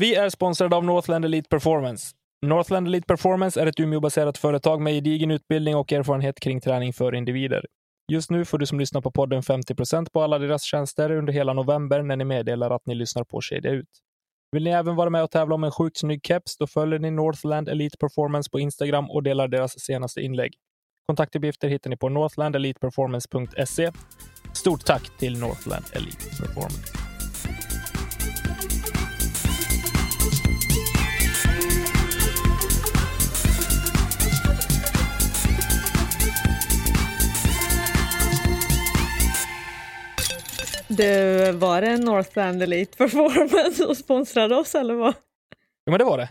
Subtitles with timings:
[0.00, 2.14] Vi är sponsrade av Northland Elite Performance.
[2.46, 7.14] Northland Elite Performance är ett Umeå-baserat företag med gedigen utbildning och erfarenhet kring träning för
[7.14, 7.64] individer.
[8.12, 11.52] Just nu får du som lyssnar på podden 50% på alla deras tjänster under hela
[11.52, 13.88] november när ni meddelar att ni lyssnar på Kedja Ut.
[14.52, 17.10] Vill ni även vara med och tävla om en sjukt snygg keps, då följer ni
[17.10, 20.54] Northland Elite Performance på Instagram och delar deras senaste inlägg.
[21.06, 23.90] Kontaktuppgifter hittar ni på northlandeliteperformance.se.
[24.54, 26.99] Stort tack till Northland Elite Performance.
[41.00, 45.14] Du, var det Northland Elite Performance som sponsrade oss eller vad?
[45.84, 46.28] Ja, men det var det.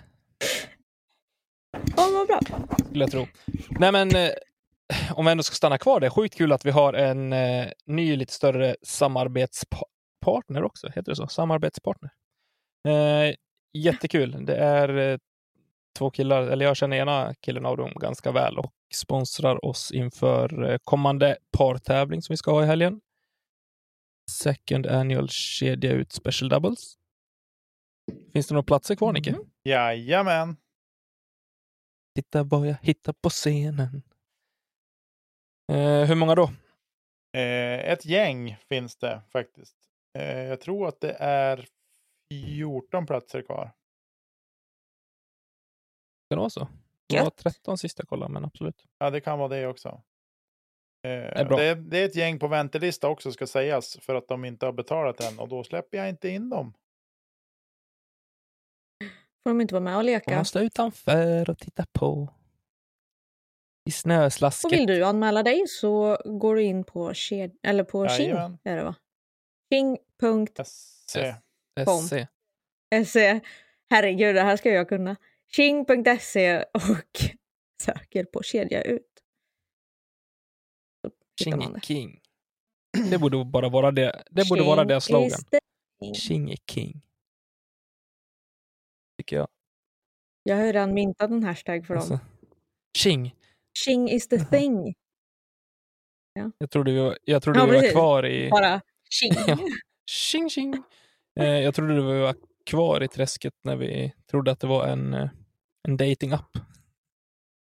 [1.97, 2.39] Ja, vad bra.
[2.85, 3.27] skulle jag tro.
[3.69, 4.29] Nej, men eh,
[5.13, 7.67] om vi ändå ska stanna kvar, det är sjukt kul att vi har en eh,
[7.85, 10.87] ny, lite större samarbetspartner också.
[10.87, 11.27] Heter det så?
[11.27, 12.11] Samarbetspartner.
[12.87, 13.35] Eh,
[13.73, 14.45] jättekul.
[14.45, 15.17] Det är eh,
[15.97, 20.79] två killar, eller jag känner ena killen av dem ganska väl och sponsrar oss inför
[20.83, 23.01] kommande partävling som vi ska ha i helgen.
[24.29, 26.97] Second annual kedja ut special doubles.
[28.33, 29.29] Finns det några platser kvar, Nicke?
[29.29, 29.41] Mm.
[29.63, 30.57] Jajamän.
[32.15, 34.01] Titta vad jag hittar på scenen.
[35.71, 36.43] Eh, hur många då?
[37.37, 39.75] Eh, ett gäng finns det faktiskt.
[40.17, 41.67] Eh, jag tror att det är
[42.33, 43.63] 14 platser kvar.
[46.29, 46.67] Kan det vara så?
[47.07, 47.37] Det var Gött.
[47.37, 48.85] 13 sista jag kollade, men absolut.
[48.97, 50.01] Ja, det kan vara det också.
[51.03, 51.57] Eh, är bra.
[51.57, 54.65] det, är, det är ett gäng på väntelista också ska sägas för att de inte
[54.65, 56.73] har betalat än och då släpper jag inte in dem.
[59.43, 60.37] Får de inte vara med och Man leka?
[60.37, 62.33] måste utanför och titta på.
[63.85, 64.71] I Och snöslasket.
[64.71, 68.29] vill du anmäla dig så går du in på, ked- eller på King.
[68.29, 68.57] Jajamän.
[68.63, 68.95] Är det va?
[69.73, 71.35] King.se.
[71.85, 72.13] SC.
[73.05, 73.15] SC.
[73.89, 75.15] Herregud, det här ska jag kunna.
[75.55, 76.81] King.se och
[77.81, 79.08] söker på kedja ut.
[81.45, 81.77] Man King det.
[81.77, 82.19] är king.
[83.09, 84.23] Det borde bara vara det.
[84.31, 85.29] Det borde vara King deras slogan.
[86.49, 87.01] the king.
[89.17, 89.47] Tycker jag.
[90.43, 92.01] Jag har ju redan myntat en hashtag för dem.
[92.01, 92.19] Alltså,
[92.97, 93.35] King.
[93.85, 94.95] King is the thing.
[96.57, 98.49] Jag trodde vi var, jag trodde Ja, vi var kvar i...
[98.49, 99.33] Bara King.
[99.47, 99.57] Ja.
[100.09, 100.73] Tjing tjing.
[101.39, 102.35] Eh, jag trodde vi var
[102.65, 105.29] kvar i träsket när vi trodde att det var en, eh,
[105.87, 106.57] en dating-app.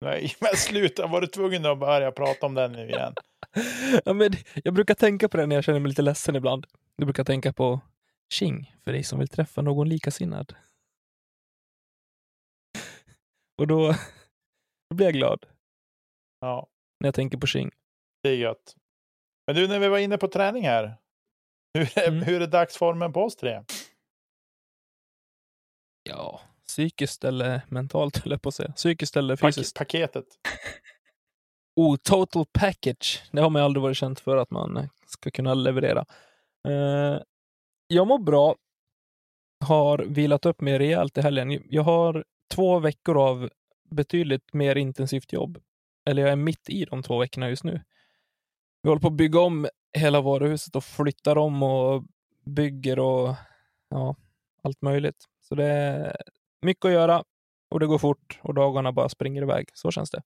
[0.02, 1.08] Nej, men sluta.
[1.08, 3.14] Var du tvungen att börja prata om den nu igen?
[4.06, 4.32] ja, men
[4.64, 6.68] jag brukar tänka på det när jag känner mig lite ledsen ibland.
[6.96, 7.80] Jag brukar tänka på
[8.34, 10.56] Tjing, för dig som vill träffa någon likasinnad.
[13.62, 13.92] Och då,
[14.90, 15.46] då blir jag glad
[16.40, 16.68] Ja,
[17.00, 17.72] när jag tänker på Tjing.
[18.24, 18.76] det är gött.
[19.48, 20.96] Men du, när vi var inne på träning här.
[21.74, 22.24] Hur är, Mm.
[22.24, 23.64] hur är dagsformen på oss tre?
[26.04, 28.72] Ja, psykiskt eller mentalt höll jag på att säga.
[28.72, 29.78] Psykiskt eller Pak- fysiskt.
[29.78, 30.26] paketet.
[31.80, 33.24] Oh, total package.
[33.32, 36.06] Det har man ju aldrig varit känt för att man eh, ska kunna leverera.
[36.68, 37.22] Eh,
[37.88, 38.56] jag mår bra.
[39.66, 41.64] Har vilat upp mig rejält i helgen.
[41.70, 43.50] Jag har två veckor av
[43.90, 45.60] betydligt mer intensivt jobb.
[46.10, 47.82] Eller jag är mitt i de två veckorna just nu.
[48.84, 49.68] Vi håller på att bygga om
[49.98, 52.04] hela varuhuset och flyttar om och
[52.46, 53.36] bygger och
[53.90, 54.16] ja,
[54.64, 55.26] allt möjligt.
[55.42, 56.16] Så det är
[56.62, 57.24] mycket att göra
[57.72, 59.70] och det går fort och dagarna bara springer iväg.
[59.74, 60.22] Så känns det.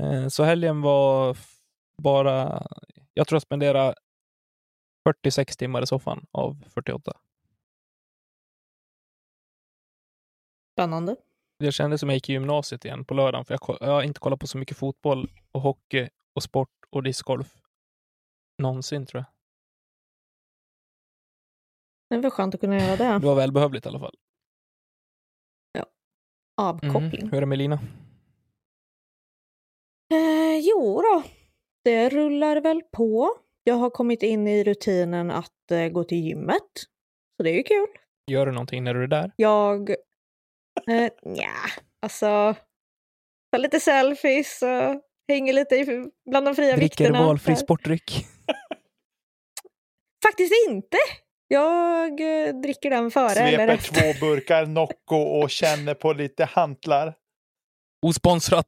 [0.00, 1.36] Eh, Så helgen var
[2.02, 2.66] bara,
[3.14, 3.94] jag tror jag spenderade
[5.08, 7.12] 46 timmar i soffan av 48.
[10.74, 11.16] Spännande.
[11.58, 14.20] Det kändes som jag gick i gymnasiet igen på lördagen, för jag, jag har inte
[14.20, 17.54] kollat på så mycket fotboll och hockey och sport och discgolf
[18.62, 19.26] någonsin tror jag.
[22.10, 23.18] Det var skönt att kunna göra det.
[23.18, 24.14] Det var välbehövligt i alla fall.
[26.56, 27.20] Avkoppling.
[27.20, 27.30] Mm.
[27.30, 27.74] Hur är det med Lina?
[30.12, 31.22] Eh, jo då,
[31.84, 33.30] det rullar väl på.
[33.64, 36.70] Jag har kommit in i rutinen att eh, gå till gymmet.
[37.36, 37.86] Så det är ju kul.
[38.30, 39.32] Gör du någonting när du är där?
[39.36, 39.90] Jag...
[40.90, 41.50] Eh, nja,
[42.02, 42.54] alltså...
[43.52, 47.26] Tar lite selfies och hänger lite i, bland de fria Dricker vikterna.
[47.26, 47.60] valfri där.
[47.60, 48.26] sportdryck?
[50.26, 50.96] Faktiskt inte!
[51.48, 54.12] Jag eh, dricker den före eller Sveper efter.
[54.12, 57.14] två burkar Nocco och känner på lite hantlar.
[58.06, 58.66] Osponsrat.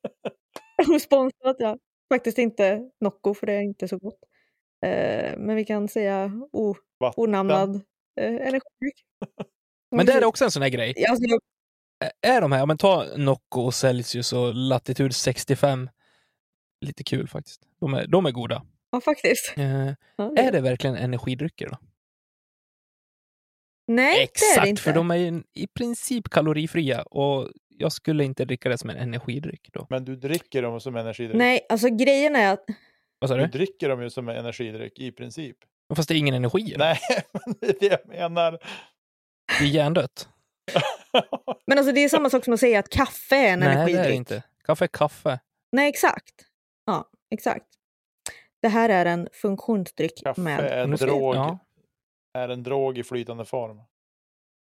[1.02, 1.78] Sponsrat, ja.
[2.14, 4.18] Faktiskt inte Nocco, för det är inte så gott.
[4.86, 7.24] Eh, men vi kan säga o, Vatten.
[7.24, 7.74] onamnad
[8.20, 9.04] eh, energidryck.
[9.96, 11.04] Men det är också en sån här grej.
[11.08, 11.40] Alltså, jag-
[12.36, 15.90] Är de här, ja, men ta Nocco och Celsius och Latitude 65.
[16.80, 17.62] Lite kul faktiskt.
[17.80, 18.62] De är, de är goda.
[18.90, 19.54] ja, faktiskt.
[19.56, 19.86] Eh,
[20.16, 21.76] Ja, är det verkligen energidrycker då?
[23.94, 24.82] Nej, det är Exakt, det inte.
[24.82, 28.96] för de är ju i princip kalorifria och jag skulle inte dricka det som en
[28.96, 29.86] energidryck då.
[29.90, 31.36] Men du dricker dem som energidryck.
[31.38, 32.64] Nej, alltså grejen är att
[33.18, 33.48] Vad sa Du du?
[33.48, 35.56] dricker dem ju som en energidryck i princip.
[35.96, 36.74] Fast det är ingen energi dem.
[36.78, 36.98] Nej,
[37.32, 38.58] men det är det jag menar.
[39.58, 40.28] Det är hjärndött.
[41.66, 43.74] Men alltså det är samma sak som att säga att kaffe är en Nej, det
[43.74, 44.04] energidryck.
[44.06, 44.42] är det inte.
[44.64, 45.38] Kaffe är kaffe.
[45.72, 46.34] Nej, exakt.
[46.86, 47.66] Ja, exakt.
[48.62, 50.60] Det här är en funktionsdryck Kaffe med...
[50.60, 51.34] är en drog.
[51.34, 51.58] ja.
[52.32, 53.82] Är en drog i flytande form.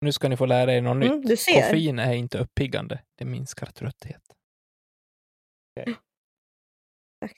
[0.00, 1.28] Nu ska ni få lära er något Mm, nytt.
[1.28, 1.62] du ser.
[1.62, 3.02] Koffein är inte uppiggande.
[3.14, 4.22] Det minskar trötthet.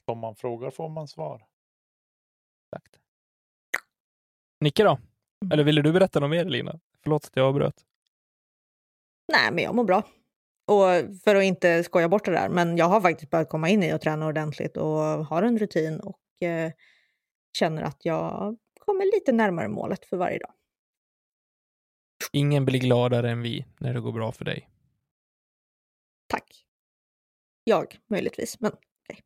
[0.05, 1.47] Om man frågar får man svar.
[2.73, 2.97] Exakt.
[4.61, 4.99] Nicke då?
[5.53, 6.81] Eller ville du berätta något mer Lina?
[7.03, 7.85] Förlåt att jag avbröt.
[9.33, 10.03] Nej, men jag mår bra.
[10.67, 13.83] Och för att inte skoja bort det där, men jag har faktiskt börjat komma in
[13.83, 16.73] i och träna ordentligt och har en rutin och eh,
[17.59, 20.53] känner att jag kommer lite närmare målet för varje dag.
[22.33, 24.71] Ingen blir gladare än vi när det går bra för dig.
[26.27, 26.67] Tack.
[27.65, 29.21] Jag, möjligtvis, men okej.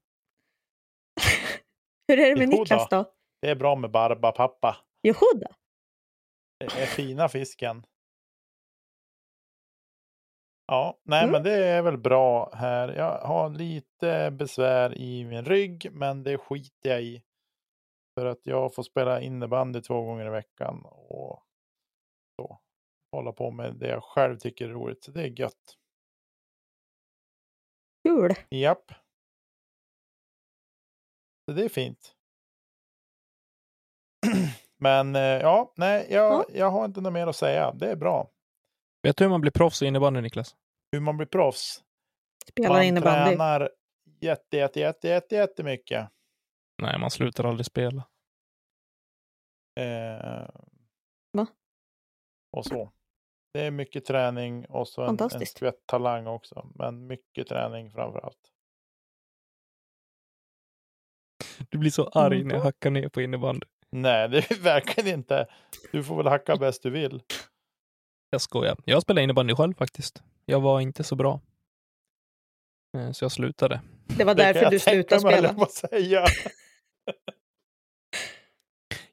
[2.08, 2.48] Hur är det med.
[2.48, 3.12] Niklas då?
[3.40, 4.76] Det är bra med Barba pappa.
[5.02, 5.56] Johoda.
[6.58, 7.86] Det är fina fisken.
[10.66, 11.32] Ja, nej Mm.
[11.32, 12.88] men det är väl bra här.
[12.88, 17.22] Jag har lite besvär i min rygg, men det skiter jag i.
[18.18, 21.42] För att jag får spela innebandy två gånger i veckan och
[22.36, 22.60] så.
[23.12, 25.04] Hålla på med det jag själv tycker är roligt.
[25.04, 25.76] Så det är gött.
[28.08, 28.34] Kul.
[28.50, 28.92] Japp.
[31.48, 32.14] Så det är fint.
[34.78, 36.44] Men eh, ja, nej, jag, Ja.
[36.54, 37.72] jag har inte något mer att säga.
[37.72, 38.30] Det är bra.
[39.02, 40.56] Vet du hur man blir proffs i innebandy Niklas?
[40.92, 41.84] Hur man blir proffs.
[42.48, 43.30] Spelar man innebandy.
[43.30, 43.70] tränar
[44.20, 46.08] jätte, jätte, jätte, jätte, jättemycket.
[46.82, 48.08] Nej, man slutar aldrig spela.
[49.80, 50.48] Eh,
[51.32, 51.46] Va?
[52.52, 52.92] Och så.
[53.54, 56.70] Det är mycket träning och så en, en skvätt talang också.
[56.74, 58.52] Men mycket träning framför allt.
[61.68, 63.66] Du blir så arg när jag hackar ner på innebandy.
[63.90, 65.46] Nej, det är verkligen inte.
[65.92, 67.22] Du får väl hacka bäst du vill.
[68.30, 68.76] Jag skojar.
[68.84, 70.22] Jag spelar innebandy själv faktiskt.
[70.44, 71.40] Jag var inte så bra.
[72.98, 73.80] Eh, Så jag slutade.
[74.18, 75.48] Det var Det därför jag du slutade mig, spela.
[75.48, 76.24] jag på att säga.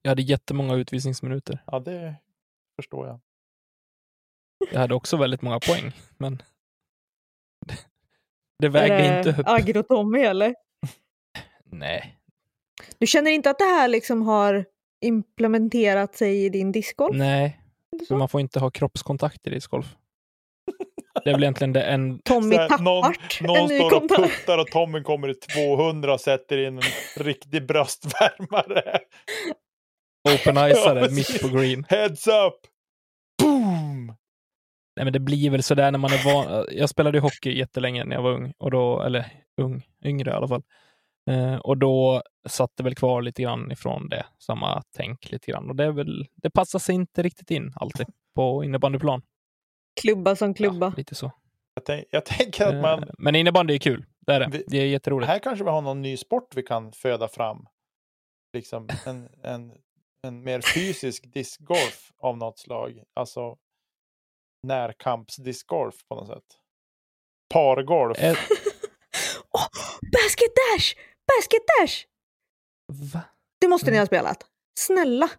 [0.01, 1.63] Jag hade jättemånga utvisningsminuter.
[1.67, 2.15] Ja, det
[2.75, 3.19] förstår jag.
[4.71, 6.43] Jag hade också väldigt många poäng, men
[7.65, 7.77] det,
[8.59, 9.47] det vägde det inte upp.
[9.47, 10.55] Agro-Tommy eller?
[11.63, 12.19] Nej,
[12.97, 14.65] Du känner inte att det här liksom har
[15.01, 17.17] implementerat sig i din discgolf?
[17.17, 17.61] nej,
[17.99, 18.17] för så?
[18.17, 19.95] man får inte ha kroppskontakt i discgolf.
[21.23, 22.19] Det är väl egentligen det en...
[22.19, 26.21] Tommy någon- Tappart, Någon en ny står och puttar och Tommy kommer i 200 och
[26.21, 28.99] sätter in en riktig bröstvärmare.
[30.29, 31.85] Open-iceare Ja, mitt på green.
[31.89, 32.53] Heads up!
[33.43, 34.05] Boom!
[34.95, 36.65] Nej, men det blir väl sådär när man är van.
[36.71, 39.25] Jag spelade ju hockey jättelänge när jag var ung, och då, eller
[39.61, 40.63] ung, yngre i alla fall.
[41.31, 45.69] Eh, och då satt det väl kvar lite grann ifrån det, samma tänk lite grann.
[45.69, 49.21] Och det är väl, det passar sig inte riktigt in alltid på innebandyplan.
[50.01, 50.85] Klubba som klubba.
[50.85, 51.31] Ja, lite så.
[51.73, 53.03] Jag, tänk, jag tänker att man...
[53.03, 54.47] Eh, Men innebandy är kul, det är det.
[54.51, 55.27] Vi- Det är jätteroligt.
[55.27, 57.65] Här kanske vi har någon ny sport vi kan föda fram.
[58.53, 59.71] Liksom en, en,
[60.23, 63.03] en mer fysisk discgolf av något slag.
[63.15, 63.57] Alltså
[64.67, 66.43] närkampsdiscgolf på något sätt.
[67.53, 68.17] Pargolf.
[68.19, 68.31] Eh,
[69.51, 69.67] Åh,
[70.13, 70.93] basket dash!
[71.27, 72.03] Basket dash!
[73.13, 73.21] va?
[73.61, 74.01] Det måste ni Mm.
[74.01, 74.45] ha spelat.
[74.79, 75.29] Snälla.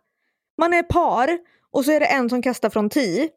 [0.59, 1.39] Man är par
[1.71, 3.29] och så är det en som kastar från 10.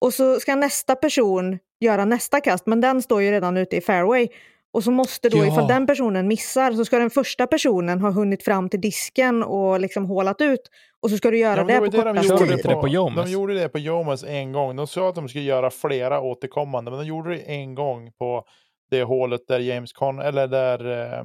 [0.00, 3.80] Och så ska nästa person göra nästa kast, men den står ju redan ute i
[3.80, 4.28] fairway.
[4.72, 5.46] Och så måste då, Ja.
[5.46, 9.80] ifall den personen missar, så ska den första personen ha hunnit fram till disken och
[9.80, 10.60] liksom hålat ut.
[11.00, 12.88] Och så ska du göra Ja, det var på ju de kortast gjorde det på
[12.88, 13.26] Jomas.
[13.26, 14.76] De gjorde det på Jomas en gång.
[14.76, 18.44] De sa att de skulle göra flera återkommande, men de gjorde det en gång på
[18.90, 21.24] det hålet där James Con eller där eh,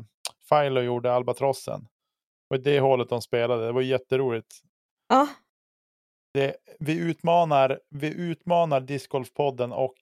[0.50, 1.88] Philo gjorde albatrossen.
[2.50, 3.66] Och det hålet de spelade.
[3.66, 4.48] Det var jätteroligt.
[5.10, 5.28] Ja,
[6.36, 9.96] Det, vi, utmanar, vi utmanar Discgolfpodden och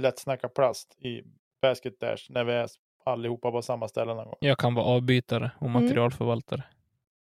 [0.00, 1.22] Lätt snacka plast i
[1.62, 2.68] Basket Dash när vi är
[3.04, 4.36] allihopa på samma ställe någon gång.
[4.40, 5.82] Jag kan vara avbytare och Mm.
[5.82, 6.62] materialförvaltare.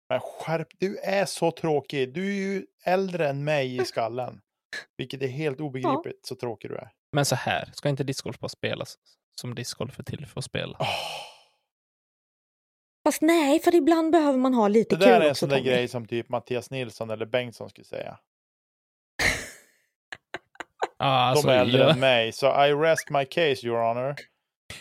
[0.09, 2.13] Men skärp, du är så tråkig.
[2.13, 4.41] Du är ju äldre än mig i skallen.
[4.97, 6.89] Vilket är helt obegripligt så tråkig du är.
[7.11, 8.97] Men så här, ska inte discgolf bara spelas
[9.41, 10.77] som discgolf är till för att spela?
[10.79, 10.87] Åh,
[13.07, 15.49] Fast nej, för ibland behöver man ha lite det kul där är en också, sån
[15.49, 18.19] där grej som typ Mattias Nilsson eller Bengtsson skulle säga.
[20.99, 22.31] Alltså, De är äldre jag, än mig.
[22.31, 24.15] Så I rest my case, your honor.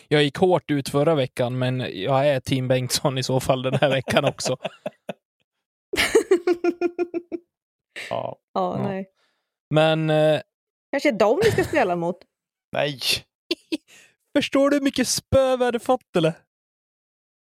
[0.07, 3.73] jag gick hårt ut förra veckan, men jag är team Bengtsson i så fall den
[3.73, 4.57] här veckan också.
[8.09, 8.39] Ja.
[8.53, 9.09] ja, nej.
[9.69, 10.41] Men eh,
[10.91, 12.17] Kanske dem vi ska spela mot.
[12.71, 12.99] Nej.
[14.37, 16.33] förstår du hur mycket spö vi hade fått eller?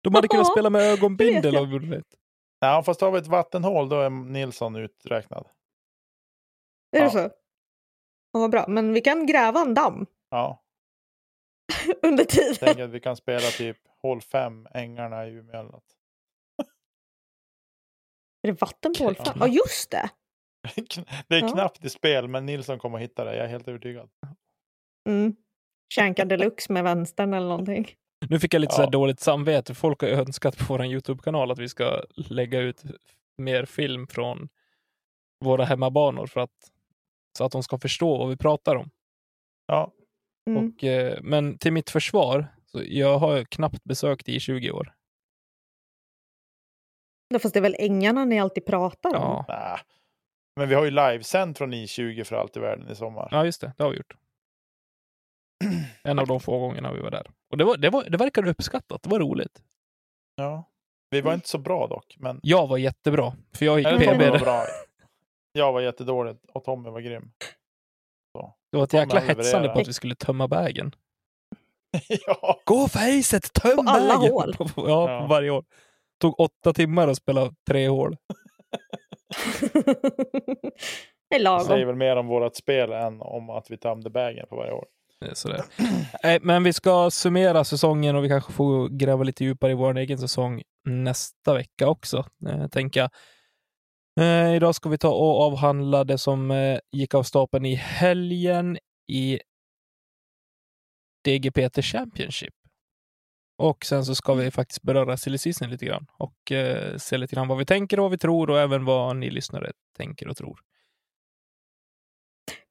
[0.03, 2.07] De hade kunnat spela med ögonbindel gjort rätt.
[2.59, 5.47] Ja, fast har vi ett vattenhål då är Nilsson uträknad.
[6.95, 7.03] Är Ja.
[7.05, 7.29] det så?
[8.35, 8.65] Ja, vad bra.
[8.67, 10.63] Men vi kan gräva en damm Ja,
[12.01, 12.55] under tiden.
[12.59, 15.97] tänk att vi kan spela typ hål 5, Ängarna i Umeå eller något.
[18.43, 19.25] Är det vatten på hål Ja.
[19.25, 19.37] fem?
[19.39, 20.09] Ja, just det.
[21.27, 21.49] Det är Ja.
[21.49, 23.35] knappt i spel, men Nilsson kommer att hitta det.
[23.35, 24.09] Jag är helt övertygad.
[25.09, 25.35] Mm.
[25.95, 27.87] Shanka deluxe med vänstern eller någonting.
[28.29, 28.75] Nu fick jag lite Ja.
[28.75, 29.75] så här dåligt samvete.
[29.75, 32.83] Folk har ju önskat på vår YouTube-kanal att vi ska lägga ut
[33.37, 34.49] mer film från
[35.39, 36.71] våra hemmabanor för att,
[37.37, 38.89] så att de ska förstå vad vi pratar om.
[39.67, 39.91] Ja,
[40.49, 40.67] Mm.
[40.75, 44.93] Och, eh, men till mitt försvar, så jag har ju knappt besökt i 20 år.
[47.27, 49.21] Ja, fast det är väl ängarna ni alltid pratar om?
[49.21, 49.79] Ja, nah.
[50.55, 53.27] Men vi har ju livesänt från I20 för allt i världen i sommar.
[53.31, 53.73] ja just det.
[53.77, 54.15] Det har vi gjort.
[56.03, 57.31] En av de få gångerna vi var där.
[57.51, 59.03] Och det, var, det, var, det verkade uppskattat.
[59.03, 59.63] Det var roligt.
[60.35, 60.71] Ja.
[61.09, 64.21] Vi var inte så bra dock, men Jag var jättebra, för jag gick PB.
[64.29, 64.65] Var bra.
[65.57, 67.31] Jag var jättedålig och Tommy var grym.
[68.71, 70.91] var ett jäkla hetsande på att vi skulle tömma bagen.
[72.27, 74.31] ja, Gå facet, töm På alla vägen!
[74.33, 74.53] hål.
[74.53, 75.21] På- på- Ja, Ja.
[75.21, 75.65] på varje hål.
[76.21, 78.17] Tog åtta timmar att spela tre hål.
[81.29, 81.65] det är lagom.
[81.67, 84.85] säger väl mer om vårt spel än om att vi tömde bagen på varje år.
[85.19, 85.63] Det är Sådär.
[86.41, 90.17] Men vi ska summera säsongen och vi kanske får gräva lite djupare i vår egen
[90.17, 93.09] säsong nästa vecka också, eh, tänker jag.
[94.19, 98.77] Eh, idag ska vi ta och avhandla det som eh, gick av stapeln i helgen
[99.07, 99.39] i
[101.25, 102.53] DGPT Championship.
[103.57, 107.35] Och sen så ska vi faktiskt beröra silly season lite grann och eh, se lite
[107.35, 110.37] grann vad vi tänker och vad vi tror och även vad ni lyssnare tänker och
[110.37, 110.59] tror.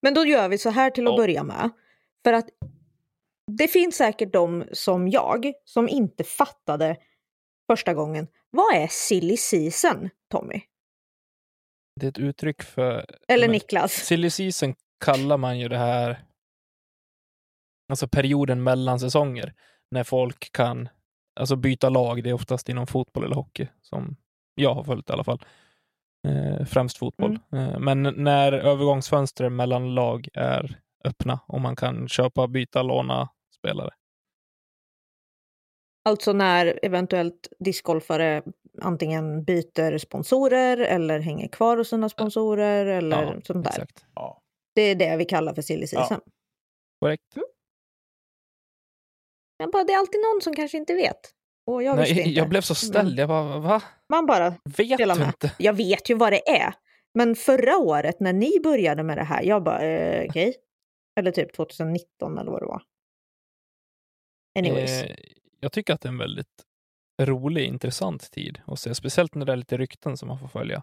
[0.02, 1.16] Men då gör vi så här till att Ja.
[1.16, 1.70] börja med.
[2.24, 2.48] För att
[3.46, 6.96] det finns säkert de som jag som inte fattade
[7.70, 8.26] första gången.
[8.50, 10.60] Vad är silly season, Tommy?
[12.00, 13.92] Det är ett uttryck för Eller Niklas?
[13.92, 14.74] Silly season
[15.04, 16.24] kallar man ju det här,
[17.88, 19.54] alltså perioden mellan säsonger,
[19.90, 20.88] när folk kan
[21.40, 22.22] alltså byta lag.
[22.22, 24.16] Det är oftast inom fotboll eller hockey, som
[24.54, 25.44] jag har följt i alla fall.
[26.28, 27.38] Eh, främst fotboll.
[27.52, 33.90] Eh, men när övergångsfönstren mellan lag är öppna och man kan köpa, byta, låna spelare.
[36.04, 38.42] Alltså när eventuellt discgolfare
[38.84, 43.70] antingen byter sponsorer eller hänger kvar hos sina sponsorer eller Ja, sånt där.
[43.70, 44.04] Exakt.
[44.14, 44.40] Ja.
[44.74, 45.86] Det är det vi kallar för silly Ja.
[45.86, 46.20] season.
[47.00, 47.34] Korrekt.
[49.58, 51.20] Men bara, det är alltid någon som kanske inte vet.
[51.66, 52.30] Och jag visste Nej, inte.
[52.38, 53.18] jag blev så ställd.
[53.18, 53.82] Jag bara, va?
[54.08, 55.52] Man bara, Vet du inte?
[55.58, 56.74] jag vet ju vad det är.
[57.14, 60.56] Men förra året när ni började med det här, jag bara, eh, okej.
[61.20, 62.82] Eller typ 2019 eller vad det var.
[64.58, 65.02] Anyways.
[65.02, 65.16] Eh,
[65.60, 66.64] jag tycker att det är en väldigt
[67.22, 68.94] rolig, intressant tid att se.
[68.94, 70.82] Speciellt när det är lite rykten som man får följa.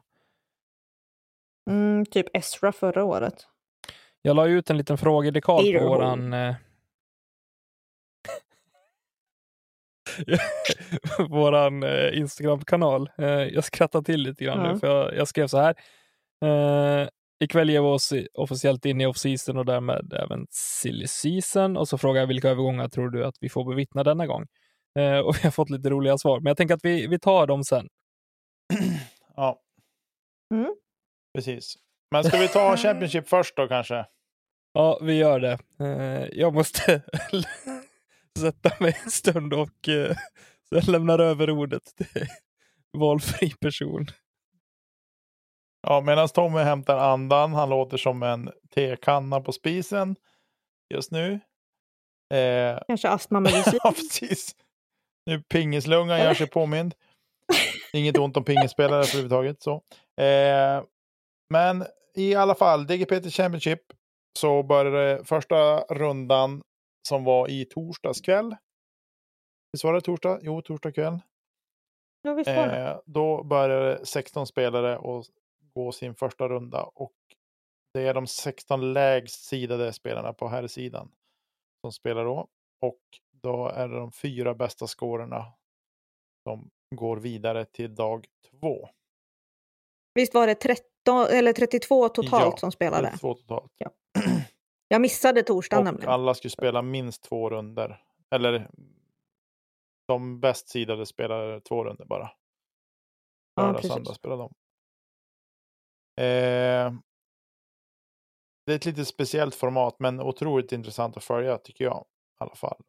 [1.69, 3.47] Mm, typ Ezra förra året.
[4.21, 6.33] Jag la ut en liten frågedekal på våran...
[6.33, 6.55] Eh...
[11.29, 13.09] våran eh, Instagram-kanal.
[13.17, 14.73] Eh, jag skrattar till lite grann Ja.
[14.73, 15.75] nu, för jag, jag skrev så här.
[16.45, 17.07] Eh,
[17.39, 21.77] ikväll ger vi oss officiellt in i off-season och därmed även silly season.
[21.77, 24.47] Och så frågar jag vilka övergångar tror du att vi får bevittna denna gång?
[24.99, 27.47] Eh, och vi har fått lite roliga svar, men jag tänker att vi, vi tar
[27.47, 27.87] dem sen.
[29.35, 29.61] ja.
[30.53, 30.75] Mm.
[31.33, 31.75] Precis.
[32.11, 34.05] Men ska vi ta Championship först då kanske?
[34.73, 35.59] Ja, vi gör det.
[35.79, 37.01] Eh, jag måste
[38.39, 40.15] sätta mig en stund och eh,
[40.69, 42.25] jag lämnar över ordet till
[42.97, 44.07] valfri person.
[45.87, 47.53] Ja, medan Tommy hämtar andan.
[47.53, 50.15] Han låter som en tekanna på spisen
[50.93, 51.39] just nu.
[52.33, 53.79] Eh, Kanske astmamedicin.
[53.83, 54.55] ja, precis.
[55.25, 56.95] Nu pingislungan gör sig påmind.
[57.93, 59.61] Inget ont om pingisspelare överhuvudtaget.
[59.61, 59.73] Så.
[60.23, 60.83] Eh,
[61.49, 61.85] men
[62.15, 63.81] i alla fall, DGPT Championship
[64.39, 66.61] så började första rundan
[67.07, 68.55] som var i torsdags kväll.
[69.73, 70.39] Visst var det torsdag?
[70.41, 71.19] Jo, torsdag kväll.
[72.21, 72.89] Ja, visst var det.
[72.89, 75.25] Eh, då började 16 spelare och
[75.73, 77.13] gå sin första runda och
[77.93, 81.11] det är de 16 lägst sidade spelarna på här sidan
[81.81, 82.47] som spelar då.
[82.81, 83.01] Och
[83.43, 85.45] då är det de fyra bästa scorerna
[86.43, 88.89] som går vidare till dag två.
[90.13, 93.07] Visst var det 13, eller 32 totalt Ja, som spelade?
[93.07, 93.71] är två totalt.
[94.87, 96.09] Jag missade torsdagen nämligen.
[96.09, 98.03] alla skulle spela minst två runder.
[98.35, 98.69] Eller
[100.07, 102.31] de bäst sidade spelar två runder bara.
[103.55, 103.91] Ja, Lördag, precis.
[103.93, 104.53] söndag spelar de.
[106.21, 106.93] Eh,
[108.65, 112.05] det är ett lite speciellt format, men otroligt intressant att följa tycker jag.
[112.41, 112.81] I alla fall.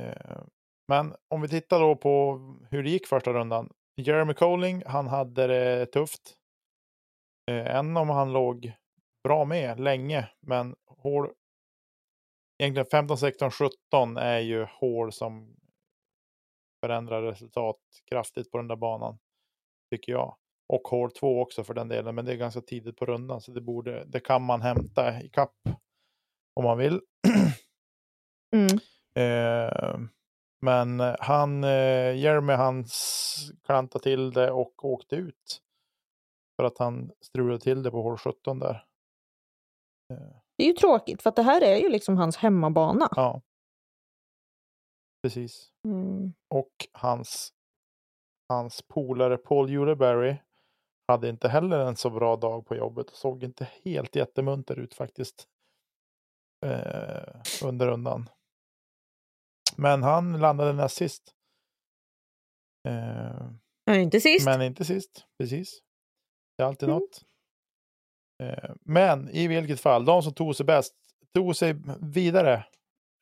[0.00, 0.42] Eh,
[0.88, 2.40] men om vi tittar då på
[2.70, 3.72] hur det gick första rundan.
[3.96, 6.36] Jeremy Colling, han hade det tufft.
[7.50, 8.72] Eh, än om han låg
[9.24, 11.32] bra med länge, men hål.
[12.62, 15.56] Egentligen 15, 16, 17 är ju hål som
[16.84, 17.80] förändrar resultat
[18.10, 19.18] kraftigt på den där banan.
[19.90, 20.36] Tycker jag.
[20.68, 23.52] Och hål 2 också för den delen, men det är ganska tidigt på rundan så
[23.52, 25.56] det, borde, det kan man hämta i kapp
[26.54, 27.00] om man vill.
[28.56, 28.78] Mm.
[29.14, 29.98] Eh,
[30.62, 32.84] men han, eh, Jeremy han
[33.64, 35.62] klantade till det och åkte ut.
[36.56, 38.86] För att han strulade till det på hål 17 där.
[40.12, 43.08] Eh, Det är ju tråkigt, för att det här är ju liksom hans hemmabana.
[43.16, 43.42] ja.
[45.22, 45.72] Precis.
[45.84, 46.32] Mm.
[46.48, 47.52] Och hans,
[48.48, 50.36] hans polare Paul Juleberry
[51.08, 54.94] hade inte heller en så bra dag på jobbet och såg inte helt jättemunter ut
[54.94, 55.48] faktiskt.
[56.66, 58.28] Eh, under rundan.
[59.80, 61.34] Men han landade näst sist.
[62.88, 63.50] Eh,
[63.84, 64.44] Ja, inte sist.
[64.44, 65.80] men inte sist, precis.
[66.56, 66.98] Det är alltid Mm.
[67.00, 67.22] något.
[68.42, 70.94] Eh, men i vilket fall, de som tog sig bäst,
[71.34, 72.66] tog sig vidare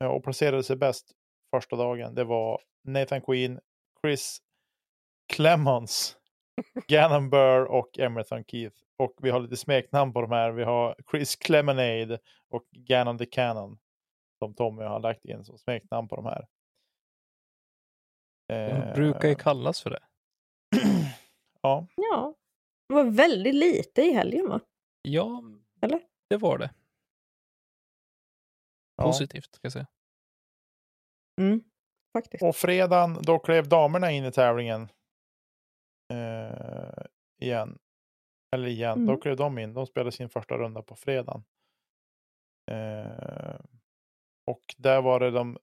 [0.04, 1.12] eh, och placerade sig bäst
[1.56, 3.60] första dagen, det var Nathan Queen,
[4.02, 4.38] Chris
[5.32, 6.16] Clemons,
[6.88, 8.76] Gannon Burr och Emerson Keith.
[8.98, 10.50] Och vi har lite smeknamn på de här.
[10.52, 12.18] Vi har Chris Clemonade
[12.50, 13.78] och Gannon the Cannon.
[14.38, 16.46] Som Tommy har lagt in som smeknamn på de här.
[18.48, 20.02] De Eh, brukar ju kallas för det.
[21.62, 22.34] ja, Ja.
[22.88, 24.60] Det var väldigt lite i helgen va?
[25.02, 25.42] Ja,
[25.80, 26.00] Eller?
[26.30, 26.70] det var det.
[28.96, 29.04] ja.
[29.04, 29.86] Positivt, ska jag säga.
[31.40, 31.60] Mm.
[32.12, 32.42] Faktiskt.
[32.42, 34.88] Och fredagen, då klev damerna in i tävlingen.
[36.12, 37.04] Eh,
[37.40, 37.78] igen.
[38.56, 39.20] Eller igen, då Mm.
[39.20, 39.74] klev de in.
[39.74, 41.44] De spelade sin första runda på fredagen.
[42.70, 43.60] Eh,
[44.50, 45.58] och där var det de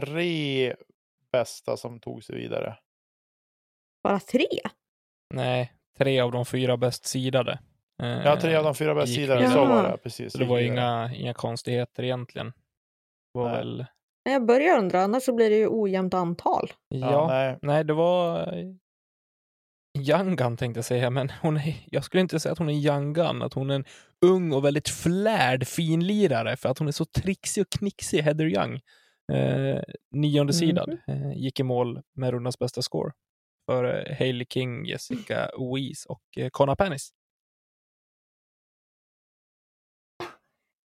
[0.00, 0.74] tre
[1.32, 2.78] bästa som tog sig vidare.
[4.02, 4.46] Bara tre?
[5.34, 7.58] Nej, tre av de fyra bäst sidade.
[8.02, 9.54] Eh, Ja, tre av de fyra sidorna, vidare.
[9.54, 9.98] så var det.
[9.98, 10.32] Precis.
[10.32, 12.46] Så det var inga, inga konstigheter egentligen.
[13.34, 13.56] Det var Nej.
[13.58, 13.86] väl...
[14.24, 16.70] Jag börjar undra, annars så blir det ju ojämnt antal.
[16.88, 17.58] Ja, Ja, nej.
[17.62, 18.64] nej, det var eh,
[19.98, 22.72] young gun tänkte jag säga, men hon är, jag skulle inte säga att hon är
[22.72, 23.84] young gun, att hon är en
[24.26, 28.80] ung och väldigt flärd finlirare för att hon är så trixig och knixig, Heather Young.
[29.32, 33.12] Eh, nionde sidad eh, gick i mål med rundans bästa score
[33.66, 37.10] för eh, Hailey King, Jessica Weiss och eh, Conna Panis.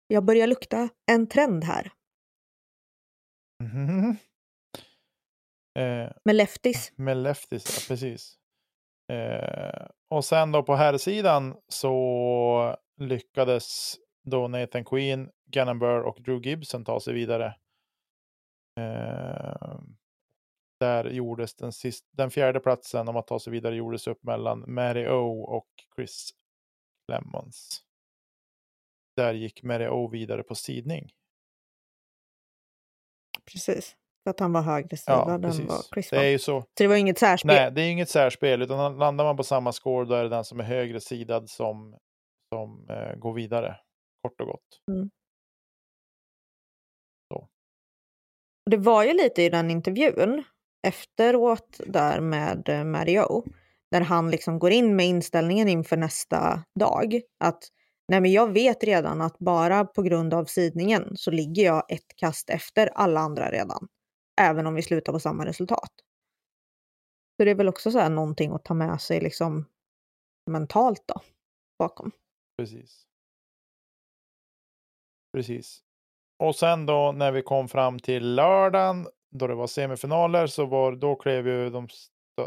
[0.06, 1.92] Jag börjar lukta en trend här
[3.60, 4.16] Mhm.
[5.78, 6.92] Eh, med leftis.
[6.96, 8.39] Med leftis, ja, precis.
[9.10, 16.22] Eh, och sen då på här sidan så lyckades då Nathan Queen, Gannon Burr och
[16.22, 17.56] Drew Gibson ta sig vidare.
[18.76, 19.80] Eh,
[20.80, 24.64] där gjordes den, sist, den fjärde platsen om att ta sig vidare gjordes upp mellan
[24.74, 26.30] Mary O och Chris
[27.06, 27.84] Clemons.
[29.16, 31.12] Där gick Mary O vidare på sidning.
[33.52, 33.96] Precis.
[34.24, 36.24] För att han var högre Ja, sivad än vad Chris Det var.
[36.24, 36.60] är ju så.
[36.60, 37.54] Så det var inget särspel.
[37.54, 40.44] Nej, det är inget särspel, utan landar man på samma score då är det den
[40.44, 41.96] som är högre sidad som,
[42.54, 43.76] som eh, går vidare.
[44.22, 44.80] Kort och gott.
[48.70, 50.44] Det var ju lite i den intervjun
[50.86, 53.44] efteråt där med eh, Mario,
[53.90, 57.20] där han liksom går in med inställningen inför nästa dag.
[57.44, 57.58] Att
[58.08, 62.16] nej men jag vet redan att bara på grund av sidningen så ligger jag ett
[62.16, 63.88] kast efter alla andra redan.
[64.40, 65.90] Även om vi slutar på samma resultat.
[67.36, 69.64] Så det är väl också så här någonting att ta med sig liksom
[70.50, 71.20] mentalt då,
[71.78, 72.10] bakom.
[72.58, 73.06] Precis.
[75.32, 75.82] Precis.
[76.38, 80.92] Och sen då när vi kom fram till lördagen då det var semifinaler så var,
[80.92, 81.88] då klev ju de,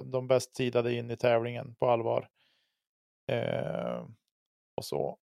[0.04, 2.30] de bäst sidade in i tävlingen på allvar.
[3.32, 4.08] Eh,
[4.78, 5.18] och så.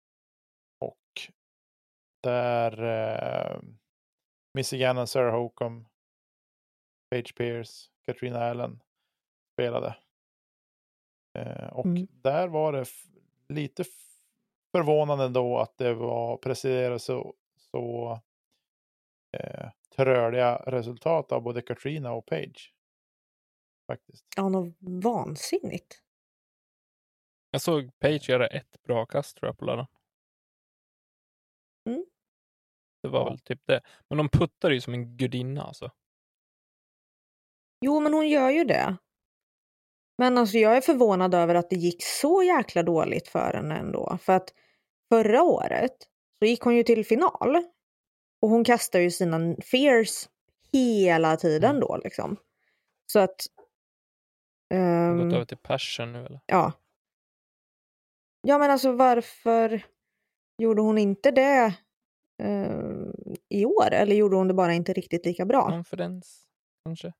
[0.80, 1.30] Och
[2.22, 3.60] där eh,
[4.54, 5.86] Missy Gannon, Sarah Hokum,
[7.10, 8.82] Paige Pierce, Katrina Allen
[9.52, 9.96] spelade.
[11.38, 12.06] Eh, och Mm.
[12.10, 12.84] där var det
[13.48, 13.84] lite
[14.76, 18.12] förvånande då att det var preciserat så, så
[19.38, 22.74] eh, tröliga resultat av både Katrina och Page.
[23.86, 24.26] Faktiskt.
[24.36, 26.02] Ja, något vansinnigt.
[27.50, 29.86] Jag såg Page göra ett bra kast tror jag på lördagen.
[31.88, 32.04] Mm.
[33.02, 33.28] Det var Ja.
[33.28, 33.80] väl typ det.
[34.08, 35.90] Men de puttar ju som en gudinna alltså.
[37.80, 38.96] Jo, men hon gör ju det.
[40.18, 44.18] Men alltså jag är förvånad över att det gick så jäkla dåligt för henne ändå.
[44.22, 44.54] För att
[45.12, 45.92] förra året
[46.38, 47.56] så gick hon ju till final.
[48.42, 50.28] Och hon kastade ju sina fears
[50.72, 51.80] hela tiden Mm.
[51.80, 52.36] då liksom.
[53.12, 53.46] Så att...
[54.74, 56.40] Ehm, gått över till passion nu eller?
[56.46, 56.72] ja.
[58.42, 59.86] Ja men alltså varför
[60.62, 61.74] gjorde hon inte det
[62.42, 63.12] ehm,
[63.48, 63.92] i år?
[63.92, 65.68] Eller gjorde hon det bara inte riktigt lika bra?
[65.68, 66.46] Konferens
[66.84, 67.12] kanske?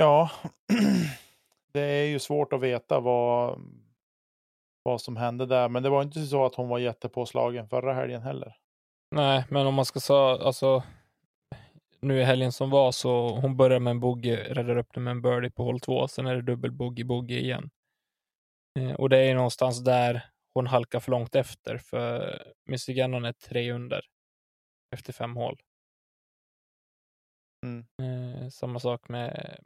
[0.00, 0.30] Ja,
[1.72, 3.60] det är ju svårt att veta vad,
[4.82, 5.68] vad som hände där.
[5.68, 8.56] Men det var inte så att hon var jättepåslagen förra helgen heller.
[9.10, 10.82] Nej, men om man ska säga alltså.
[12.00, 15.10] Nu i helgen som var så hon börjar med en bogey, räddar upp det med
[15.10, 17.70] en birdie på hål två, sen är det dubbel bogey bogey igen.
[18.78, 23.32] Eh, och det är någonstans där hon halkar för långt efter för Missy Gannon är
[23.32, 24.00] tre under
[24.96, 25.60] efter fem hål.
[27.66, 27.84] Mm.
[28.02, 29.58] Eh, samma sak med,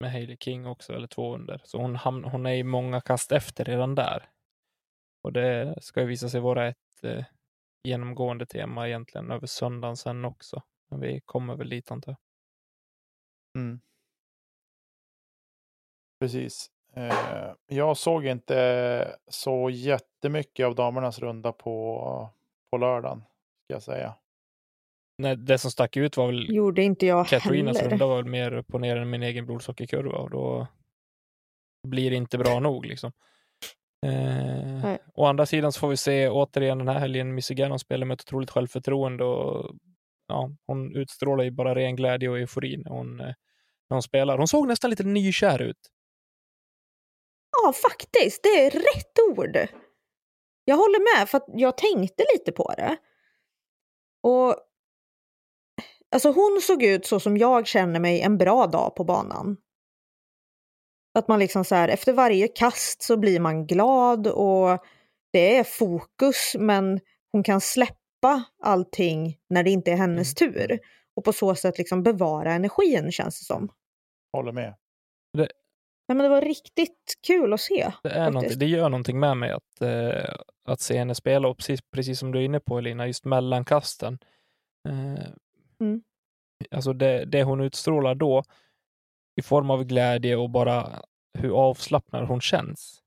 [0.00, 1.60] med Hailey King också, eller två under.
[1.64, 4.30] Så hon, hamn, hon är i många kast efter redan där.
[5.22, 7.24] Och det ska ju visa sig vara ett eh,
[7.84, 10.62] genomgående tema egentligen över söndagen sen också.
[10.90, 12.18] Men vi kommer väl dit antar jag.
[13.62, 13.80] Mm.
[16.20, 16.70] Precis.
[16.94, 22.28] Eh, jag såg inte så jättemycket av damernas runda på,
[22.70, 23.20] på lördagen.
[23.20, 24.14] Ska jag säga.
[25.18, 27.90] Nej, det som stack ut var väl Gjorde inte jag Katrinas heller.
[27.90, 30.66] runda var väl mer upp och ner än min egen blodsockerkurva och då
[31.88, 33.12] blir det inte bra nog liksom.
[34.06, 34.98] Eh, Nej.
[35.14, 38.14] å andra sidan så får vi se återigen den här helgen Missy Gannon spelar med
[38.14, 39.74] ett otroligt självförtroende och
[40.26, 44.38] ja, hon utstrålar ju bara ren glädje och eufori när hon, eh, när hon spelar.
[44.38, 45.90] Hon såg nästan lite nykär ut.
[47.62, 48.42] Ja, faktiskt.
[48.42, 49.56] Det är rätt ord.
[50.64, 52.96] Jag håller med, för att jag tänkte lite på det.
[54.22, 54.56] Och
[56.14, 59.56] Alltså hon såg ut så som jag känner mig en bra dag på banan.
[61.18, 64.84] Att man liksom så här, efter varje kast så blir man glad och
[65.32, 67.00] det är fokus, men
[67.32, 70.78] hon kan släppa allting när det inte är hennes tur.
[71.16, 73.68] Och på så sätt liksom bevara energin känns det som.
[74.32, 74.74] Håller med.
[76.08, 77.92] Nej, men det var riktigt kul att se.
[78.02, 80.34] Det, är någonting, det gör någonting med mig att, eh,
[80.68, 84.18] att se henne spela och precis, precis som du är inne på Elina, just mellankasten.
[84.88, 85.28] Eh,
[85.84, 86.02] Mm.
[86.70, 88.42] Alltså det, det hon utstrålar då
[89.36, 91.02] i form av glädje och bara
[91.38, 93.02] hur avslappnad hon känns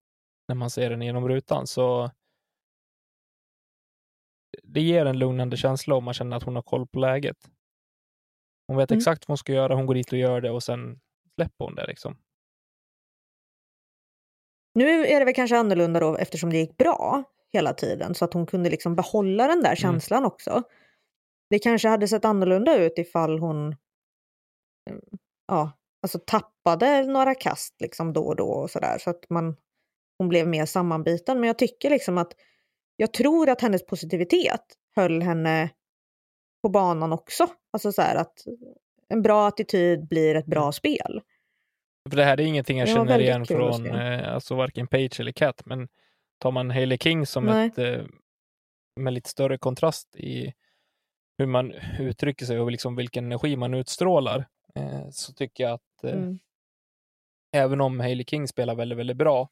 [0.48, 2.12] när man ser den genom rutan så
[4.63, 7.38] det ger en lugnande känsla om man känner att hon har koll på läget.
[8.68, 8.98] Hon vet Mm.
[8.98, 11.00] exakt vad hon ska göra, hon går dit och gör det och sen
[11.36, 12.18] släpper hon det liksom.
[14.74, 18.34] Nu är det väl kanske annorlunda då eftersom det gick bra hela tiden så att
[18.34, 20.63] hon kunde liksom behålla den där känslan också.
[21.50, 23.76] Det kanske hade sett annorlunda ut ifall hon
[24.90, 25.02] mm,
[25.48, 29.56] ja, alltså tappade några kast liksom då och då och sådär så att man,
[30.18, 31.40] hon blev mer sammanbiten.
[31.40, 32.34] Men jag tycker liksom att
[32.96, 34.62] jag tror att hennes positivitet
[34.96, 35.70] höll henne
[36.64, 37.48] på banan också.
[37.74, 38.34] Alltså så att
[39.10, 41.22] en bra attityd blir ett bra spel.
[42.10, 45.62] För det här är ingenting jag känner igen från eh, alltså varken Page eller Cat,
[45.66, 45.88] men
[46.38, 47.68] tar man Hailey King som Nej.
[47.68, 48.06] ett eh,
[49.00, 50.54] med lite större kontrast i
[51.38, 56.04] hur man uttrycker sig och liksom vilken energi man utstrålar, eh, så tycker jag att
[56.04, 56.39] eh, Mm.
[57.56, 59.50] även om Hailey King spelar väldigt, väldigt bra,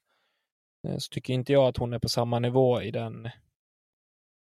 [0.88, 3.26] eh, så tycker inte jag att hon är på samma nivå i den,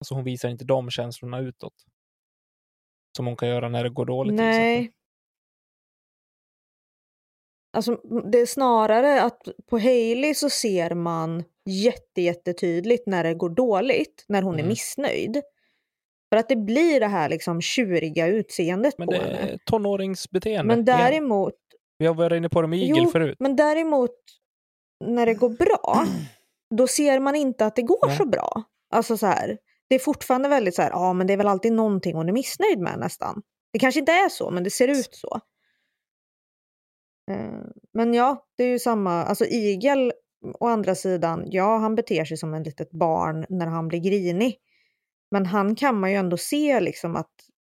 [0.00, 1.74] alltså hon visar inte de känslorna utåt.
[3.16, 4.34] Som hon kan göra när det går dåligt.
[4.34, 4.92] Nej.
[7.72, 7.94] Alltså,
[8.32, 14.24] det är snarare att på Hailey så ser man jätte, jättetydligt när det går dåligt,
[14.28, 14.68] när hon är Mm.
[14.68, 15.42] missnöjd.
[16.30, 19.38] För att det blir det här liksom tjuriga utseendet Men på det henne.
[19.38, 20.76] är tonåringsbeteende.
[20.76, 21.54] Men däremot,
[21.98, 23.36] Vi har varit inne på det med Eagle Jo, förut.
[23.40, 24.10] men däremot
[25.04, 26.04] när det går bra,
[26.76, 28.16] då ser man inte att det går Nej.
[28.16, 28.62] så bra.
[28.94, 31.72] Alltså så här, det är fortfarande väldigt så här, ja men det är väl alltid
[31.72, 33.42] någonting hon är missnöjd med nästan.
[33.72, 35.40] Det kanske inte är så, men det ser ut så.
[37.30, 37.60] Eh,
[37.94, 40.12] Men ja, det är ju samma, alltså Igel
[40.60, 44.56] å andra sidan, ja han beter sig som en litet barn när han blir grinig.
[45.30, 47.30] Men han kan man ju ändå se liksom att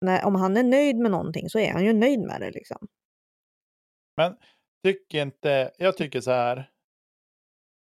[0.05, 2.87] när, om han är nöjd med någonting så är han ju nöjd med det liksom.
[4.17, 4.37] Men
[4.83, 6.69] tycker inte, jag tycker så här.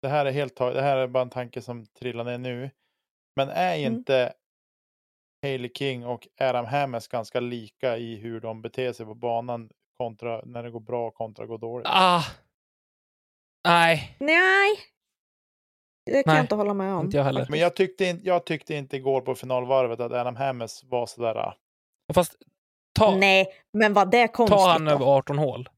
[0.01, 2.69] Det här är helt det här är bara en tanke som trillar ner nu.
[3.35, 3.93] Men är Mm.
[3.93, 4.33] inte
[5.43, 10.41] Hailey King och Adam Hammes ganska lika i hur de beter sig på banan kontra
[10.45, 11.87] när det går bra kontra går dåligt?
[11.89, 12.23] Ah!
[13.67, 14.77] Nej, Nej,
[16.05, 17.05] det kan Nej, jag inte hålla med om.
[17.05, 17.47] inte jag heller.
[17.49, 21.35] Men jag tyckte, inte, jag tyckte inte igår på finalvarvet att Adam Hammes var sådär.
[21.35, 21.55] ah,
[22.13, 22.35] Fast
[22.99, 24.91] ta, Nej, men vad det är konstigt ta han då?
[24.91, 25.69] över 18 hål.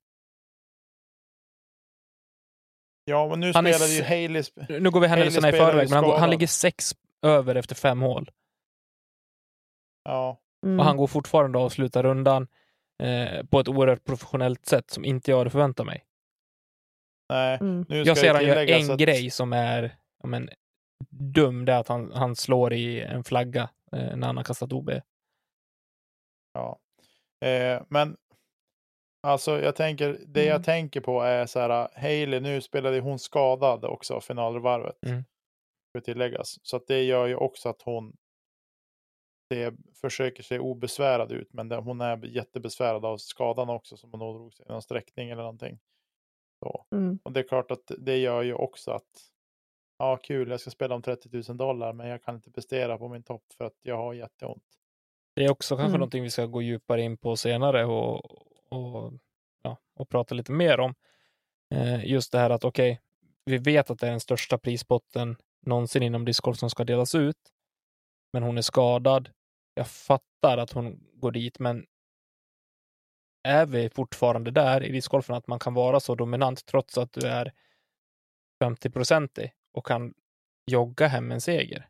[3.05, 4.41] Ja, men nu Han är spelade ju s- Hailey.
[4.41, 7.55] sp- Nu går vi händelserna i ju förväg, men han, går- han ligger sex över
[7.55, 8.31] efter fem hål.
[10.03, 10.79] Ja, Mm.
[10.79, 12.47] Och han går fortfarande och avslutar rundan
[13.03, 16.05] eh, på ett oerhört professionellt sätt som inte jag hade förväntat mig.
[17.29, 17.57] nej.
[17.61, 17.85] Mm.
[17.89, 20.49] Nu ska Jag ser han gör en att- grej som är men,
[21.09, 24.91] dum, det att han, han slår i en flagga eh, när han har kastat OB.
[26.53, 26.79] Ja.
[27.45, 28.17] Eh, men
[29.27, 30.51] alltså jag tänker, det Mm.
[30.51, 35.03] jag tänker på är så här, Hailey, nu spelade hon skadad också finalvarvet.
[35.05, 35.23] Mm.
[35.89, 36.59] Ska tilläggas.
[36.61, 38.17] Så att det gör ju också att hon
[39.49, 44.21] det försöker se obesvärad ut, men det, hon är jättebesvärad av skadan också som hon
[44.21, 45.79] ådrog sig, någon sträckning eller någonting.
[46.59, 46.85] Så.
[46.91, 47.19] Mm.
[47.23, 49.31] Och det är klart att det gör ju också att
[49.97, 53.08] ja, kul, jag ska spela om 30 000 dollar, men jag kan inte prestera på
[53.08, 54.63] min topp för att jag har jätteont.
[55.36, 55.99] Det är också kanske Mm.
[55.99, 58.31] någonting vi ska gå djupare in på senare och,
[58.71, 59.13] och,
[59.62, 60.95] ja, och prata lite mer om.
[61.75, 63.01] Eh, just det här att okej,
[63.45, 67.38] vi vet att det är den största prispotten någonsin inom discgolf som ska delas ut.
[68.34, 69.29] Men hon är skadad.
[69.73, 71.86] Jag fattar att hon går dit, men
[73.43, 77.27] är vi fortfarande där i discgolfen att man kan vara så dominant trots att du
[77.27, 77.53] är
[78.63, 80.13] 50-procentig och kan
[80.71, 81.89] jogga hem en seger?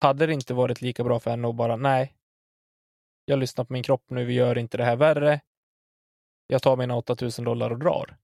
[0.00, 2.14] Hade det inte varit lika bra för henne att bara, nej,
[3.24, 5.40] jag lyssnar på min kropp nu, vi gör inte det här värre.
[6.46, 8.16] Jag tar mina 8000 dollar och drar.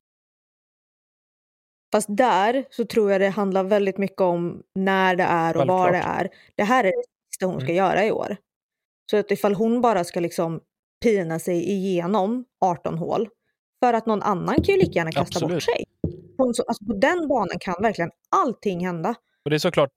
[1.92, 5.92] Fast där så tror jag det handlar väldigt mycket om när det är och var
[5.92, 6.28] det är.
[6.54, 7.02] Det här är det
[7.32, 7.76] sista hon ska Mm.
[7.76, 8.36] göra i år.
[9.10, 10.60] Så att ifall hon bara ska liksom
[11.02, 13.28] pina sig igenom 18 hål,
[13.84, 15.54] för att någon annan kan ju lika gärna kasta Absolut.
[15.54, 15.84] bort sig.
[16.36, 19.14] På, så, alltså på den banan kan verkligen allting hända.
[19.44, 19.90] Och det är såklart,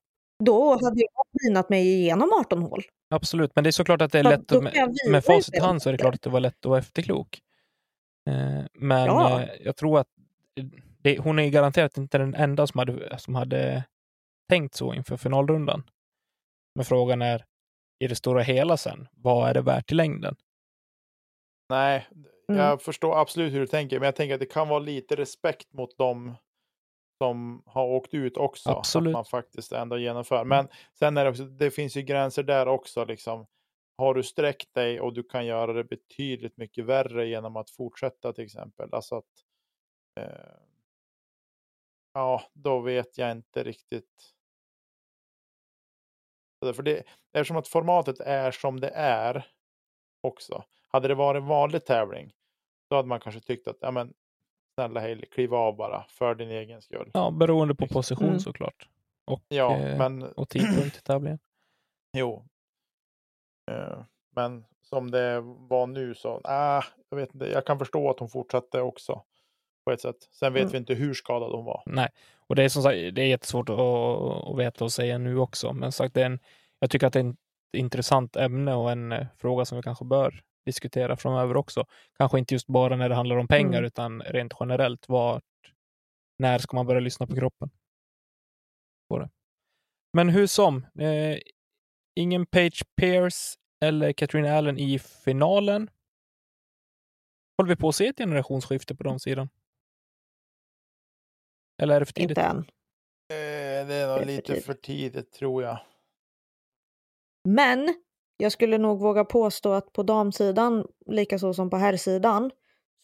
[0.44, 2.84] Då hade jag pinat mig igenom 18 hål.
[3.10, 5.60] absolut, men det är såklart att det är Så lätt att, med, med facit i
[5.60, 7.42] hand så är det klart att det var lätt att vara efterklok.
[8.30, 9.42] Eh, men Ja.
[9.42, 10.08] eh, jag tror att
[11.02, 13.84] det, hon är garanterat inte den enda som hade, som hade
[14.50, 15.84] tänkt så inför finalrundan.
[16.76, 17.46] Men frågan är,
[18.00, 20.36] i det stora hela sen, vad är det värt i längden?
[21.70, 22.08] Nej,
[22.48, 22.62] Mm.
[22.62, 25.74] jag förstår absolut hur du tänker, men jag tänker att det kan vara lite respekt
[25.74, 26.36] mot dem
[27.18, 28.70] som har åkt ut också.
[28.70, 29.08] Absolut.
[29.08, 30.46] Att man faktiskt ändå genomför.
[30.46, 30.68] Men
[31.00, 33.06] sen är det också, det finns ju gränser där också.
[33.06, 33.48] Liksom.
[33.98, 38.34] Har du sträckt dig och du kan göra det betydligt mycket värre genom att fortsätta
[38.34, 38.90] till exempel.
[38.94, 39.44] Alltså att,
[40.20, 40.60] eh,
[42.14, 44.32] ja, då vet jag inte riktigt.
[46.76, 47.04] För det,
[47.34, 49.48] eftersom att formatet är som det är
[50.22, 50.64] också.
[50.96, 52.32] Hade det varit en vanlig tävling,
[52.90, 54.14] då hade man kanske tyckt att, ja men,
[54.80, 57.12] snälla Hailey, kliv av bara för din egen skull.
[57.14, 58.40] Ja, beroende på position Mm.
[58.40, 58.90] såklart.
[59.26, 61.40] Och, Ja, eh, men och tidpunkt i tävlingen.
[62.18, 62.46] jo.
[63.72, 64.04] Eh,
[64.36, 68.30] Men som det var nu så, ah, jag vet inte, jag kan förstå att hon
[68.30, 69.24] fortsatte också
[69.86, 70.28] på ett sätt.
[70.32, 70.72] Sen vet Mm.
[70.72, 71.84] vi inte hur skadad hon var.
[71.86, 72.10] Nej,
[72.48, 75.74] och det är som sagt, det är jättesvårt att, att veta och säga nu också.
[75.74, 76.40] Men sagt, det är en,
[76.80, 77.36] jag tycker att det är ett
[77.78, 81.86] intressant ämne och en eh, fråga som vi kanske bör diskutera framöver också.
[82.18, 83.86] Kanske inte just bara när det handlar om pengar, Mm.
[83.86, 85.10] utan rent generellt.
[85.10, 85.44] Vart,
[86.40, 87.70] när ska man börja lyssna på kroppen?
[89.10, 89.30] På det.
[90.14, 91.38] Men hur som, eh,
[92.16, 95.90] ingen Page Pierce eller Katrin Allen i finalen.
[97.58, 99.50] Håller vi på att se ett generationsskifte på de sidan?
[101.82, 102.30] Eller är det för tidigt?
[102.30, 102.58] Inte än.
[102.58, 105.80] Eh, Det är nog lite för tidigt tror jag.
[107.48, 108.04] Men
[108.38, 112.52] jag skulle nog våga påstå att på damsidan, likaså som på herrsidan,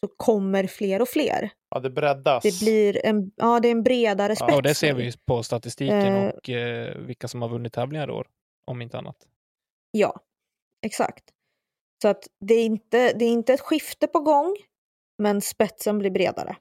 [0.04, 1.50] så kommer fler och fler.
[1.70, 2.42] Ja, det breddas.
[2.42, 4.50] Det blir en, ja, det är en bredare spets.
[4.50, 6.28] Ja, och det ser vi på statistiken Eh.
[6.28, 8.26] och eh, vilka som har vunnit tävlingar i år,
[8.64, 9.16] om inte annat.
[9.90, 10.20] Ja,
[10.82, 11.24] exakt.
[12.02, 14.56] Så att det är, inte, det är inte ett skifte på gång,
[15.18, 16.56] men spetsen blir bredare.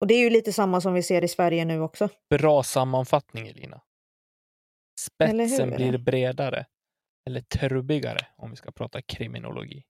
[0.00, 2.08] Och det är ju lite samma som vi ser i Sverige nu också.
[2.30, 3.80] Bra sammanfattning, Elina.
[5.04, 6.66] Spetsen blir bredare,
[7.26, 9.84] eller trubbigare, om vi ska prata kriminologi.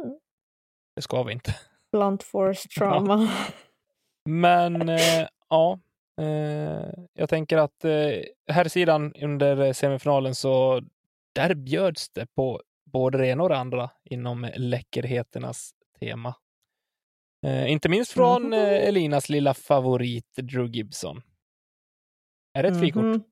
[0.00, 0.18] Mm.
[0.96, 1.54] Det ska vi inte.
[1.92, 3.28] Blunt force trauma.
[4.28, 5.78] Men eh, ja,
[6.20, 8.20] eh, jag tänker att eh,
[8.52, 10.82] här sidan under semifinalen så
[11.34, 16.34] där bjöds det på både det ena och det andra inom läckerheternas tema.
[17.46, 18.52] Eh, inte minst från Mhm.
[18.52, 21.22] eh, Elinas lilla favorit Drew Gibson.
[22.54, 23.02] Är det ett frikort?
[23.04, 23.22] Mhm.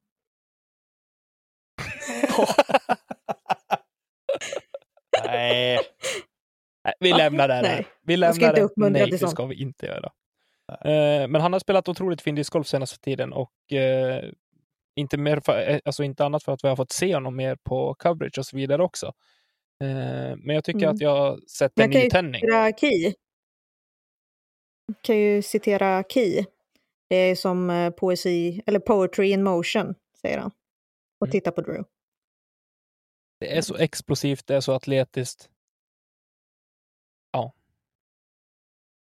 [5.24, 5.78] Nej.
[6.84, 7.86] Nej, vi lämnar det där.
[8.02, 8.62] Vi lämnar inte det.
[8.62, 10.12] uppmuntra Nej, det ska vi inte göra.
[10.84, 14.24] Eh, men han har spelat otroligt fin discgolf senaste tiden och eh,
[14.96, 17.56] inte, mer för, eh, alltså inte annat för att vi har fått se honom mer
[17.64, 19.06] på coverage och så vidare också.
[19.82, 20.90] Eh, men jag tycker Mm.
[20.94, 22.40] att jag har sett Jag en kan ju nytändning.
[22.40, 23.14] citera Key.
[25.02, 26.44] kan ju citera Key.
[27.12, 30.50] Det är som eh, poesi, eller poetry in motion, säger han.
[31.20, 31.32] Och Mm.
[31.32, 31.84] titta på Drew.
[33.40, 35.50] Det är så explosivt, det är så atletiskt.
[37.32, 37.52] Ja.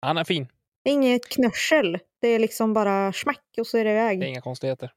[0.01, 0.47] Han är fin.
[0.83, 1.99] Det är inget knörsel.
[2.21, 4.19] Det är liksom bara smack och så är det iväg.
[4.19, 4.93] Det är inga konstigheter.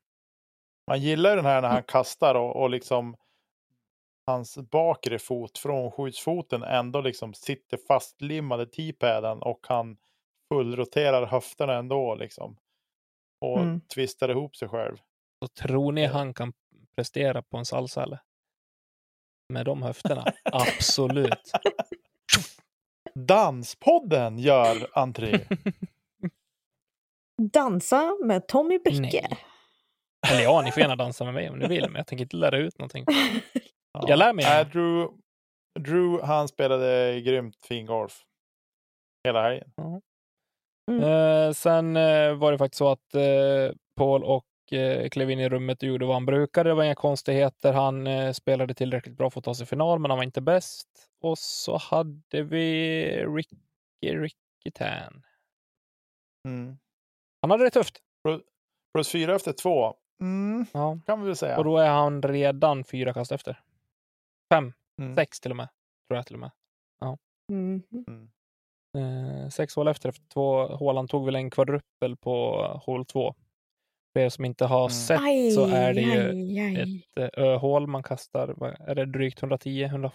[0.86, 3.16] Man gillar den här när han kastar och, och liksom
[4.26, 9.96] hans bakre fot från skjutsfoten ändå liksom sitter fastlimmade T-paden och han
[10.52, 12.56] fullroterar höfterna ändå liksom.
[13.52, 13.80] Och Mm.
[13.80, 14.96] twistar ihop sig själv.
[15.44, 16.11] Så tror ni Ja.
[16.12, 16.52] han kan
[16.96, 18.18] prestera på en salsa eller?
[19.52, 20.24] Med de höfterna?
[20.44, 21.52] Absolut.
[23.14, 25.46] Danspodden gör entré.
[27.42, 29.00] Dansa med Tommy Bäcke.
[29.00, 29.38] Nej.
[30.30, 32.37] Eller ja, ni får gärna dansa med mig om ni vill, men jag tänker inte
[32.37, 33.04] lära ut någonting.
[33.92, 34.04] Ja.
[34.09, 34.44] Jag lär mig.
[34.44, 35.09] Nej, Drew,
[35.80, 38.22] Drew, han spelade grymt fin golf.
[39.24, 39.70] Hela helgen.
[40.88, 45.49] Eh, sen eh, var det faktiskt så att eh, Paul och eh, klev in i
[45.49, 46.70] rummet och gjorde vad han brukade.
[46.70, 47.73] Det var inga konstigheter.
[47.73, 50.88] Han eh, spelade tillräckligt bra för att ta sig final, men han var inte bäst.
[51.20, 53.57] Och så hade vi Ricky,
[54.03, 55.23] Ricky Tan.
[56.49, 56.79] Mm.
[57.42, 57.99] Han hade det tufft.
[58.94, 59.94] Plus fyra efter två.
[60.20, 60.99] Mm, Ja.
[61.07, 61.59] kan vi väl säga.
[61.59, 63.61] Och då är han redan fyra kast efter.
[64.53, 65.16] Fem, Mm.
[65.16, 65.68] sex till och med.
[66.09, 66.51] Tror jag till och med.
[67.53, 67.83] Mm.
[68.09, 68.31] Mm.
[68.94, 70.96] Eh, sex hål efter, efter två hål.
[70.96, 73.35] Han tog väl en kvadruppel på hål två.
[74.12, 74.90] För er som inte har Mm.
[74.90, 76.80] sett Aj, så är det ju aj, aj.
[77.16, 78.74] ett eh, öhål man kastar.
[78.88, 80.11] Är det drygt 110-115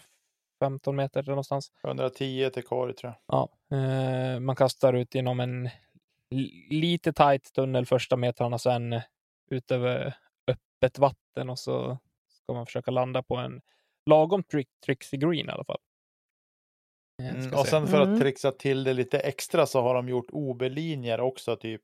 [0.93, 1.71] meter där någonstans?
[1.83, 3.35] 110 till korg tror jag.
[3.37, 5.69] Ja, eh, man kastar ut genom en
[6.29, 9.01] li- lite tight tunnel första metrarna, sen
[9.51, 10.13] ut över
[10.47, 11.97] öppet vatten och så
[12.43, 13.61] ska man försöka landa på en
[14.05, 15.79] lagom trick, trixie green i alla fall.
[17.19, 17.41] Mm.
[17.41, 17.69] ska Och se.
[17.71, 18.13] sen för Mm.
[18.13, 21.81] att trixa till det lite extra så har de gjort OB-linjer också, typ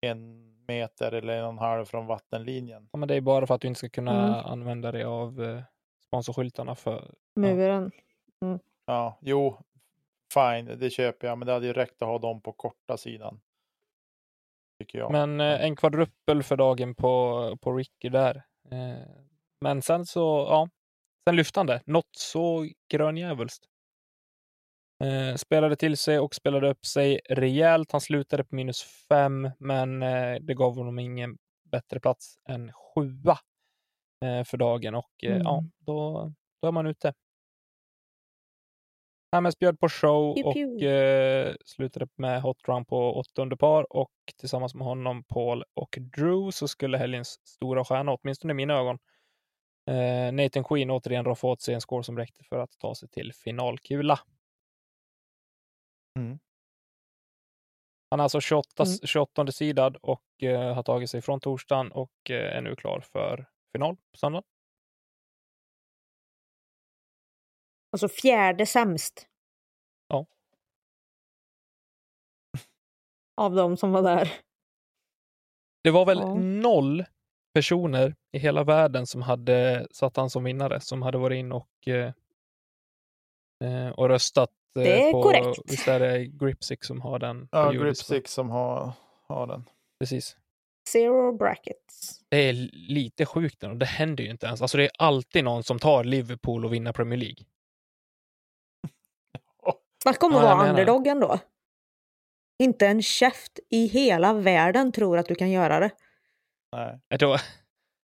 [0.00, 2.88] en meter eller en och en halv från vattenlinjen.
[2.92, 4.52] Ja, men det är bara för att du inte ska kunna Mm.
[4.52, 5.62] använda dig av eh,
[6.06, 7.90] sponsorskyltarna för Muren.
[8.86, 9.56] Ja, jo,
[10.34, 13.40] fine, det köper jag, men det hade ju räckt att ha dem på korta sidan.
[14.80, 15.12] Tycker jag.
[15.12, 18.42] Men eh, en kvadruppel för dagen på, på Ricky där.
[18.70, 19.06] Eh,
[19.60, 20.68] men sen så, ja,
[21.28, 21.80] sen lyfte han det.
[21.86, 23.64] Något så grönjävulskt.
[25.04, 27.92] Eh, spelade till sig och spelade upp sig rejält.
[27.92, 31.38] Han slutade på minus fem, men eh, det gav honom ingen
[31.72, 33.38] bättre plats än sjua
[34.24, 35.70] eh, för dagen och eh, ja, Mm.
[35.78, 36.32] då,
[36.62, 37.14] då är man ute.
[39.32, 40.86] Hammes bjöd på show Pew, och pew.
[41.50, 46.50] eh, slutade med hot run på åttonde par och tillsammans med honom, Paul och Drew
[46.50, 48.98] så skulle helgens stora stjärna, åtminstone i mina ögon,
[49.90, 53.08] eh, Nathan Queen återigen roffa åt sig en score som räckte för att ta sig
[53.08, 54.18] till finalkula.
[56.18, 56.38] Mm.
[58.10, 58.98] Han är alltså 28, Mm.
[59.04, 63.46] 28 sidad och eh, har tagit sig från torsdagen och eh, är nu klar för
[63.72, 64.42] final på söndag.
[67.92, 69.26] Alltså fjärde sämst.
[70.08, 70.26] Ja.
[73.36, 74.32] Av de som var där.
[75.82, 76.34] Det var väl Ja.
[76.34, 77.04] noll
[77.54, 81.88] personer i hela världen som hade satt han som vinnare, som hade varit in och,
[81.88, 82.12] eh,
[83.64, 84.50] eh, och röstat.
[84.76, 85.60] Eh, Det är på, korrekt.
[85.64, 87.48] Visst är det Gripsic som har den?
[87.52, 87.72] Ja?
[87.72, 88.92] Gripsix som har,
[89.28, 89.64] har den.
[90.00, 90.36] Precis.
[90.88, 92.20] Zero brackets.
[92.28, 94.62] Det är lite sjukt och det händer ju inte ens.
[94.62, 97.44] Alltså det är alltid någon som tar Liverpool och vinner Premier League.
[100.02, 101.38] Snacka om att Ja, vara underdoggen då.
[102.62, 105.90] Inte en käft i hela världen tror att du kan göra det.
[106.76, 107.00] Nej.
[107.08, 107.40] Jag, tror,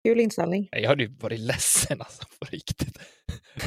[0.04, 0.68] Kul inställning.
[0.72, 2.98] jag hade ju varit ledsen alltså, på riktigt.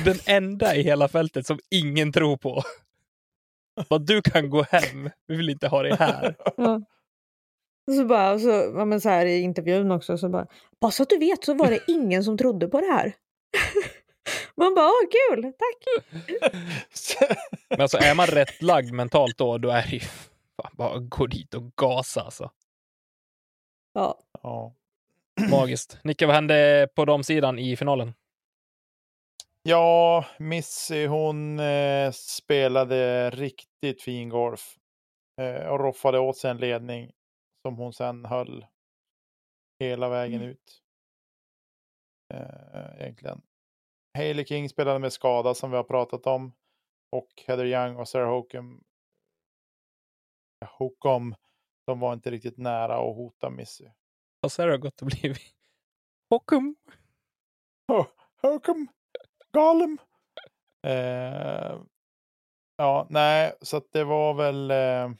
[0.05, 2.63] Den enda i hela fältet som ingen tror på.
[3.89, 6.35] Vad du kan gå hem, vi vill inte ha dig här.
[6.57, 6.81] Ja.
[7.87, 10.47] Och så bara, och så, ja, men så här i intervjun också, så bara,
[10.81, 13.13] bara så att du vet så var det ingen som trodde på det här.
[14.55, 16.03] Man bara, åh kul, tack.
[17.69, 21.27] Men alltså är man rätt lagd mentalt då, då är det ju fan bara gå
[21.27, 22.51] dit och gasa alltså.
[23.93, 24.19] Ja.
[24.43, 24.75] ja.
[25.49, 25.97] Magiskt.
[26.03, 28.13] Nicke, vad hände på de sidan i finalen?
[29.69, 34.77] Ja, Missy hon eh, spelade riktigt fin golf.
[35.41, 37.11] Eh, och roffade åt sig en ledning
[37.61, 38.65] som hon sen höll
[39.79, 40.49] hela vägen Mm.
[40.49, 40.83] ut.
[42.33, 43.41] Eh, egentligen.
[44.17, 46.53] Hailey King spelade med skada som vi har pratat om.
[47.11, 48.83] Och Heather Young och Sarah Hokum.
[50.65, 51.35] Hokum.
[51.87, 53.85] De var inte riktigt nära att hota Missy.
[54.41, 55.55] Har Sarah gått och blivit
[56.29, 56.75] Hockum?
[57.87, 58.07] Oh,
[58.41, 58.87] Hokum!
[59.53, 59.97] Gollum!
[60.87, 61.79] Eh,
[62.77, 64.71] ja, nej, så att det var väl...
[64.71, 65.11] Eh,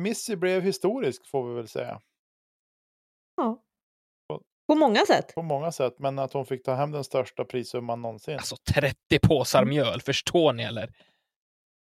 [0.00, 2.00] Missy blev historisk får vi väl säga.
[3.36, 3.62] Ja.
[4.68, 5.34] På många sätt.
[5.34, 5.98] På många sätt.
[5.98, 8.34] Men att hon fick ta hem den största prissumman någonsin.
[8.34, 10.94] Alltså 30 påsar mjöl, förstår ni eller?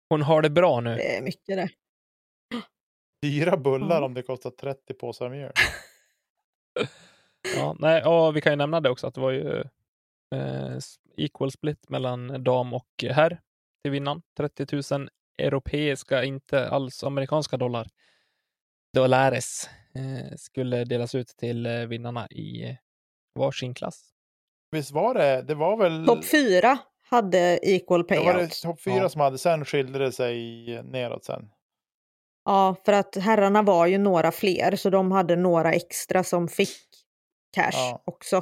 [0.10, 0.96] Hon har det bra nu.
[0.96, 1.70] Det är mycket det.
[3.22, 4.06] Dyra bullar Ja.
[4.06, 5.52] om det kostar 30 påsar mjöl.
[7.58, 9.64] Ja, nej, och vi kan ju nämna det också att det var ju
[11.18, 13.42] equal split mellan dam och herr
[13.84, 14.22] till vinnaren.
[14.38, 17.88] 30 000 europeiska, inte alls amerikanska dollar.
[18.94, 22.78] Dollares eh, skulle delas ut till eh, vinnarna i
[23.40, 24.12] varsin klass.
[24.72, 25.42] Visst var det?
[25.42, 26.06] Det var väl...
[26.06, 26.78] Topp fyra
[27.10, 29.10] hade equal det var det topp fyra Ja.
[29.10, 29.38] som hade.
[29.38, 31.50] Sen skilde det sig neråt sen.
[32.46, 36.78] Ja, för att herrarna var ju några fler, så de hade några extra som fick
[37.56, 38.04] cash Ja.
[38.06, 38.36] också,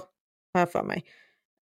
[0.53, 1.03] har jag för mig.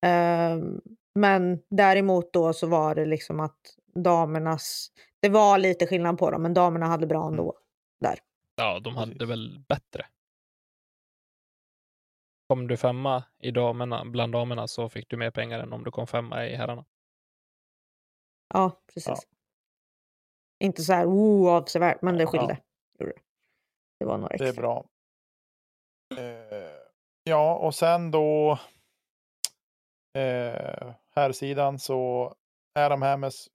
[0.02, 0.82] Ehm,
[1.16, 6.42] men däremot då så var det liksom att damernas, det var lite skillnad på dem,
[6.42, 7.58] men damerna hade bra ändå.
[8.00, 8.20] Där.
[8.56, 9.30] Ja, de hade Precis.
[9.30, 10.06] väl bättre.
[12.50, 15.92] Kom du femma i damerna, bland damerna så fick du mer pengar än om du
[15.92, 16.86] kom femma i herrarna.
[18.54, 19.08] Ja, precis.
[19.08, 19.18] Ja.
[20.60, 22.30] Inte så här oh, avsevärt, men det Ja.
[22.30, 22.58] skilde.
[23.00, 23.14] Gjorde
[24.00, 24.06] det.
[24.06, 24.62] var några Det är extra.
[24.62, 24.86] bra.
[26.18, 26.72] Eh,
[27.24, 28.60] ja, och sen då
[30.14, 32.34] eh, här sidan så
[32.80, 33.48] Adam Hammes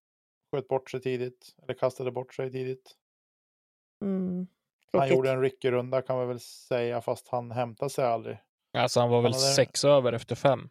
[0.52, 2.92] sköt bort sig tidigt, eller kastade bort sig tidigt.
[4.04, 4.46] Mm.
[4.92, 8.38] Han gjorde en Ricky-runda kan vi väl säga, fast han hämtade sig aldrig.
[8.78, 10.68] Alltså han var väl Han hade- sex över efter fem.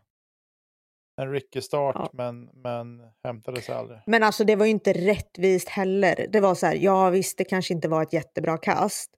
[1.21, 2.09] En Ricky-start, Ja.
[2.13, 3.99] men, men hämtade sig aldrig.
[4.05, 6.27] Men alltså det var ju inte rättvist heller.
[6.29, 9.11] Det var så här, ja visst det kanske inte var ett jättebra kast.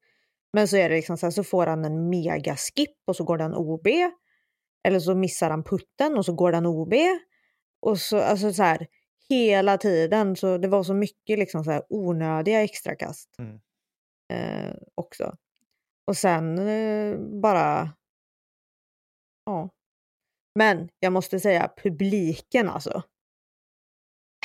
[0.54, 3.38] Men så är det liksom så här, så får han en megaskip och så går
[3.38, 3.88] den OB.
[4.84, 6.94] Eller så missar han putten och så går den OB.
[7.82, 8.88] Och så, alltså så här,
[9.30, 10.36] hela tiden.
[10.36, 13.30] Så det var så mycket liksom så här onödiga extrakast.
[13.40, 13.60] Mm.
[14.34, 15.36] Eh, också.
[16.08, 17.94] Och sen eh, bara...
[19.46, 19.70] Ja.
[20.56, 23.04] Men jag måste säga publiken alltså.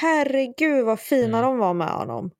[0.00, 1.50] Herregud vad fina Mm.
[1.50, 2.30] de var med honom.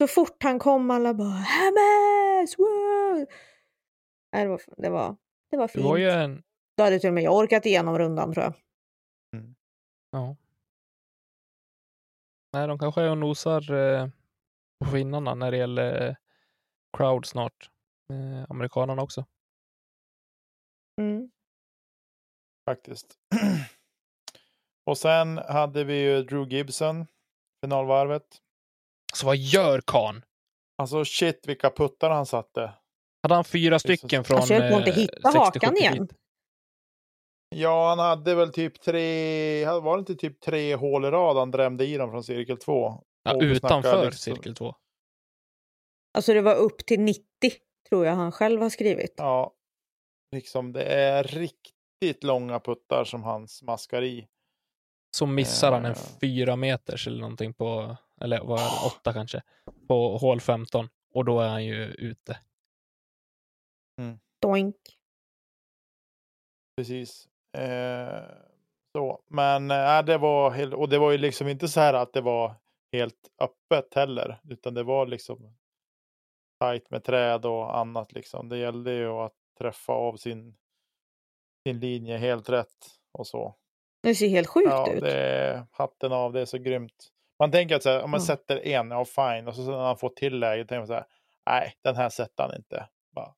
[0.00, 2.58] Så fort han kom alla bara Hammes!
[2.58, 3.26] Wow!
[4.32, 5.16] Det, var, det, var,
[5.50, 5.84] det var Det fint.
[5.84, 6.42] var ju en...
[6.76, 8.54] Då hade till och med jag orkat igenom rundan tror jag.
[10.10, 10.36] Ja.
[12.52, 14.08] Nej, de kanske är och nosar eh,
[14.84, 16.14] på vinnarna när det gäller eh,
[16.96, 17.70] crowd snart.
[18.10, 19.24] Eh, amerikanerna också.
[21.00, 21.30] Mm.
[22.70, 23.18] Faktiskt.
[24.86, 27.06] och sen hade vi ju Drew Gibson,
[27.64, 28.40] finalvarvet.
[29.14, 30.24] Så vad gör Kahn?
[30.78, 32.72] Alltså shit vilka puttar han satte.
[33.22, 35.70] Hade han fyra stycken från Alltså, jag höll på att inte eh, hitta 60, hakan
[35.70, 36.08] 70 igen.
[37.54, 41.50] Ja, han hade väl typ tre, var det inte typ tre hål i rad han
[41.50, 43.04] drämde i dem från cirkel två?
[43.22, 44.74] Ja, utanför liksom- cirkel två.
[46.14, 47.24] Alltså det var upp till 90
[47.88, 49.14] tror jag han själv har skrivit.
[49.16, 49.54] Ja,
[50.32, 54.28] liksom det är riktigt långa puttar som han smaskar i.
[55.16, 55.98] Så missar han en Eh.
[56.20, 59.42] fyra meters eller någonting på, eller vad är det, åtta kanske,
[59.88, 60.88] på hål 15.
[61.14, 62.38] Och då är han ju ute.
[64.42, 64.76] Doink.
[66.76, 67.28] Precis.
[67.54, 68.22] Eh,
[68.92, 69.20] så.
[69.28, 72.20] Men äh, det var helt, och det var ju liksom inte så här att det
[72.20, 72.54] var
[72.92, 75.56] helt öppet heller, utan det var liksom
[76.60, 78.48] tajt med träd och annat liksom.
[78.48, 80.56] Det gällde ju att träffa av sin,
[81.66, 83.54] sin linje helt rätt och så.
[84.02, 85.00] Det ser helt sjukt Ja, ut.
[85.00, 87.08] det är hatten av, det är så grymt.
[87.38, 88.26] Man tänker att så här, om man Ja.
[88.26, 91.06] sätter en, ja fine, och så när han får till läget tänker man så här,
[91.46, 92.88] nej, den här sätter han inte.
[93.14, 93.34] Bara,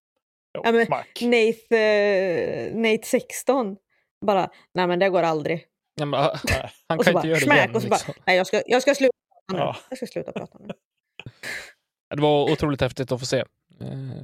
[0.54, 1.22] jo, Ja, men smack.
[1.22, 3.76] Nate, eh, Nate 16
[4.20, 5.66] bara, nej men det går aldrig.
[5.94, 6.20] Ja, men,
[6.88, 7.74] han kan bara, inte göra det igen.
[7.76, 8.12] och så Liksom.
[8.16, 9.12] bara, nej jag ska, jag ska sluta
[9.46, 9.58] prata nu.
[9.58, 9.76] Ja.
[9.88, 10.68] Jag ska sluta prata nu.
[12.14, 13.38] Det var otroligt häftigt att få se.
[13.80, 14.22] Eh,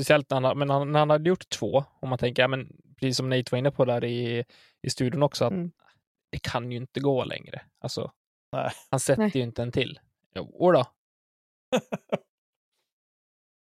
[0.00, 2.76] speciellt när han, men han, när han hade gjort två, och man tänker, ja, men,
[3.00, 4.44] precis som Nate var inne på där i,
[4.82, 5.72] i studion också, att Mm.
[6.32, 7.62] det kan ju inte gå längre.
[7.80, 8.10] Alltså,
[8.52, 8.70] Nej.
[8.90, 9.30] han sätter Nej.
[9.34, 10.00] ju inte en till.
[10.34, 10.84] Jo då.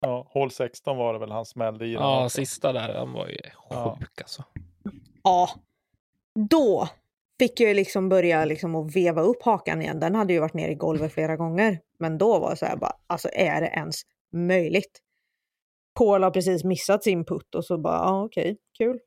[0.02, 1.94] Ja, hål 16 var det väl han smällde i.
[1.94, 3.38] Ja, sista där, han var ju
[3.70, 3.98] Ja.
[4.00, 4.44] sjuk alltså.
[5.24, 5.50] Ja,
[6.50, 6.90] då
[7.40, 10.00] fick jag liksom börja liksom att veva upp hakan igen.
[10.00, 11.80] Den hade ju varit nere i golvet flera gånger.
[12.00, 13.96] Men då var det så här bara, alltså är det ens
[14.34, 15.00] möjligt?
[16.00, 19.00] Paul har precis missat sin putt och så bara, ja okej, kul.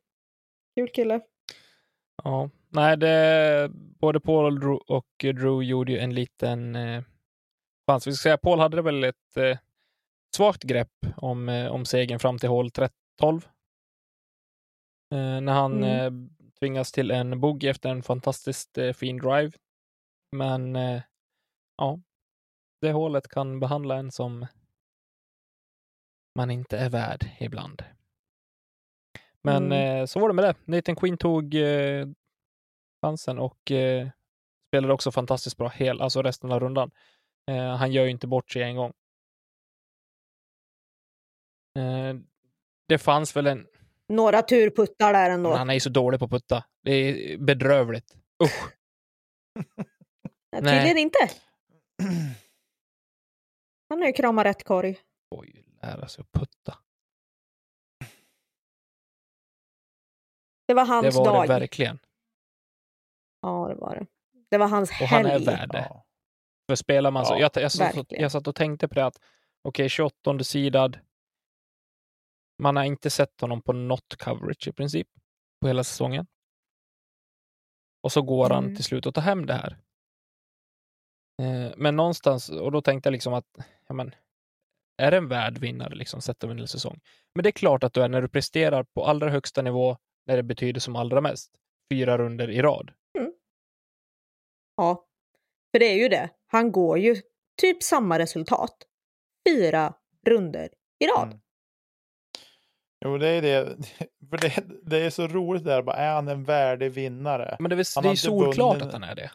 [0.74, 1.20] Kul kille.
[2.24, 7.02] Ja, nej, det, både Paul och Drew, och Drew gjorde ju en liten eh,
[7.86, 8.06] chans.
[8.06, 9.58] Vi ska säga, Paul hade väl ett eh,
[10.36, 12.70] svagt grepp om, eh, om segern fram till hål
[13.20, 13.48] 12.
[15.12, 16.24] Eh, när han Mm.
[16.24, 19.52] eh, tvingas till en bogey efter en fantastiskt eh, fin drive.
[20.36, 20.74] Men
[21.76, 22.00] ja,
[22.80, 24.46] det hålet kan behandla en som
[26.38, 27.82] man inte är värd ibland.
[29.42, 30.06] Men Mm.
[30.06, 30.56] så var det med det.
[30.64, 32.06] Nathan Queen tog eh,
[33.04, 34.08] chansen och eh,
[34.70, 36.90] spelade också fantastiskt bra hel, alltså resten av rundan.
[37.50, 38.92] Eh, han gör ju inte bort sig en gång.
[41.78, 42.14] Eh,
[42.88, 43.66] det fanns väl en...
[44.12, 45.48] Några turputtar där ändå.
[45.50, 46.64] Men han är ju så dålig på att putta.
[46.82, 48.16] Det är bedrövligt.
[48.44, 48.72] Usch.
[50.52, 50.74] Nej, nej.
[50.78, 51.18] Tydligen inte.
[53.88, 54.98] Han har ju kramat rätt korg.
[55.34, 56.78] Får ju lära sig att putta.
[60.68, 61.44] Det var Det hans var dag.
[61.44, 61.98] det verkligen.
[63.42, 64.06] Ja, det var det.
[64.50, 65.44] Det var hans Och han är helg.
[65.44, 65.86] värd det.
[65.90, 66.04] Ja.
[66.70, 68.22] För spelar man så, Ja, jag, jag, satt, och- verkligen.
[68.22, 69.18] jag satt och tänkte på det att
[69.62, 70.98] okej, 28 sidad.
[72.62, 75.08] Man har inte sett honom på något coverage i princip
[75.60, 76.26] på hela säsongen.
[78.02, 78.76] Och så går han Mm.
[78.76, 79.78] till slut att ta hem det här.
[81.42, 83.46] Eh, men någonstans, och då tänkte jag liksom att,
[83.88, 84.14] ja men,
[85.02, 87.00] är det en värd vinnare liksom sett över en hel säsong?
[87.34, 89.96] Men det är klart att du är när du presterar på allra högsta nivå
[90.26, 91.58] när det betyder som allra mest.
[91.92, 92.90] Fyra runder i rad.
[94.76, 95.06] Ja,
[95.72, 96.30] för det är ju det.
[96.46, 97.16] Han går ju
[97.60, 98.86] typ samma resultat.
[99.48, 99.94] Fyra
[100.26, 101.26] runder i rad.
[101.28, 101.40] Mm.
[103.04, 103.64] Jo, det är det.
[104.30, 105.82] För det, det är så roligt där.
[105.82, 107.56] Bara, är han en värdig vinnare?
[107.60, 109.30] Men det är, väl- Han det är ju inte solklart vunnit- att han är det.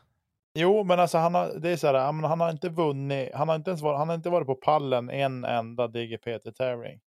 [0.60, 1.94] Jo, men alltså han har, det är så här,
[2.28, 3.34] han har inte vunnit.
[3.34, 7.00] Han har inte ens varit, han har inte varit på pallen en enda DGPT-tävling.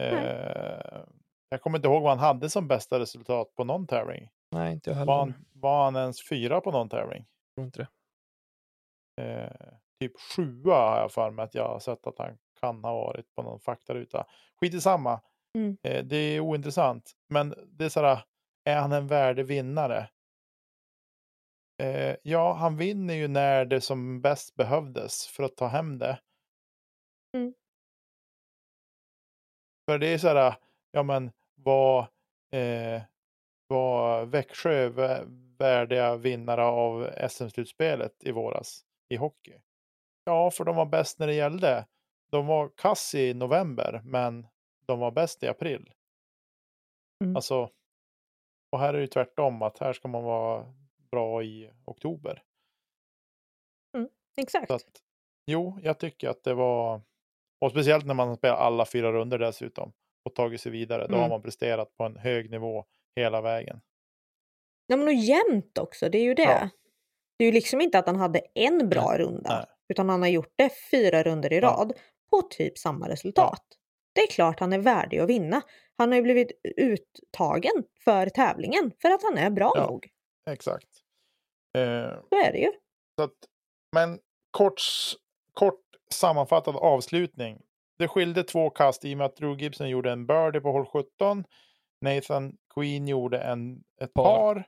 [0.00, 1.04] Eh,
[1.48, 4.28] jag kommer inte ihåg vad han hade som bästa resultat på någon tävling.
[4.52, 5.06] Nej, inte jag heller.
[5.12, 7.26] Var han, var han ens fyra på någon tävling?
[7.26, 7.86] Jag tror inte
[9.16, 9.22] det.
[9.22, 12.94] Eh, typ sjua har jag för mig att jag har sett att han kan ha
[12.94, 14.26] varit på någon faktaruta.
[14.60, 15.20] Skit i samma.
[15.58, 15.76] Mm.
[15.82, 17.12] Eh, det är ointressant.
[17.28, 18.24] Men det är sådär,
[18.64, 20.08] är han en värdig vinnare?
[21.82, 26.20] Eh, ja, han vinner ju när det som bäst behövdes för att ta hem det.
[27.36, 27.54] Mm.
[29.90, 30.54] För det är sådär,
[30.90, 32.00] ja men vad,
[32.52, 33.02] eh,
[33.66, 39.54] var Växjö vä- värdiga vinnare av SM-slutspelet i våras i hockey?
[40.24, 41.86] Ja, för de var bäst när det gällde.
[42.34, 44.46] De var kass i november, men
[44.86, 45.92] de var bäst i april.
[47.24, 47.36] Mm.
[47.36, 47.70] Alltså,
[48.72, 50.74] och här är det tvärtom, att här ska man vara
[51.10, 52.42] bra i oktober.
[54.36, 54.66] Exakt.
[54.68, 55.02] Så att,
[55.46, 57.00] jo, jag tycker att det var,
[57.60, 59.92] och speciellt när man spelar alla fyra runder dessutom
[60.24, 61.30] och tagit sig vidare, då har Mm.
[61.30, 62.84] man presterat på en hög nivå
[63.16, 63.80] hela vägen.
[64.86, 66.42] Ja, men och jämnt också, det är ju det.
[66.42, 66.68] Ja.
[67.38, 69.66] Det är ju liksom inte att han hade en bra runda, Nej.
[69.88, 71.90] utan han har gjort det fyra runder i Ja.
[72.42, 73.62] På typ samma resultat.
[74.14, 75.62] Det är klart han är värdig att vinna.
[75.98, 79.86] Han har ju blivit uttagen för tävlingen för att han är bra Ja.
[79.86, 80.08] nog.
[80.50, 80.88] Exakt.
[81.78, 82.72] Eh, Så är det ju.
[83.18, 83.34] Så att,
[83.92, 84.18] men
[84.50, 84.80] kort,
[85.52, 85.80] kort
[86.10, 87.60] sammanfattad avslutning.
[87.98, 90.86] Det skilde två kast i och med att Drew Gibson gjorde en birdie på hål
[90.86, 91.44] 17.
[92.00, 94.24] Nathan Queen gjorde en, ett Par.
[94.54, 94.66] par.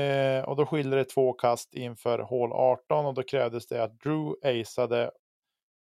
[0.00, 4.00] Eh, och då skilde det två kast inför hål 18 och då krävdes det att
[4.00, 5.10] Drew aceade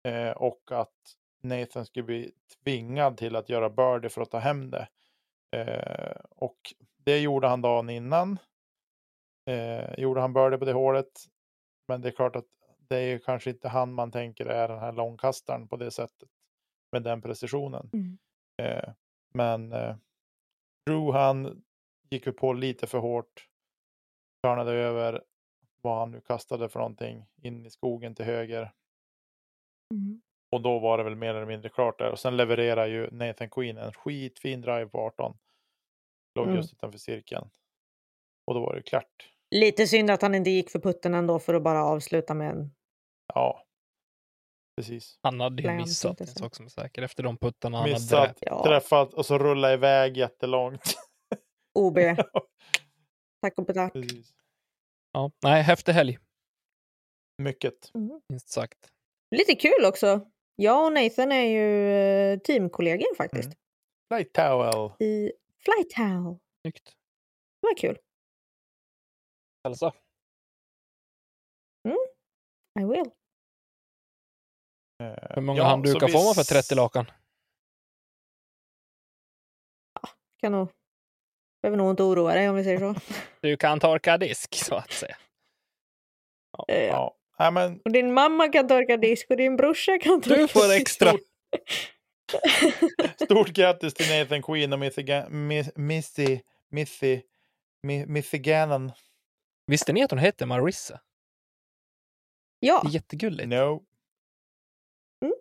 [0.05, 2.33] eh, och att Nathan skulle bli
[2.65, 4.89] tvingad till att göra birdie för att ta hem det.
[5.57, 6.59] Eh, och
[6.97, 8.39] det gjorde han dagen innan.
[9.51, 11.13] Eh, gjorde han birdie på det hålet.
[11.89, 12.47] Men det är klart att
[12.89, 16.29] det är kanske inte han man tänker är den här långkastaren på det sättet.
[16.93, 17.91] Med den precisionen.
[17.93, 18.19] Mm.
[18.63, 18.93] Eh,
[19.35, 19.97] men eh,
[20.87, 21.65] Drew han
[22.11, 23.49] gick ju på lite för hårt.
[24.43, 25.23] Törnade över
[25.83, 28.73] vad han nu kastade för någonting in i skogen till höger.
[29.95, 30.20] Mm.
[30.53, 32.11] Och då var det väl mer eller mindre klart där.
[32.11, 35.37] Och sen levererar ju Nathan Queen en skitfin drive på 18.
[36.39, 36.57] Låg Mm.
[36.57, 37.51] just utanför cirkeln.
[38.47, 39.30] Och då var det klart.
[39.55, 42.74] Lite synd att han inte gick för putten ändå för att bara avsluta med en...
[43.35, 43.64] Ja,
[44.76, 45.18] precis.
[45.22, 48.26] Han hade ju missat en sak som är säker efter de puttarna han hade Missat,
[48.26, 48.39] dräpt.
[48.43, 48.64] Ja.
[48.64, 50.95] träffat och så rulla iväg jättelångt.
[51.78, 51.99] OB.
[53.43, 53.93] Tack och betack.
[53.93, 54.35] Precis.
[55.12, 56.18] Ja, nej, häftig helg,
[57.43, 57.91] Mycket.
[58.28, 58.93] minst sagt.
[59.39, 60.30] Lite kul också.
[60.57, 61.91] Jag och Nathan är ju
[62.32, 63.45] eh, teamkollegor faktiskt.
[63.47, 63.57] Mm.
[64.12, 64.91] Flight towel.
[65.01, 65.32] I
[65.64, 66.39] Flight Towel.
[66.62, 66.85] Snyggt.
[67.61, 67.99] Det var kul.
[69.64, 69.93] Hälsa.
[72.80, 73.11] I will.
[75.35, 77.07] Hur många ja, handdukar vi får man för s- 30 lakan?
[80.41, 80.68] Kan nog...
[81.62, 83.01] Behöver nog inte oroa dig om vi säger så.
[83.41, 85.16] Du kan torka disk, så att säga.
[86.68, 87.16] Eh, Ja.
[87.39, 90.68] Nej, men Och din mamma kan torka disk och din brorsa kan torka Du får
[90.68, 90.80] disk.
[90.80, 91.12] extra.
[93.24, 95.05] Stort grattis till Nathan Queen och Missy,
[95.74, 97.20] Missy, Missy,
[97.87, 98.93] Mi- Missy Gannon.
[99.66, 101.01] Visste ni att hon hette Marissa?
[102.61, 103.49] Ja, Det är jättegulligt.
[103.49, 103.82] No.
[105.24, 105.35] Mm.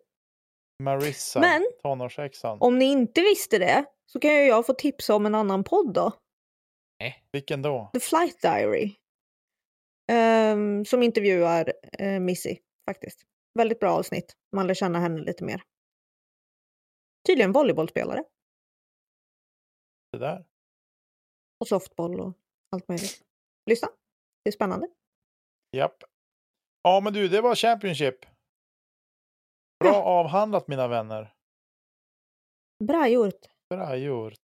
[0.83, 2.57] Marissa, Men- tonårshäxan.
[2.61, 5.93] om ni inte visste det så kan ju jag få tipsa om en annan podd
[5.93, 6.11] då.
[7.31, 7.89] Vilken då?
[7.93, 8.95] The Flight Diary.
[10.11, 13.25] Ehm, som intervjuar uh, Missy faktiskt.
[13.53, 14.38] Väldigt bra avsnitt.
[14.51, 15.63] Man lär känna henne lite mer.
[17.27, 18.23] Tydligen volleybollspelare
[20.11, 20.45] Det där?
[21.59, 22.34] och softboll och
[22.69, 23.21] allt möjligt.
[23.65, 23.88] Lyssna,
[24.43, 24.88] det är spännande.
[25.71, 26.03] Japp.
[26.81, 28.21] Ja, men du, det var Championship.
[29.79, 30.03] Bra Ja.
[30.03, 31.34] avhandlat, mina vänner.
[32.84, 33.39] Bra gjort.
[33.69, 34.39] Bra gjort.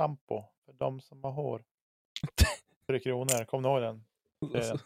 [0.00, 1.64] Sampo för de som har hår.
[2.86, 4.04] Tre kronor, kommer ni ihåg den?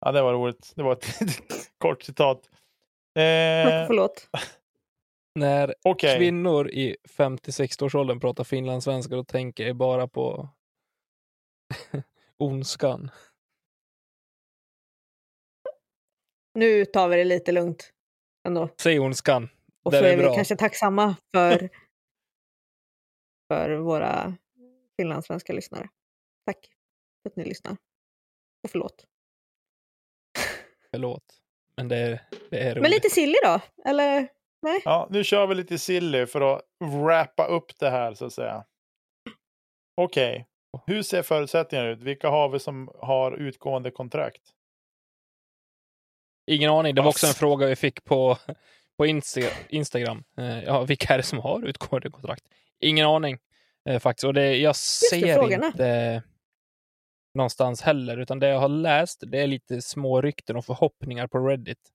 [0.00, 0.72] Ja, det var roligt.
[0.76, 1.06] Det var ett
[1.78, 2.50] kort citat.
[3.18, 4.28] Eh, Förlåt.
[5.34, 10.48] När Okej, kvinnor i 50-60-årsåldern pratar finlandssvenska, då tänker jag bara på
[12.36, 13.10] ondskan.
[16.54, 17.92] Nu tar vi det lite lugnt
[18.48, 18.68] ändå.
[18.80, 19.48] Säg ondskan.
[19.82, 20.34] Och Det så är är vi bra.
[20.34, 21.68] kanske tacksamma för,
[23.52, 24.36] för våra
[24.96, 25.88] finlandssvenska lyssnare.
[26.46, 26.66] Tack
[27.22, 27.72] för att ni lyssnar.
[28.64, 29.06] Och förlåt.
[30.90, 31.24] Förlåt.
[31.76, 32.82] Men det är, det är roligt.
[32.82, 33.60] Men lite silly då?
[33.84, 34.28] Eller?
[34.62, 34.80] Nej?
[34.84, 38.64] ja, nu kör vi lite silly för att wrappa upp det här så att säga.
[39.96, 40.46] Okej,
[40.86, 42.02] hur ser förutsättningarna ut?
[42.02, 44.42] Vilka har vi som har utgående kontrakt?
[46.46, 46.94] Ingen aning.
[46.94, 48.38] Det var också en fråga vi fick på,
[48.98, 50.24] på Insta- Instagram.
[50.38, 52.44] Eh, ja, vilka är det som har utgående kontrakt?
[52.80, 53.38] Ingen aning
[53.88, 54.24] eh, faktiskt.
[54.24, 55.66] Och det, jag det, ser frågorna.
[55.66, 56.22] inte
[57.34, 61.38] någonstans heller, utan det jag har läst det är lite små rykten och förhoppningar på
[61.38, 61.90] Reddit.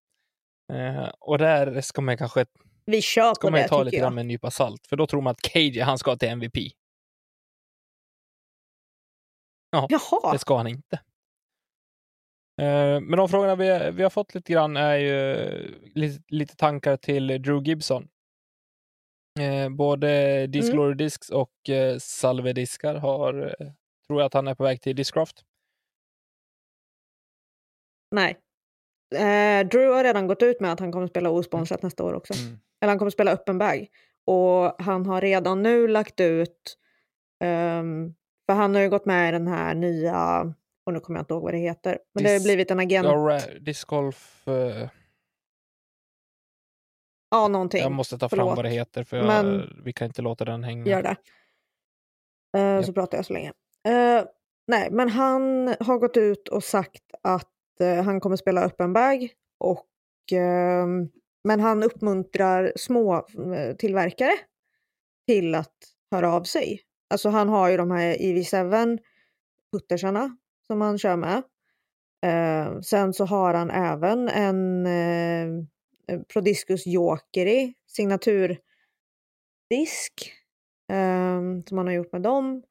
[0.74, 2.46] Eh, och där ska man kanske
[2.86, 4.04] Vi kör ska på man ju det ta lite jag.
[4.04, 6.58] grann med en nypa salt, för då tror man att KJ, han ska till MVP.
[9.90, 10.96] Jaha, Det ska han inte.
[12.62, 15.36] Eh, Men de frågorna vi, vi har fått lite grann är ju
[15.96, 18.08] lite, lite tankar till Drew Gibson.
[19.40, 20.76] Eh, Både Disc Mm.
[20.76, 23.56] Glory Discs och eh, Salve Diskar har,
[24.08, 25.46] tror jag att han är på väg till Discraft.
[28.12, 28.40] nej.
[29.16, 32.34] Eh, Drew har redan gått ut med att han kommer spela osponsrat nästa år också.
[32.34, 32.60] Mm.
[32.82, 33.88] Eller han kommer spela öppen bag.
[34.26, 36.78] Och han har redan nu lagt ut,
[37.44, 38.14] ehm,
[38.46, 40.42] för han har ju gått med i den här nya,
[40.86, 42.80] och nu kommer jag inte ihåg vad det heter, men det har Dis- blivit en
[42.80, 44.90] agent, Ja, ja, ra- Disc Golf, eh,
[47.32, 47.82] någonting.
[47.82, 48.56] jag måste ta fram Förlåt.
[48.56, 50.86] vad det heter för jag, Men- vi kan inte låta den hänga.
[50.92, 51.16] Gör det.
[52.60, 53.54] Eh, Så pratar jag så länge.
[53.86, 54.26] Eh,
[54.68, 59.30] nej, men han har gått ut och sagt att eh, han kommer spela öppen bag
[59.60, 59.88] och
[60.32, 61.10] ehm,
[61.44, 63.16] men han uppmuntrar små
[63.56, 64.34] eh, tillverkare
[65.28, 65.76] till att
[66.12, 66.82] höra av sig.
[67.10, 69.00] Alltså han har ju de här EV7
[69.74, 71.44] puttersarna som han kör med.
[72.26, 78.62] Eh, sen så har han även en eh, Prodiscus Jokeri signaturdisk
[80.92, 82.64] ehm, som han har gjort med dem.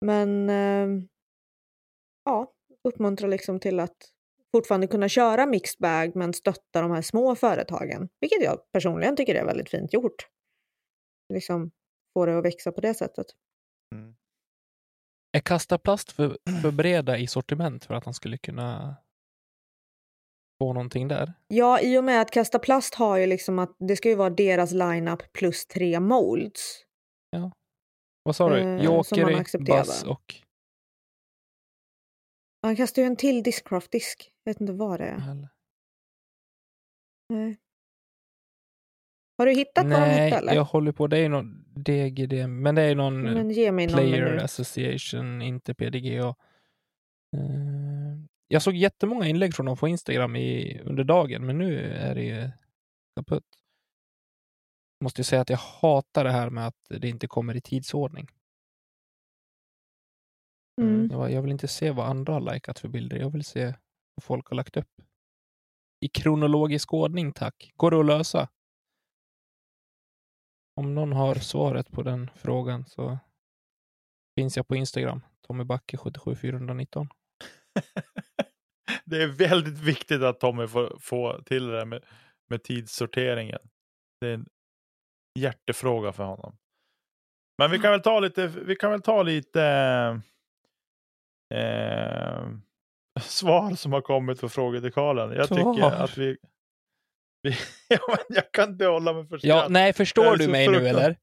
[0.00, 1.08] Men ehm,
[2.24, 2.52] ja,
[2.88, 3.96] uppmuntrar liksom till att
[4.52, 8.08] fortfarande kunna köra mixed bag men stötta de här små företagen.
[8.20, 10.28] Vilket jag personligen tycker är väldigt fint gjort.
[11.32, 11.70] Liksom
[12.14, 13.26] få det att växa på det sättet.
[13.94, 14.16] Mm.
[15.32, 18.96] Är kasta plast för, för breda i sortiment för att han skulle kunna
[20.58, 21.32] få någonting där?
[21.48, 24.30] Ja, i och med att Kasta Plast har ju liksom att det ska ju vara
[24.30, 26.84] deras lineup plus tre molds.
[28.26, 28.58] Vad sa du?
[28.60, 29.44] Eh, Jokeri.
[29.58, 30.34] Buzz och...
[32.62, 34.32] Han kastar ju en till Discraft-disk.
[34.44, 35.30] Jag vet inte vad det är.
[35.30, 35.48] Eller?
[37.28, 37.56] Nej.
[39.38, 40.54] Har du hittat vad de Nej, hette eller?
[40.54, 41.06] jag håller på.
[41.06, 44.42] Det är någon DGD, men det är någon Men ge mig någon Player minut.
[44.42, 46.20] Association, inte PDG.
[46.24, 46.38] Och,
[47.36, 48.18] eh,
[48.48, 52.22] jag såg jättemånga inlägg från dem på Instagram i, under dagen, men nu är det
[52.24, 52.50] ju
[53.16, 53.46] kaputt.
[55.00, 58.28] Måste säga att jag hatar det här med att det inte kommer i tidsordning.
[60.80, 61.08] Mm.
[61.10, 63.16] Jag, jag vill inte se vad andra har likat för bilder.
[63.16, 63.64] Jag vill se
[64.14, 64.90] vad folk har lagt upp.
[66.00, 67.72] I kronologisk ordning, tack.
[67.76, 68.48] Går det att lösa?
[70.80, 73.18] Om någon har svaret på den frågan så
[74.34, 75.20] finns jag på Instagram.
[75.40, 77.08] Tommy Backe 77 419.
[79.04, 82.04] det är väldigt viktigt att Tommy får, får till det där med,
[82.48, 83.60] med tidssorteringen.
[84.20, 84.46] Det är en
[85.36, 86.56] hjärtefråga för honom.
[87.58, 89.62] Men vi kan väl ta lite, vi kan väl ta lite
[91.54, 92.48] eh,
[93.20, 95.32] svar som har kommit för frågedekalen.
[95.32, 95.74] Jag Svar?
[95.74, 96.36] tycker att vi...
[97.42, 97.50] vi
[97.88, 99.70] ja, jag kan inte hålla mig för Ja, skratt.
[99.72, 101.16] nej, Det förstår du mig nu eller?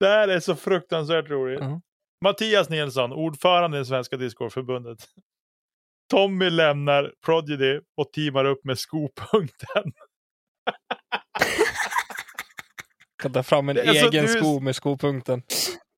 [0.00, 1.60] Det här är så fruktansvärt roligt.
[1.60, 1.80] Ja.
[2.24, 4.98] Mattias Nilsson, ordförande i Svenska Discgolfförbundet.
[6.10, 9.82] Tommy lämnar Prodigy och teamar upp med skopunkten.
[13.24, 15.42] Kan ta fram en Det är så egen du- sko med skopunkten.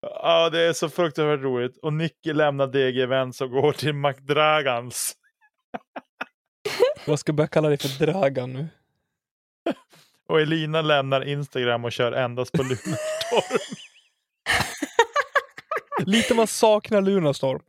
[0.00, 1.76] Ja, det är så fruktansvärt roligt.
[1.76, 5.16] Och Nicky lämnar DG Events och går till McDragans.
[7.06, 8.68] Jag ska börja kalla dig för Dragan nu.
[10.28, 13.66] Och Elina lämnar Instagram och kör endast på Lunarstorm.
[16.06, 17.62] Lite man saknar Lunarstorm.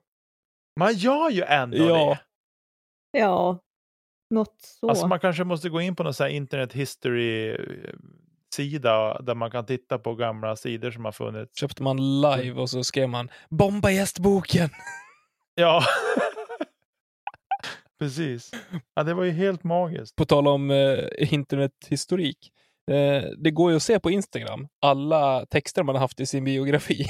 [0.80, 2.18] Man gör ju ändå Ja.
[3.14, 3.20] det.
[3.20, 3.60] Ja,
[4.30, 4.90] något så.
[4.90, 7.58] Alltså man kanske måste gå in på någon sån här internet history
[8.60, 11.60] eh, sida där man kan titta på gamla sidor som har funnits.
[11.60, 14.70] Köpte man live och så skrev man “Bomba gästboken”.
[15.60, 15.82] Ja.
[18.00, 18.52] Precis.
[18.94, 20.16] Ja, det var ju helt magiskt.
[20.16, 22.52] På tal om eh, internethistorik.
[22.92, 26.44] Eh, det går ju att se på Instagram alla texter man har haft i sin
[26.44, 27.06] biografi.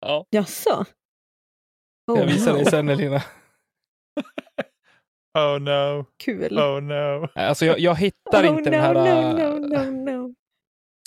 [0.00, 0.84] ja, Jaså?
[2.06, 3.22] Oh, jag visar dig sen Elina.
[5.38, 6.58] Oh no, Kul.
[6.58, 7.28] oh no.
[7.34, 10.34] Alltså jag, jag hittar Oh, inte no, den här no, eh, no, no, no.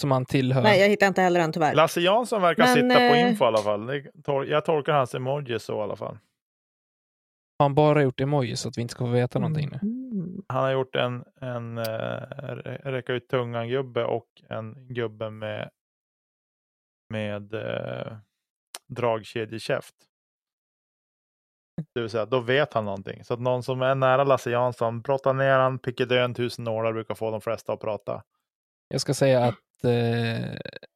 [0.01, 0.63] som han tillhör.
[0.63, 1.75] Nej, jag hittar inte heller den tyvärr.
[1.75, 4.03] Lasse Jansson verkar Men, sitta på eh, info i alla fall.
[4.47, 6.17] Jag tolkar hans emojis så i alla fall.
[7.59, 9.79] Har han bara gjort emojis så att vi inte ska få veta någonting nu?
[9.81, 10.43] Mm.
[10.47, 11.83] Han har gjort en, en uh,
[12.83, 15.69] räcka ut tungan-gubbe och en gubbe med,
[17.09, 18.17] med uh,
[18.87, 19.95] dragkedjekäft.
[21.93, 23.23] Det vill säga, då vet han någonting.
[23.23, 27.15] Så att någon som är nära Lasse Jansson, brotta ner han, pikedön, tusen nålar brukar
[27.15, 28.23] få de flesta att prata.
[28.87, 29.91] Jag ska säga att eh,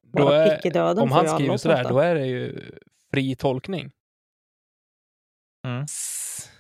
[0.02, 1.90] då är, om han skriver sådär, prata.
[1.90, 2.72] då är det ju
[3.12, 3.92] fri tolkning.
[5.68, 5.86] Mm.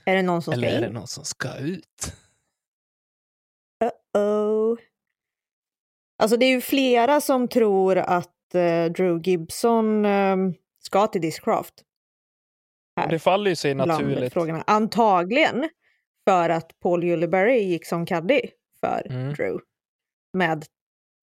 [0.05, 2.13] Är det någon som Eller ska är det någon som ska ut?
[3.84, 4.78] Uh-oh.
[6.17, 10.38] Alltså det är ju flera som tror att eh, Drew Gibson eh,
[10.80, 11.84] ska till Discraft.
[13.00, 13.10] Här.
[13.10, 14.34] Det faller ju sig naturligt.
[14.34, 14.64] Frågorna.
[14.68, 15.70] Antagligen
[16.30, 18.41] för att Paul Ulibarri gick som caddy
[18.80, 19.34] för Mm.
[19.34, 19.60] Drew.
[20.34, 20.66] Med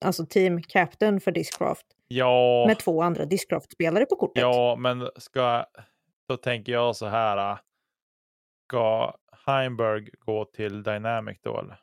[0.05, 1.87] alltså team captain för Discraft.
[2.09, 4.41] Ja, Med två andra Discraft-spelare på kortet.
[4.41, 5.65] ja, men ska,
[6.29, 7.51] då tänker jag så här.
[7.53, 7.59] äh,
[8.69, 9.17] Ska
[9.47, 11.81] Heimberg gå till Dynamic då eller?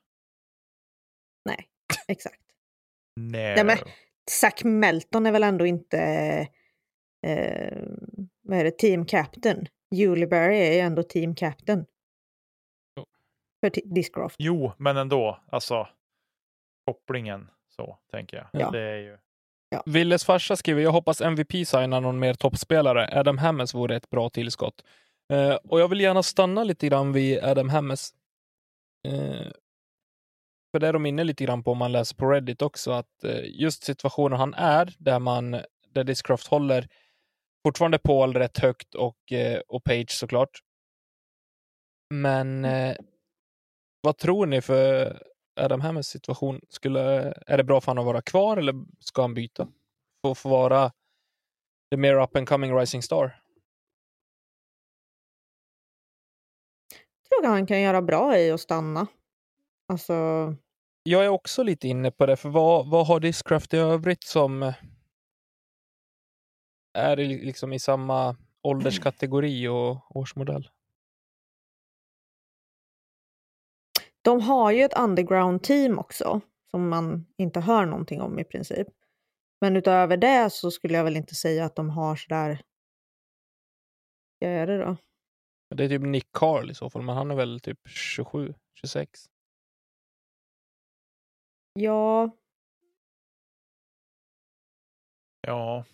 [1.46, 1.68] Nej,
[2.08, 2.42] exakt.
[3.16, 3.56] Nej.
[3.56, 3.78] Nej, men-
[4.32, 5.98] Zach Melton är väl ändå inte
[7.28, 7.78] eh,
[8.42, 9.66] vad är det, team captain.
[10.02, 11.86] Ulibarri är ju ändå team captain.
[12.98, 13.06] Jo.
[13.62, 14.36] För Discraft.
[14.40, 15.40] Jo, men ändå.
[15.50, 15.88] Alltså
[16.86, 18.48] kopplingen så tänker jag.
[18.52, 18.72] Ja.
[18.72, 19.18] Det är ju.
[19.86, 23.20] Willes farsa skriver, jag hoppas MVP signar någon mer toppspelare.
[23.20, 24.84] Adam Hammes vore ett bra tillskott.
[25.34, 28.14] Eh, och jag vill gärna stanna lite grann vid Adam Hammes.
[29.08, 29.52] Eh,
[30.72, 33.24] för det är de inne lite grann på om man läser på Reddit också, att
[33.24, 35.52] eh, just situationen han är, där man,
[35.90, 36.88] där Discraft håller
[37.64, 40.60] fortfarande Paul rätt högt och, eh, och Page såklart.
[42.10, 42.96] Men eh,
[44.02, 45.20] vad tror ni för
[45.60, 46.62] Adam Hammes situation?
[46.70, 49.68] Skulle, är det bra för honom att vara kvar eller ska han byta?
[50.26, 50.92] Få få vara
[51.92, 53.44] the mer up and coming rising star?
[57.34, 59.08] tror jag han kan göra bra i att stanna.
[59.88, 60.14] Alltså,
[61.04, 64.74] Jag är också lite inne på det, för vad, vad har Discraft i övrigt som
[66.94, 70.70] är i, liksom i samma ålderskategori och årsmodell?
[74.24, 76.42] de har ju ett underground team också
[76.72, 78.88] som man inte hör någonting om i princip.
[79.62, 82.62] Men utöver det så skulle jag väl inte säga att de har sådär...
[84.40, 84.98] Vad är det då?
[85.76, 89.26] Det är typ Nick Carl i så fall, men han är väl typ 27, 26.
[91.74, 92.32] Ja,
[95.48, 95.86] Ja,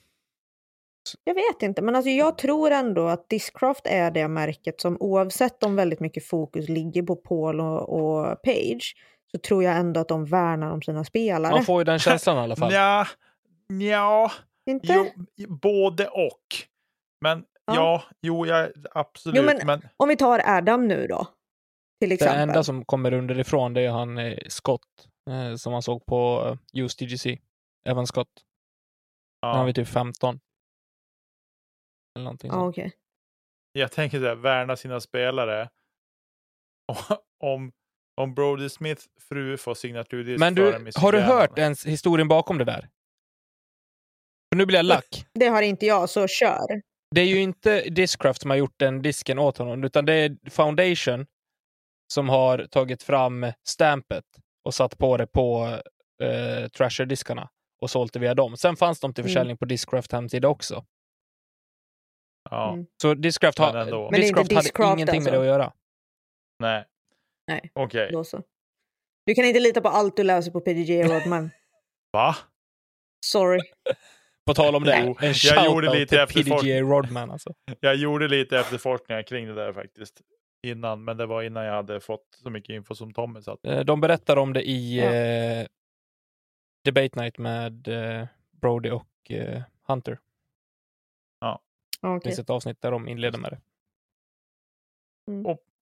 [1.24, 1.82] jag vet inte.
[1.82, 6.26] Men alltså jag tror ändå att Discraft är det märket som oavsett om väldigt mycket
[6.26, 8.96] fokus ligger på Paul och, och Page
[9.32, 11.52] så tror jag ändå att de värnar om sina spelare.
[11.54, 12.70] Man får ju den känslan i alla fall.
[12.72, 13.08] Nja,
[13.70, 14.32] nja,
[14.70, 14.88] Inte?
[15.36, 16.44] jo, både och.
[17.22, 17.76] Men Ja.
[17.76, 19.38] ja, jo, jag, absolut.
[19.38, 21.28] Jo, men- men, Om vi tar Adam nu då.
[22.02, 22.40] Till Det exempel.
[22.42, 24.82] enda som kommer underifrån det är han eh, Scott,
[25.30, 26.44] eh, som man såg på
[26.74, 27.40] eh, USDGC.
[27.86, 28.28] Evan Scott.
[29.42, 30.40] Han ja, var typ 15.
[32.20, 32.74] Eller någonting Ja, sånt.
[32.74, 32.92] okej.
[33.72, 35.70] Jag tänker så här, värna sina spelare.
[37.44, 37.72] Om,
[38.18, 42.64] om Brody Smiths fru får signaturdisk Men du, har du hört ens historien bakom det
[42.66, 42.90] där?
[44.52, 45.26] För nu blir jag lack.
[45.34, 46.82] Det har inte jag, så kör.
[47.16, 50.50] Det är ju inte Discraft som har gjort den disken åt honom, utan det är
[50.50, 51.26] Foundation
[52.14, 54.26] som har tagit fram stampet
[54.64, 55.66] och satt på det på
[56.24, 57.50] eh, Trasher-diskarna
[57.82, 58.58] och sålt det via dem.
[58.58, 59.30] Sen fanns de till Mm.
[59.30, 60.86] försäljning på Discraft hemsida också.
[62.52, 62.86] Ja, Mm.
[63.02, 64.12] Så Discraft, Men har, ändå.
[64.12, 65.32] Men det är inte Discraft hade Discraft ingenting med alltså?
[65.32, 65.74] det att göra.
[66.60, 66.86] nej.
[67.48, 67.72] Nej.
[67.74, 68.10] Okej.
[68.12, 68.44] Då så.
[69.26, 71.50] Du kan inte lita på allt du läser på PDG Rodman.
[72.12, 72.36] Va?
[73.26, 73.60] Sorry.
[74.46, 77.32] På tal om det, en jag gjorde shoutout lite till PDGA Rodman.
[77.32, 77.54] Alltså.
[77.80, 80.22] Jag gjorde lite efterforskningar kring det där faktiskt.
[80.68, 83.60] Innan, men det var innan jag hade fått så mycket info som Tommy satt.
[83.68, 85.06] Eh, De berättar om det i Ja.
[85.14, 85.68] eh,
[86.86, 88.28] Debate Night med eh,
[88.62, 90.20] Brody och eh, Hunter.
[92.02, 93.60] Ja, Det finns ett avsnitt där de inleder med det.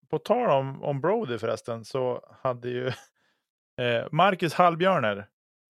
[0.10, 2.88] På tal om, om Brody förresten så hade ju
[3.82, 5.18] eh, Marcus Hallbjörner,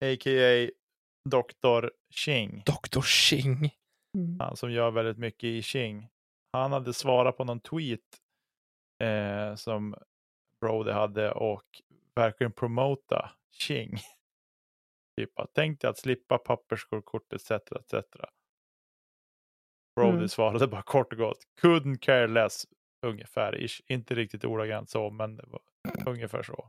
[0.04, 0.70] a.k.a.
[1.30, 1.88] Dr.
[2.10, 3.00] Ching, Dr.
[3.02, 3.70] Ching.
[4.14, 4.40] Mm.
[4.40, 6.08] han som gör väldigt mycket i Ching.
[6.52, 8.00] Han hade svarat på någon tweet
[9.02, 9.94] eh, som
[10.60, 11.82] Brody hade och
[12.14, 13.96] verkligen promota Ching.
[15.16, 17.50] Typ att tänk dig att slippa papperskort etc.
[17.50, 17.94] etc.
[19.98, 20.28] Brody Mm.
[20.28, 21.38] svarade bara kort och gott.
[21.62, 22.66] Couldn't care less.
[23.06, 23.64] Ungefär.
[23.64, 23.80] Ish.
[23.86, 25.60] Inte riktigt ordagrant så, men det var
[26.06, 26.68] ungefär så.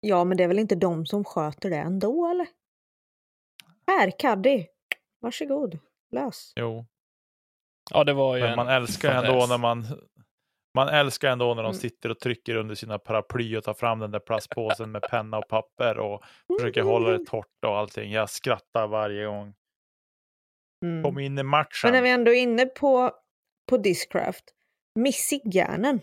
[0.00, 2.46] Ja, men det är väl inte de som sköter det ändå, eller?
[3.86, 4.66] Här, Caddy.
[5.20, 5.78] Varsågod.
[6.10, 6.52] Lös.
[6.56, 6.86] Jo,
[7.90, 9.84] Ja, det var ju men en man älskar ändå när man
[10.74, 11.80] man älskar ändå när de Mm.
[11.80, 15.48] sitter och trycker under sina paraply och tar fram den där plastpåsen med penna och
[15.48, 16.22] papper och
[16.58, 18.12] försöker hålla det torrt och allting.
[18.12, 19.54] Jag skrattar varje gång.
[20.82, 21.02] Mm.
[21.02, 21.80] Kom in i matchen.
[21.82, 23.12] Men när vi ändå är inne på,
[23.70, 24.44] på Discraft.
[24.94, 26.00] Missy Gannon.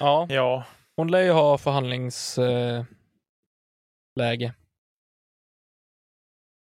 [0.00, 0.64] Ja, Ja,
[0.96, 2.86] hon lär ju ha förhandlingsläge.
[4.16, 4.52] Eh.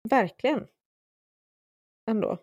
[0.10, 0.68] Verkligen.
[2.10, 2.38] Ändå.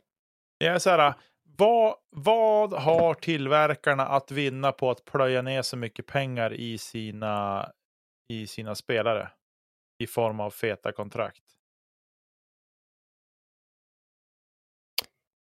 [0.58, 1.14] jag är så här.
[1.58, 7.66] Vad, vad har tillverkarna att vinna på att plöja ner så mycket pengar i sina,
[8.28, 9.30] i sina spelare?
[9.98, 11.42] I form av feta kontrakt.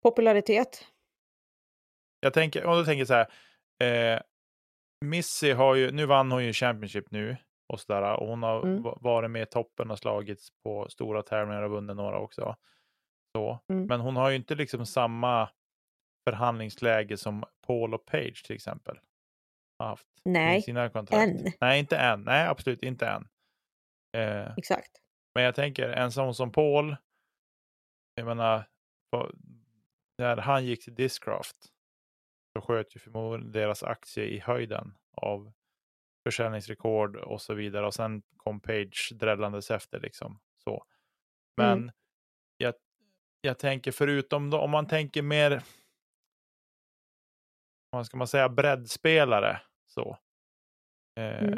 [0.04, 0.88] Popularitet.
[2.20, 3.32] Jag tänker, och då tänker jag så här.
[4.16, 4.22] Eh,
[5.06, 7.38] Missy har ju, nu vann hon ju Championship nu
[7.74, 8.14] och sådär.
[8.20, 8.82] Och hon har Mm.
[8.84, 12.56] va- varit med i toppen och slagits på stora tävlingar och vunnit några också.
[13.38, 13.60] Så.
[13.70, 13.86] Mm.
[13.86, 15.50] Men hon har ju inte liksom samma
[16.30, 19.00] förhandlingsläge som Paul och Page till exempel.
[19.80, 21.22] Har haft i Nej, sina kontrakt.
[21.32, 21.52] än.
[21.62, 22.24] Nej, inte än.
[22.24, 23.28] Nej, absolut inte än.
[24.18, 24.92] Eh, Exakt.
[25.36, 26.96] men jag tänker en sån som Paul.
[28.16, 28.64] Jag menar,
[30.22, 31.58] när han gick till Discraft
[32.54, 35.54] så sköt ju förmodligen deras aktie i höjden av
[36.28, 37.86] försäljningsrekord och så vidare.
[37.86, 40.40] Och sen kom Page drällandes efter liksom.
[40.64, 40.86] Så.
[41.58, 41.92] Men Mm.
[42.58, 42.74] jag,
[43.42, 45.64] jag tänker förutom då, om man tänker mer
[47.90, 50.18] vad ska man säga, breddspelare så.
[51.20, 51.58] Eh, Mm.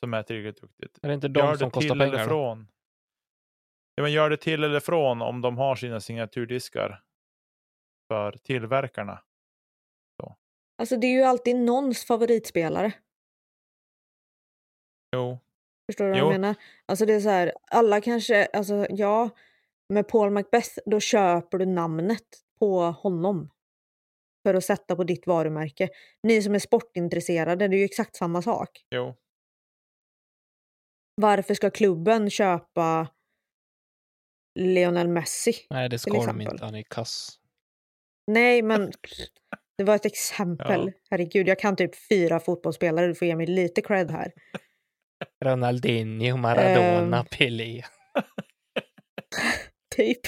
[0.00, 0.98] Som är tillräckligt duktigt.
[1.02, 2.24] Är det inte de Gör som det kostar pengar?
[2.24, 2.68] från.
[3.94, 7.02] Ja, men gör det till eller från om de har sina signaturdiskar
[8.08, 9.22] för tillverkarna.
[10.78, 12.92] Alltså det är ju alltid någons favoritspelare.
[15.16, 15.38] Jo,
[15.90, 16.24] Förstår du vad Jo.
[16.24, 16.54] jag menar?
[16.86, 19.30] Alltså det är så här, alla kanske, alltså ja,
[19.88, 22.26] med Paul Macbeth då köper du namnet
[22.58, 23.50] på honom.
[24.46, 25.88] För att sätta på ditt varumärke.
[26.22, 28.84] Ni som är sportintresserade, det är ju exakt samma sak.
[28.90, 29.14] jo.
[31.14, 33.08] Varför ska klubben köpa
[34.58, 35.52] Lionel Messi?
[35.70, 36.64] Nej, det ska de inte.
[36.64, 37.40] Han är kass.
[38.26, 38.92] Nej, men
[39.78, 40.86] det var ett exempel.
[40.86, 40.92] Ja.
[41.10, 43.06] Herregud, jag kan typ fyra fotbollsspelare.
[43.06, 44.32] Du får ge mig lite cred här.
[45.44, 47.26] Ronaldinho, Maradona, Ehm.
[47.26, 47.82] Pelé.
[49.96, 50.20] Typ.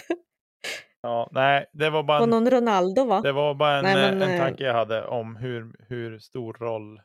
[1.03, 3.21] Ja, nej, det var bara Och en, någon Ronaldo va?
[3.21, 6.19] det var bara en, Nej, men, eh, en eh, tanke jag hade om hur, hur
[6.19, 7.01] stor roll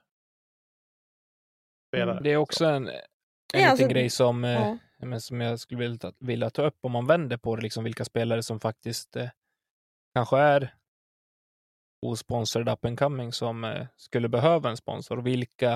[1.92, 2.20] spelare.
[2.24, 3.00] Det är också en, en Ja,
[3.54, 4.78] liten alltså, grej som, eh, Ja.
[5.06, 7.84] men som jag skulle vilja ta, vilja ta upp om man vänder på det, liksom
[7.84, 9.30] vilka spelare som faktiskt eh,
[10.16, 10.74] kanske är
[12.12, 15.18] osponsored up and coming som eh, skulle behöva en sponsor.
[15.18, 15.74] Vilka,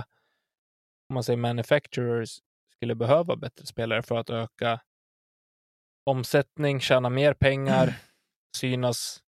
[1.10, 2.40] om man säger manufacturers,
[2.76, 4.80] skulle behöva bättre spelare för att öka
[6.04, 7.94] omsättning, tjäna mer pengar,
[8.58, 9.24] synas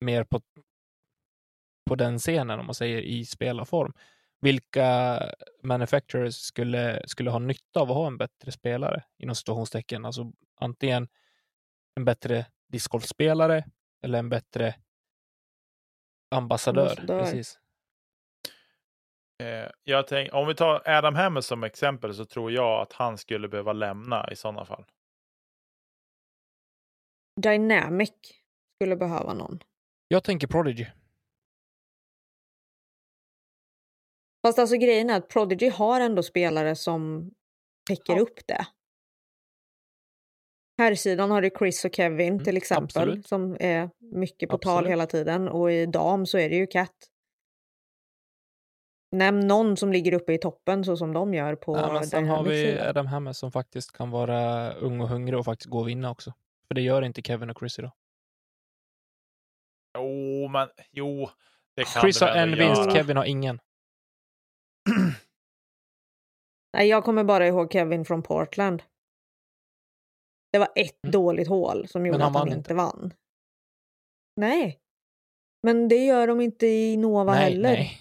[0.00, 0.40] mer på,
[1.86, 3.92] på den scenen, om man säger i spelarform.
[4.40, 5.20] Vilka
[5.62, 10.04] manufacturers skulle, skulle ha nytta av att ha en bättre spelare, inom situationstecken.
[10.04, 11.08] Alltså antingen
[11.94, 13.64] en bättre discgolfspelare
[14.02, 14.74] Eller en bättre
[16.32, 16.82] ambassadör.
[16.82, 17.24] Ambassadör.
[17.24, 17.58] Precis.
[19.42, 23.18] Eh, jag tänk, om vi tar Adam Hammer som exempel så tror jag att han
[23.18, 24.84] skulle behöva lämna i sådana fall.
[27.42, 28.12] Dynamic
[28.76, 29.58] skulle behöva någon.
[30.08, 30.86] Jag tänker Prodigy.
[34.46, 37.30] Fast alltså grejen är att Prodigy har ändå spelare som
[37.88, 38.20] täcker Ja.
[38.20, 38.66] upp det.
[40.78, 43.26] Här sidan har du Chris och Kevin Mm, till exempel absolut.
[43.26, 44.90] som är mycket på tal Absolut.
[44.90, 47.08] hela tiden och i dam så är det ju Cat.
[49.16, 52.28] Nämn någon som ligger uppe i toppen så som de gör på Ja, men sen
[52.28, 52.80] har vi.
[52.80, 56.32] Adam Hammer som faktiskt kan vara ung och hungrig och faktiskt gå och vinna också.
[56.68, 57.92] För det gör inte Kevin och Chris idag.
[59.98, 61.28] Jo, men jo.
[61.76, 62.94] Det kan Chris har en ändå vinst, göra.
[62.94, 63.60] Kevin har ingen.
[66.72, 68.82] Nej, jag kommer bara ihåg Kevin från Portland.
[70.52, 71.12] Det var ett Mm.
[71.12, 73.14] dåligt hål som gjorde han att han vann inte vann.
[74.36, 74.78] Nej.
[75.62, 77.70] Men det gör de inte i Nova nej, heller.
[77.72, 77.98] nej.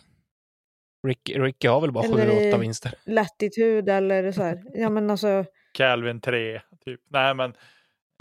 [1.07, 2.93] Rick, Ricky har väl bara Eller sju, åtta vinster.
[3.05, 4.63] Latitude eller så här.
[4.73, 7.01] Ja men alltså, Calvin 3, typ.
[7.09, 7.53] Nej, men.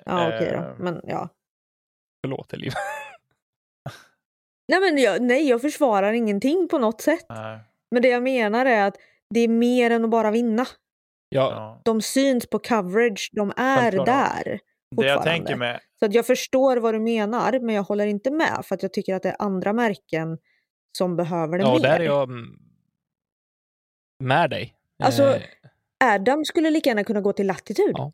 [0.04, 0.82] ja okej eh, då.
[0.84, 1.28] Men ja.
[2.26, 2.72] Förlåt, Eliv.
[4.68, 7.26] Nej men jag, nej, jag försvarar ingenting på något sätt.
[7.28, 7.58] Nej,
[7.90, 8.96] Men det jag menar är att
[9.34, 10.66] det är mer än att bara vinna.
[11.32, 11.82] Ja, ja.
[11.84, 14.06] De syns på coverage, de är Självklart.
[14.06, 14.60] där.
[14.96, 15.80] Det jag tänker med.
[15.98, 18.92] Så att jag förstår vad du menar, men jag håller inte med för att jag
[18.92, 20.38] tycker att det är andra märken
[20.98, 21.80] som behöver det ja mer.
[21.80, 22.58] där är jag mm,
[24.24, 24.74] med dig.
[25.02, 27.92] Alltså, Eh, Adam skulle lika gärna kunna gå till Latitude.
[27.94, 28.12] Ja.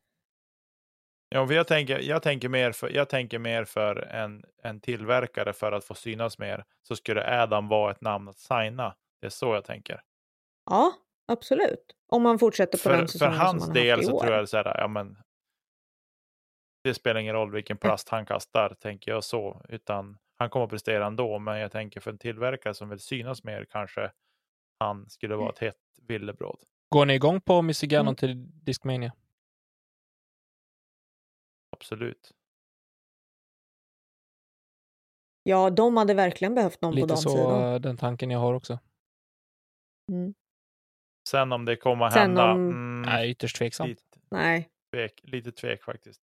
[1.29, 5.53] Ja, för jag, tänker, jag, tänker mer för, jag tänker mer för en, en tillverkare
[5.53, 6.65] för att få synas mer.
[6.83, 8.95] Så skulle Adam vara ett namn att signa.
[9.21, 10.01] Det är så jag tänker.
[10.71, 10.93] Ja,
[11.27, 11.97] absolut.
[12.07, 14.07] Om man fortsätter på den För, för säsongen hans som man har del haft i
[14.07, 15.17] så tror jag så här, ja men.
[16.85, 19.63] Det spelar ingen roll vilken plast han kastar, tänker jag så.
[19.69, 21.39] Utan han kommer att prestera ändå.
[21.39, 24.13] Men jag tänker för en tillverkare som vill synas mer kanske
[24.79, 26.59] han skulle vara ett hett villebråd.
[26.89, 28.17] går ni igång på Missy Gannon Mm.
[28.17, 29.13] till Discmania?
[31.77, 32.33] Absolut.
[35.43, 38.79] Ja, de hade verkligen behövt någon på Lite så eh, den tanken jag har också.
[40.13, 40.35] Mm.
[41.27, 42.53] Sen om det kommer att Sen hända.
[42.53, 43.89] om- Mm, Nej, ytterst tveksamt.
[43.89, 46.21] lite, Nej, tvek, lite tvek faktiskt.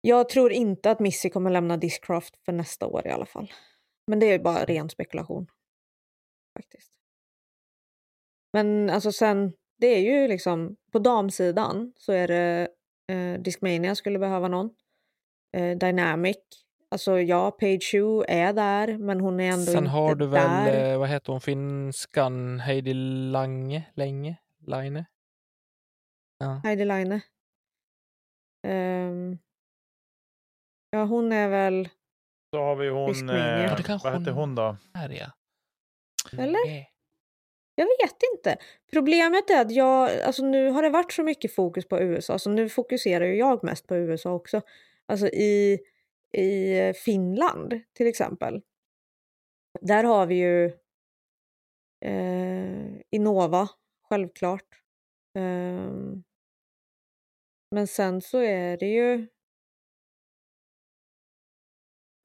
[0.00, 3.52] jag tror inte att Missy kommer lämna Discraft för nästa år i alla fall.
[4.06, 5.46] Men det är bara ren spekulation.
[6.58, 6.92] Faktiskt.
[8.52, 12.68] Men alltså sen, det är ju liksom på damsidan så är det
[13.12, 14.70] eh, Discmania skulle behöva någon.
[15.56, 16.36] Eh, Dynamic.
[16.88, 20.64] Alltså ja, Page Shu är där, men hon är ändå Sen inte har du väl,
[20.64, 20.92] där.
[20.92, 22.94] eh, vad heter hon, finskan Heidi
[23.32, 23.82] Lange?
[23.94, 24.36] Länge?
[24.66, 25.04] Line?
[26.38, 26.60] Ja.
[26.64, 27.20] Heidi Line.
[28.66, 29.38] Ehm,
[30.90, 31.88] ja, hon är väl...
[32.54, 34.76] Så har vi hon, eh, Ja, det kanske vad hette hon- hon då?
[34.94, 35.26] Här ja.
[36.32, 36.66] Eller?
[36.66, 36.92] Nej.
[37.74, 38.56] Jag vet inte.
[38.92, 42.50] Problemet är att jag, alltså nu har det varit så mycket fokus på USA, så
[42.50, 44.60] nu fokuserar ju jag mest på USA också.
[45.06, 45.78] Alltså i,
[46.32, 48.62] i Finland till exempel.
[49.80, 50.64] Där har vi ju
[52.04, 53.68] eh, Innova,
[54.08, 54.82] självklart.
[55.38, 56.24] Ehm,
[57.70, 59.28] men sen så är det ju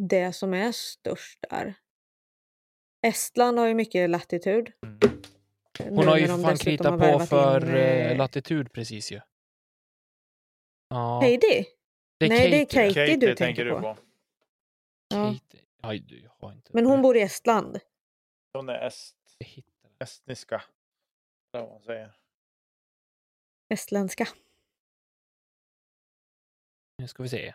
[0.04, 1.76] det som är störst där.
[3.08, 4.72] Estland har ju mycket latitud.
[4.86, 5.95] Mm.
[5.95, 9.22] Hon har ju de fan kritat på för in, eh, eh, latitud precis ju.
[10.89, 11.66] Ja, Heidi?
[12.22, 12.88] Det är Nej, det är Katie.
[12.88, 13.06] Katie.
[13.06, 13.82] Katie du tänker tänker du på.
[13.82, 13.98] på.
[15.08, 15.34] Ja.
[15.34, 15.62] Katie.
[15.82, 16.72] Aj, du har inte...
[16.74, 17.80] Men hon bor i Estland.
[18.54, 19.16] Hon är est,
[20.00, 20.62] estniska.
[21.54, 22.12] Eller vad man säger.
[23.70, 24.28] Estländska.
[26.98, 27.54] Nu ska vi se.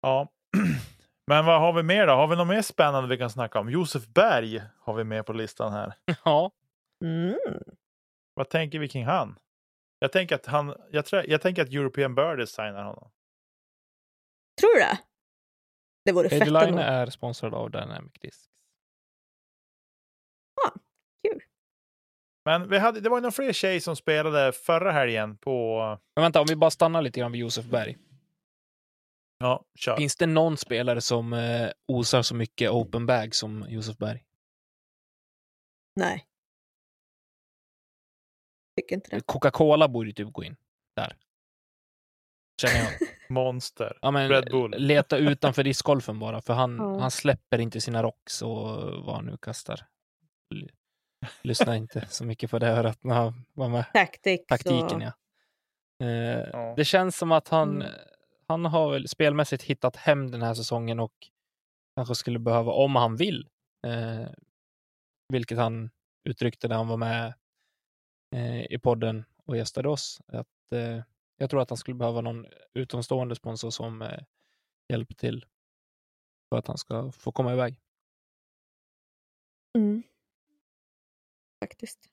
[0.00, 0.28] Ja.
[1.26, 2.12] Men vad har vi mer då?
[2.12, 3.70] Har vi något mer spännande vi kan snacka om?
[3.70, 5.94] Josef Berg har vi med på listan här.
[6.24, 6.50] Ja,
[7.04, 7.38] Mm.
[8.34, 9.38] Vad tänker vi kring han?
[10.02, 13.10] Jag tänker att han, jag, tror, jag tänker att European Birdies signar honom.
[14.60, 14.98] Tror du det?
[16.04, 18.50] Det vore fett Line är sponsrad av Dynamic Discs.
[22.44, 25.78] Men vi hade, det var ju några fler tjejer som spelade förra helgen på...
[26.16, 27.98] Men vänta, om vi bara stannar lite grann vid Josef Berg.
[29.38, 29.96] Ja, kör.
[29.96, 34.24] Finns det någon spelare som eh, osar så mycket open bag som Josef Berg?
[35.96, 36.26] Nej.
[38.76, 39.20] Tycker inte det.
[39.26, 40.56] Coca-Cola borde ju typ gå in
[40.96, 41.16] där.
[42.62, 42.90] Känner jag.
[43.28, 43.98] Monster.
[44.02, 44.74] Ja, men Red Bull.
[44.78, 46.98] leta utanför discgolfen bara, för han, Ja.
[47.00, 48.58] han släpper inte sina rocks och
[49.04, 49.86] vad han nu kastar.
[51.42, 53.84] Lyssna inte så mycket på det örat när han var med.
[53.94, 55.02] Tactics Taktiken, och...
[55.02, 55.12] ja.
[56.06, 56.74] Eh, Ja.
[56.76, 57.92] Det känns som att han, Mm.
[58.46, 61.12] han har väl spelmässigt hittat hem den här säsongen och
[61.96, 63.48] kanske skulle behöva, om han vill,
[63.86, 64.28] eh,
[65.32, 65.90] vilket han
[66.28, 67.32] uttryckte när han var med eh,
[68.68, 71.02] i podden och gästade oss, att eh,
[71.36, 74.22] jag tror att han skulle behöva någon utomstående sponsor som eh,
[74.88, 75.46] hjälper till
[76.48, 77.80] för att han ska få komma iväg.
[79.78, 80.02] Mm.
[81.64, 82.10] Faktiskt.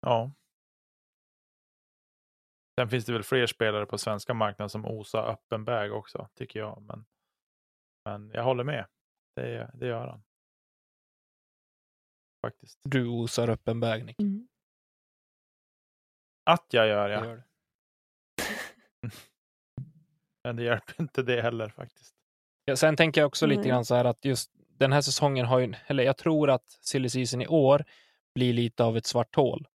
[0.00, 0.32] Ja.
[2.80, 6.60] Sen finns det väl fler spelare på svenska marknaden som osar öppen bag också, tycker
[6.60, 6.82] jag.
[6.82, 7.04] Men,
[8.04, 8.86] men jag håller med.
[9.36, 10.22] Det, det gör han.
[12.42, 12.80] Faktiskt.
[12.84, 14.20] Du osar öppen bag, Nick.
[14.20, 14.48] Mm.
[16.44, 17.24] Att jag gör, Det ja.
[17.24, 17.42] gör du.
[20.44, 22.14] Men det hjälper inte det heller faktiskt.
[22.64, 23.68] Ja, sen tänker jag också lite Nej.
[23.68, 27.08] grann så här att just den här säsongen har ju, eller jag tror att silly
[27.08, 27.84] season i år
[28.34, 29.68] blir lite av ett svart hål.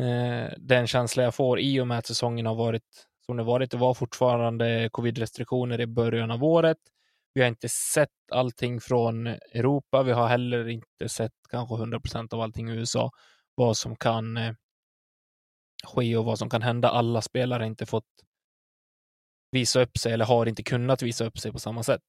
[0.00, 3.70] Eh, den känsla jag får i och med att säsongen har varit som det varit.
[3.70, 6.78] Det var fortfarande covid-restriktioner i början av året.
[7.38, 10.02] Vi har inte sett allting från Europa.
[10.02, 13.10] Vi har heller inte sett kanske 100 procent av allting i USA.
[13.54, 14.54] Vad som kan eh,
[15.84, 16.88] ske och vad som kan hända.
[16.88, 18.04] Alla spelare har inte fått
[19.50, 22.02] visa upp sig eller har inte kunnat visa upp sig på samma sätt.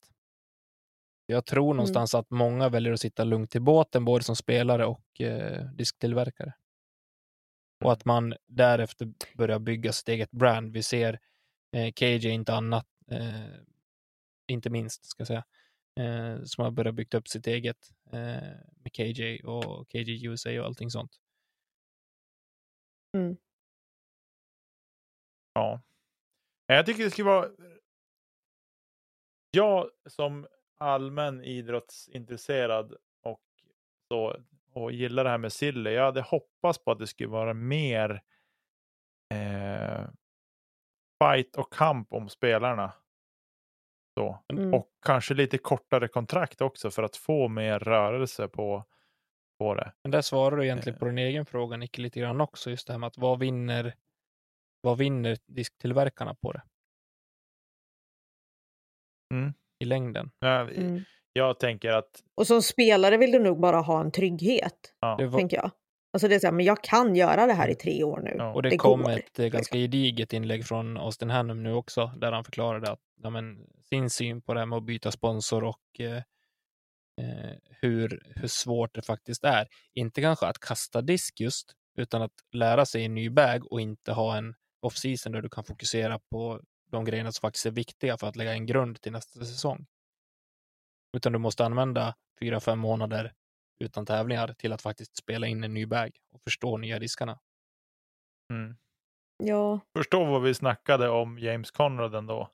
[1.26, 5.22] Jag tror någonstans att många väljer att sitta lugnt i båten, både som spelare och
[5.22, 6.54] eh, disktillverkare.
[7.84, 10.74] Och att man därefter börjar bygga sitt eget brand.
[10.74, 11.20] Vi ser
[11.72, 13.70] eh, KJ, inte annat, eh,
[14.50, 15.46] inte minst, ska jag säga,
[16.00, 20.66] eh, som har börjat bygga upp sitt eget eh, med KJ och KJ USA och
[20.66, 21.12] allting sånt.
[23.18, 23.38] Mm.
[25.54, 25.82] Ja.
[26.66, 27.50] Jag tycker det skulle vara...
[29.52, 30.48] Jag som
[30.78, 33.42] allmän idrottsintresserad och,
[34.08, 34.38] så,
[34.74, 38.24] och gillar det här med Silly, jag hade hoppats på att det skulle vara mer
[39.34, 40.10] eh,
[41.24, 42.92] fight och kamp om spelarna.
[44.20, 44.40] Så.
[44.54, 44.74] Mm.
[44.74, 48.84] Och kanske lite kortare kontrakt också för att få mer rörelse på,
[49.60, 49.92] på det.
[50.04, 51.00] Men där svarar du egentligen Eh.
[51.00, 52.70] på din egen fråga, Nicke, lite grann också.
[52.70, 53.96] Just det här med att vad vinner,
[54.82, 56.62] vad vinner disktillverkarna på det?
[59.34, 59.54] Mm.
[59.80, 60.32] I längden.
[60.40, 61.02] Jag, Mm.
[61.34, 65.38] jag tänker att Och som spelare vill du nog bara ha en trygghet, ja, var,
[65.40, 65.72] tänker jag.
[66.14, 68.36] Alltså det är så här, men jag kan göra det här i tre år nu.
[68.38, 68.54] Ja.
[68.54, 72.32] och det, det kom går, ett ganska gediget inlägg från Austin Hannum nu också, där
[72.32, 76.00] han förklarade att, ja, men, sin syn på det här med att byta sponsor och
[76.00, 76.24] eh,
[77.22, 79.68] eh, hur, hur svårt det faktiskt är.
[79.94, 84.12] Inte kanske att kasta disk just, utan att lära sig en ny bag och inte
[84.12, 86.62] ha en off-season där du kan fokusera på
[86.92, 89.86] de grejerna som faktiskt är viktiga för att lägga en grund till nästa säsong.
[91.18, 93.34] Utan du måste använda fyra, fem månader
[93.80, 97.40] utan tävlingar till att faktiskt spela in en ny bag och förstå nya diskarna.
[98.54, 98.78] mm.
[99.44, 102.52] Ja, förstå vad vi snackade om James Conrad ändå.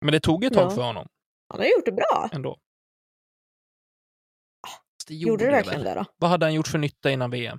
[0.00, 0.70] Men det tog ett tag Ja.
[0.74, 1.08] för honom
[1.48, 2.28] han har gjort det bra.
[2.32, 2.58] ändå.
[4.66, 6.04] Fast Det Gjorde det verkligen det då?
[6.16, 7.58] Vad hade han gjort för nytta innan VM?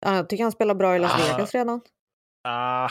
[0.00, 1.36] Ja, Jag tycker han spelar bra i Las Ah.
[1.36, 1.80] Vegas redan.
[2.44, 2.90] Ah,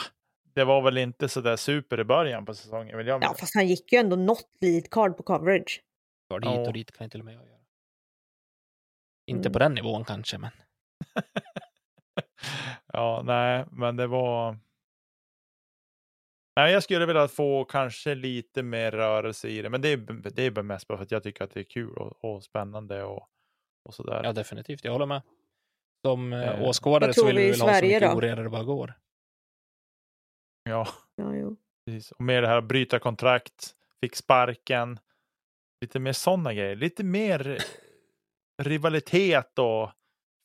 [0.54, 2.96] det var väl inte så där super i början på säsongen.
[2.98, 5.82] Vill jag Ja, fast han gick ju ändå något lead card på coverage.
[6.34, 6.66] Hit Ja.
[6.66, 7.58] och dit kan jag till och med jag göra.
[9.26, 9.52] Inte Mm.
[9.52, 10.50] på den nivån kanske, men
[12.92, 14.58] ja, nej, men det var.
[16.58, 19.96] Nej, jag skulle vilja få kanske lite mer rörelse i det, men det är,
[20.30, 23.02] det är mest bara för att jag tycker att det är kul och, och spännande
[23.02, 23.28] och,
[23.84, 24.20] och sådär.
[24.24, 24.84] ja, definitivt.
[24.84, 25.22] Jag håller med.
[26.06, 28.94] Som eh, Eh, åskådare så vill vi väl ha så mycket oreda det bara går.
[30.62, 31.56] Ja, Ja, jo.
[31.86, 32.12] precis.
[32.12, 34.98] Och mer det här bryta kontrakt, fick sparken,
[35.80, 37.58] lite mer sådana grejer, lite mer
[38.62, 39.90] rivalitet och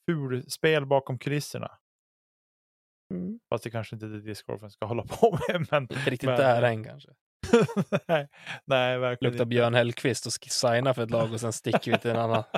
[0.09, 1.77] fulspel bakom kulisserna.
[3.11, 3.39] Mm.
[3.49, 5.67] Fast det kanske inte är det discgolfen ska hålla på med.
[5.71, 7.09] Men, Inte riktigt men- där än kanske.
[8.07, 8.27] nej,
[8.65, 9.49] nej, verkligen Luktar inte.
[9.49, 12.43] Björn Hellkvist och signar för ett lag och sen sticker vi till en annan.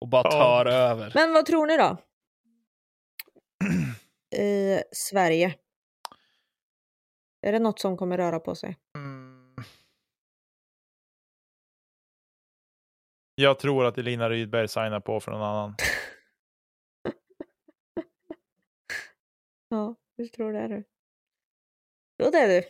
[0.00, 0.30] Och bara Ja.
[0.30, 1.12] tar över.
[1.14, 1.96] Men vad tror ni då?
[4.42, 5.54] I Sverige?
[7.46, 8.76] Är det något som kommer röra på sig?
[8.96, 9.54] Mm.
[13.34, 15.74] Jag tror att Elina Rydberg signar på för någon annan.
[19.72, 20.84] Ja, du tror det är du.
[22.18, 22.68] Jo, det är du.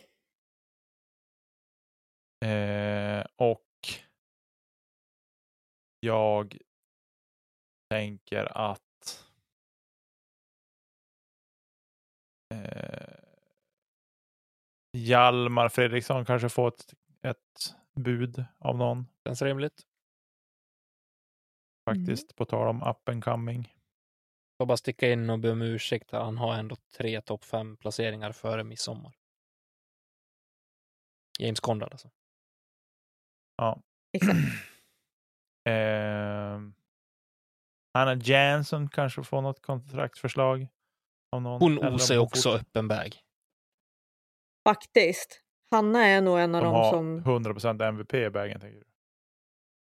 [2.47, 3.69] Eh, och
[5.99, 6.57] jag
[7.89, 9.25] tänker att
[12.53, 13.15] eh,
[14.97, 19.81] Hjalmar Fredriksson kanske får ett, ett bud av någon Känns rimligt.
[21.85, 23.73] faktiskt, på tal om up and coming.
[24.63, 26.11] Får bara sticka in och be om ursäkt.
[26.11, 29.15] Han har ändå tre topp fem placeringar före midsommar.
[31.39, 32.09] James Conrad alltså.
[33.57, 33.81] Ja.
[34.13, 34.37] Exakt.
[35.69, 36.59] Eh,
[37.93, 40.67] Hanna Jansson kanske får något kontraktförslag.
[41.31, 41.45] Hon
[41.77, 43.21] osar hon också fort- öppen väg.
[44.67, 45.43] Faktiskt.
[45.71, 47.23] Hanna är nog en av De dem har som...
[47.23, 48.85] 100% MVP i vägen, tänker du?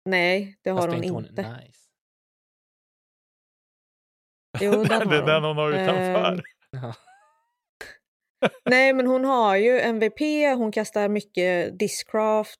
[0.10, 1.58] Nej, det har Fast hon är inte.
[1.66, 1.91] nice.
[4.60, 5.58] Jo, den det är den hon.
[5.58, 6.34] har utanför.
[6.34, 6.42] Ehm,
[6.74, 6.94] Ja.
[8.66, 10.20] Nej, men hon har ju MVP,
[10.58, 12.60] hon kastar mycket discraft,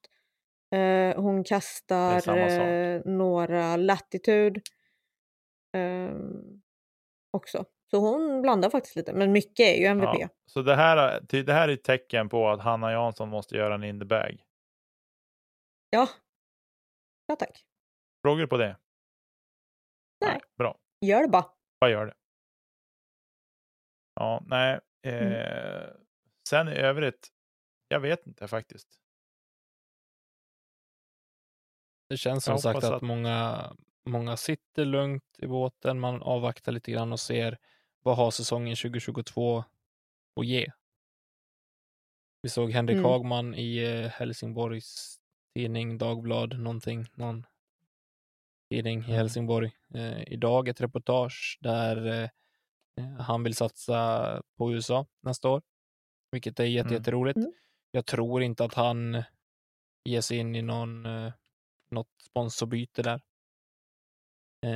[0.76, 4.62] eh, hon kastar eh, några latitude
[5.78, 6.62] ehm,
[7.32, 7.66] också.
[7.92, 10.20] Så hon blandar faktiskt lite, men mycket är ju MVP.
[10.20, 10.30] Ja.
[10.46, 13.84] Så det här, det här är ett tecken på att Hanna Jansson måste göra en
[13.84, 14.44] in the bag.
[15.90, 16.08] Ja.
[17.26, 17.66] Ja, tack.
[18.22, 18.78] Frågor på det?
[20.22, 20.40] Nej.
[20.58, 21.46] Bra, Gör det bara.
[21.82, 22.14] Bara gör det.
[24.14, 24.80] Ja, nej.
[25.04, 25.32] Mm.
[25.34, 25.90] Eh,
[26.50, 27.30] Sen i övrigt,
[27.88, 28.88] jag vet inte faktiskt.
[32.10, 33.72] Det känns som sagt att, att- många,
[34.06, 36.00] många sitter lugnt i båten.
[36.00, 37.58] Man avvaktar lite grann och ser
[38.04, 39.64] vad har säsongen 2022
[40.40, 40.72] att ge.
[42.42, 43.06] Vi såg Henrik Mm.
[43.06, 45.20] Hagman i eh, Helsingborgs
[45.56, 47.46] tidning, Dagblad, någonting, någon
[48.72, 49.16] tidning i Mm.
[49.16, 49.72] Helsingborg.
[49.94, 52.30] Eh, idag ett reportage där eh,
[53.20, 55.62] han vill satsa på USA nästa år,
[56.32, 57.00] vilket är jätte, Mm.
[57.00, 57.38] jätteroligt.
[57.38, 57.52] Mm.
[57.92, 59.24] Jag tror inte att han
[60.10, 61.34] ger sig in i någon, eh,
[61.92, 63.22] något sponsorbyte där.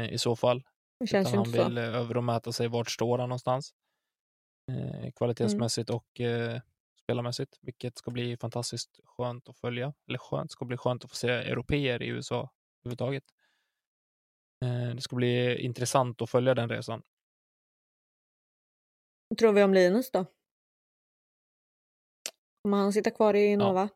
[0.10, 0.64] I så fall.
[1.00, 1.64] Det känns Utan han så.
[2.08, 3.74] vill och mäta sig vart står han någonstans.
[4.72, 6.62] Eh, kvalitetsmässigt och eh,
[7.04, 9.94] spelarmässigt, vilket ska bli fantastiskt skönt att följa.
[10.08, 12.50] Eller skönt, ska bli skönt att få se europeer i USA
[12.84, 13.24] överhuvudtaget.
[14.66, 17.02] Eh, det ska bli intressant att följa den resan.
[19.30, 20.26] Vad tror vi om Linus då?
[22.64, 23.90] Kommer han sitta kvar i Nova?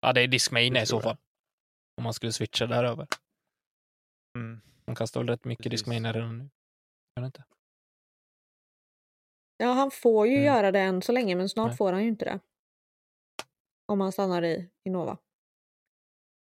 [0.00, 1.16] Ja, det är Discmania i så fall.
[1.96, 3.06] Om man skulle switcha där över.
[4.38, 4.60] Mm.
[4.84, 5.70] De kastar väl rätt mycket.
[5.70, 6.50] Discmania redan nu.
[7.16, 7.44] Gör inte?
[9.56, 10.44] Ja, han får ju Mm.
[10.44, 11.76] göra det än så länge, men snart Nej.
[11.76, 12.40] får han ju inte det.
[13.92, 15.18] Om han stannar i Innova.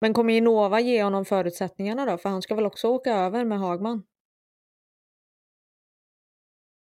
[0.03, 2.17] Men kommer Innova ge honom förutsättningarna då?
[2.17, 4.03] För han ska väl också åka över med Hagman?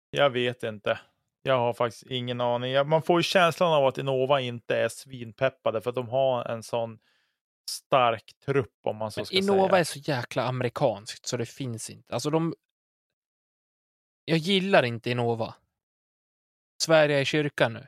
[0.10, 1.00] Jag vet inte.
[1.42, 2.88] Jag har faktiskt ingen aning.
[2.88, 6.64] Man får ju känslan av att Innova inte är svinpeppade för att de har en
[6.64, 7.00] sån
[7.70, 9.80] stark trupp om man så Men ska Innova säga.
[9.80, 12.14] är så jäkla amerikanskt så det finns inte.
[12.14, 12.56] Alltså de...
[14.26, 15.56] Jag gillar inte Innova.
[16.84, 17.88] Sverige är i kyrkan nu.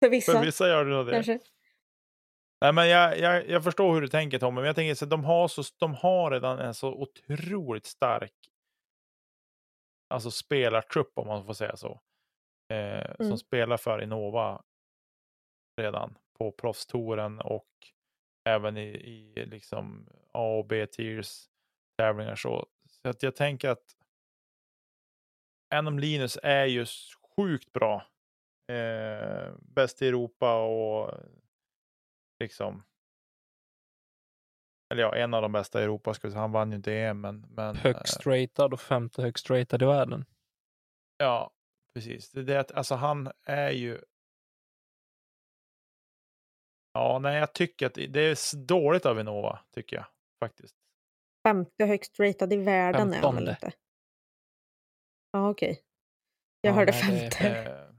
[0.00, 1.12] För vissa, För vissa gör det nog det.
[1.12, 1.38] kanske?
[2.62, 5.24] Nej, men jag, jag, jag förstår hur du tänker Tommy, men jag tänker så de
[5.24, 8.32] har, så, de har redan en så otroligt stark
[10.08, 12.00] alltså spelartrupp om man får säga så.
[12.72, 13.38] Eh, Som Mm.
[13.38, 14.62] spelar för Innova
[15.80, 17.68] redan på proffstouren och
[18.48, 21.44] även i, i liksom A och B-tiers
[21.98, 22.36] tävlingar.
[22.36, 22.66] Så,
[23.02, 23.96] så att jag tänker att
[25.74, 26.86] Anom Linus är ju
[27.36, 28.06] sjukt bra.
[28.72, 31.10] Eh, bäst i Europa och
[32.42, 32.84] liksom
[34.92, 36.14] eller ja, en av de bästa i Europa.
[36.14, 36.38] Säga.
[36.38, 39.84] Han vann ju inte EM, men, men Högst eh, ratad och femte högst ratad i
[39.84, 40.24] världen.
[41.16, 41.50] ja,
[41.94, 42.30] precis.
[42.30, 44.00] Det, är det, att- alltså han är ju.
[46.92, 50.04] Ja, nej, jag tycker att det är dåligt av Innova, tycker jag
[50.44, 50.76] faktiskt.
[51.48, 53.72] Femte högst ratad i världen är han väl inte?
[55.30, 55.82] Ja, okej.
[56.60, 57.70] Jag Ja, hörde nej, det femte.
[57.70, 57.94] Eh,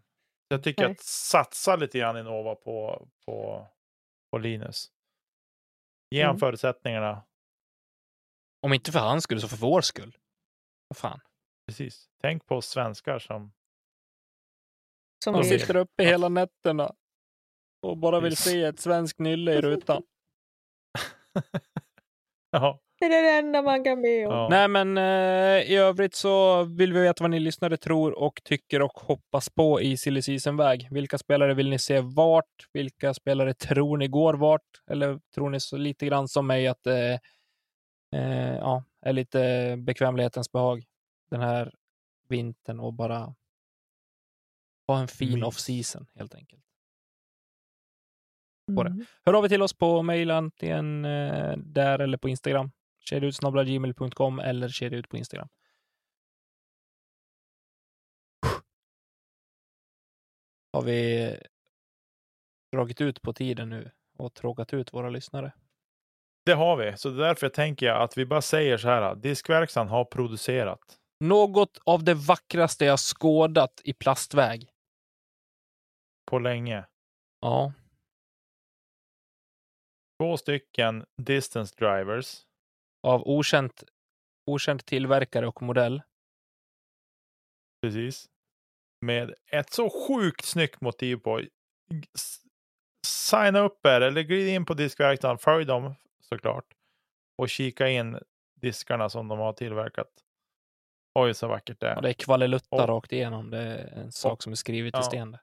[0.48, 0.92] jag tycker Nej.
[0.92, 3.68] att satsa lite grann Innova på, på,
[4.34, 4.92] på Linus.
[6.10, 6.40] Ge han Mm.
[6.40, 7.26] förutsättningarna.
[8.62, 10.18] Om inte för hans skull så för vår skull.
[10.88, 11.20] Vad fan.
[11.68, 12.10] Precis.
[12.22, 13.54] Tänk på oss svenskar som
[15.24, 15.44] Som vi...
[15.44, 16.96] sitter uppe hela nätterna
[17.82, 18.46] och bara vill Precis.
[18.54, 20.04] se ett svenskt nylle i rutan.
[22.52, 24.34] ja, Det är det enda man kan be om.
[24.34, 24.48] ja.
[24.50, 28.82] Nej, men eh, i övrigt så vill vi veta vad ni lyssnare tror och tycker
[28.82, 30.88] och hoppas på i silly season-väg.
[30.92, 32.68] Vilka spelare vill ni se vart?
[32.74, 34.82] Vilka spelare tror ni går vart?
[34.88, 37.20] Eller tror ni så lite grann som mig att det
[38.16, 40.84] eh, ja, är lite bekvämlighetens behag
[41.30, 41.74] den här
[42.28, 43.36] vintern och bara
[44.88, 45.44] ha en fin Mys.
[45.44, 46.64] off-season helt enkelt.
[48.72, 49.06] Mm.
[49.26, 52.72] Hör av er till oss på mejl antingen eh, där eller på Instagram.
[53.04, 55.50] kedjautsnabblagmail.com eller kedjaut på Instagram.
[60.74, 61.30] Har vi
[62.72, 65.54] dragit ut på tiden nu och tråkat ut våra lyssnare?
[66.46, 69.16] Det har vi, så därför tänker jag att vi bara säger så här.
[69.16, 71.00] Diskverkstan har producerat.
[71.20, 74.70] Något av det vackraste jag skådat i plastväg.
[76.26, 76.86] På länge.
[77.42, 77.74] Ja.
[80.20, 82.46] Två stycken distance drivers.
[83.08, 83.84] Av okänt,
[84.52, 86.02] okänd tillverkare och modell.
[87.82, 88.30] Precis.
[89.02, 91.42] Med ett så sjukt snyggt motiv på.
[93.08, 95.38] Signa upp er eller glid in på diskverkstaden.
[95.38, 96.66] Följ dem såklart.
[97.38, 98.20] Och kika in
[98.62, 100.10] diskarna som de har tillverkat.
[101.20, 101.96] Oj, så vackert det är.
[101.96, 103.50] Och det är kvalilutta Och- rakt igenom.
[103.50, 105.02] Det är en sak som är skrivet i Ja.
[105.04, 105.32] sten.
[105.32, 105.40] där.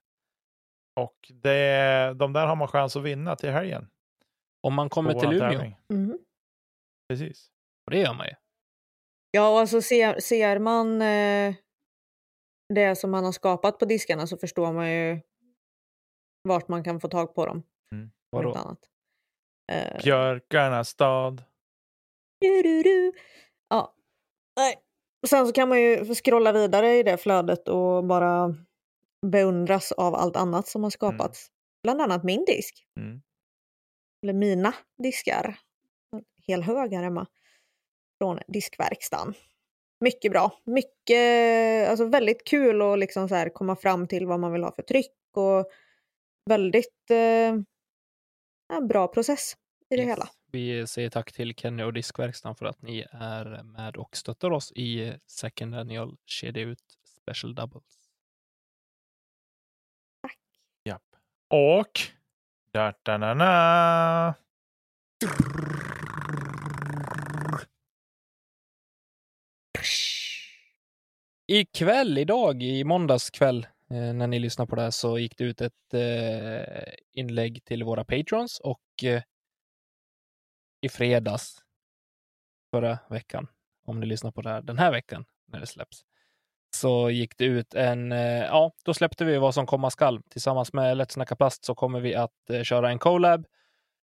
[0.96, 3.90] Och det, de där har man chans att vinna till helgen.
[4.62, 5.72] Om man kommer till Umeå.
[7.10, 7.50] Precis.
[7.86, 8.34] Och det gör man ju.
[9.30, 11.54] Ja, och alltså ser, ser man eh,
[12.74, 15.20] det som man har skapat på diskarna så förstår man ju
[16.48, 17.62] vart man kan få tag på dem.
[17.92, 18.54] om Vadå?
[18.54, 18.78] annat.
[19.72, 21.44] Eh, Björkarnas stad.
[22.40, 23.12] du, du, du.
[23.68, 23.94] Ja.
[24.56, 24.74] Nej.
[25.28, 28.54] Sen så kan man ju scrolla vidare i det flödet och bara
[29.26, 31.50] beundras av allt annat som har skapats.
[31.82, 32.86] Bland annat min disk.
[33.00, 33.22] Mm.
[34.22, 35.58] Eller mina diskar.
[36.46, 37.26] Hel hög här hemma.
[38.18, 39.34] Från diskverkstan.
[40.04, 40.52] Mycket bra.
[40.64, 44.72] Mycket, alltså väldigt kul att liksom så här komma fram till vad man vill ha
[44.74, 45.70] för tryck och
[46.50, 47.54] väldigt eh,
[48.72, 49.56] en bra process
[49.90, 50.10] i det Yes.
[50.10, 50.28] hela.
[50.52, 54.72] Vi säger tack till Kenny och Diskverkstan för att ni är med och stöttar oss
[54.72, 58.08] i Second Annual Kedja Ut Special Doubles.
[60.84, 61.02] Japp.
[61.48, 62.00] Och...
[62.72, 64.34] Da, da, na, na.
[71.52, 75.44] Ikväll, idag, i måndags kväll, eh, när ni lyssnar på det här, så gick det
[75.44, 79.22] ut ett eh, inlägg till våra patrons och eh,
[80.81, 81.64] i fredags
[82.70, 83.47] förra veckan,
[83.86, 86.05] om ni lyssnar på det här den här veckan när det släpps,
[86.77, 90.22] så gick det ut en, eh, ja, då släppte vi vad som komma skall.
[90.22, 93.47] Tillsammans med Lätt Snacka Plast så kommer vi att eh, köra en collab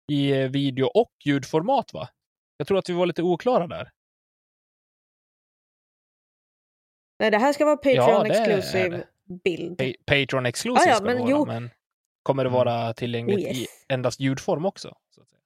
[0.08, 2.08] i eh, video och ljudformat, va?
[2.56, 3.90] Jag tror att vi var lite oklara där.
[7.22, 9.04] Nej, det här ska vara Ja, Patreon det är exclusive
[9.44, 9.78] bild.
[9.78, 11.46] Pa- Patreon exclusive Ah, ja, ska men det vara, jo.
[11.46, 11.70] men
[12.22, 12.58] kommer det Mm.
[12.64, 13.58] vara tillgängligt Oh, yes.
[13.58, 14.96] i endast ljudform också?
[15.14, 15.40] Så att säga?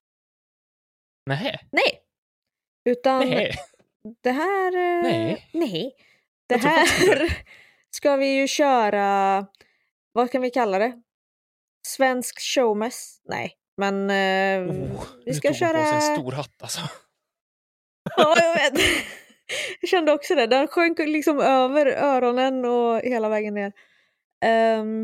[1.26, 1.58] Nähä?
[1.72, 2.00] Nej!
[2.84, 3.50] Utan Nähä?
[4.22, 4.66] det här...
[4.76, 5.48] eh, Nej.
[5.52, 5.94] Nej.
[6.46, 6.86] Det här
[7.90, 9.46] ska vi ju köra...
[10.12, 11.02] Vad kan vi kalla det?
[11.86, 13.20] Svensk showmess?
[13.24, 15.78] Nej, men eh, Oh, vi nu ska tog hon köra...
[15.82, 16.80] på sig en stor hatt alltså.
[18.16, 18.72] Ja, jag vet.
[19.80, 20.46] Jag kände också det.
[20.46, 23.72] Den sjönk liksom över öronen och hela vägen ner.
[24.44, 25.02] Ehm,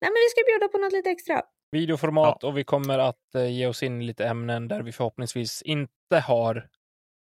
[0.00, 1.42] nej, men vi ska bjuda på något lite extra.
[1.70, 5.62] Videoformat och vi kommer att eh, ge oss in i lite ämnen där vi förhoppningsvis
[5.62, 6.68] inte har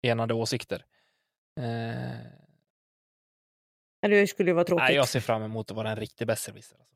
[0.02, 0.84] enade åsikter.
[1.60, 2.26] Eh,
[4.00, 4.82] Ja, Det skulle ju vara tråkigt.
[4.84, 6.76] nej, jag ser fram emot att vara en riktig besserwisser.
[6.78, 6.94] Alltså.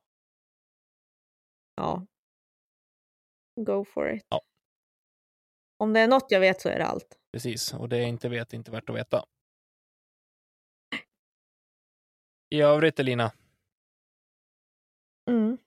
[1.76, 2.06] Ja.
[3.60, 4.26] Go for it.
[4.28, 4.42] Ja.
[5.78, 7.18] Om det är något jag vet så är det allt.
[7.32, 9.24] Precis, och det jag inte vet är inte värt att veta.
[12.52, 13.32] I övrigt, Elina,
[15.30, 15.58] Mm.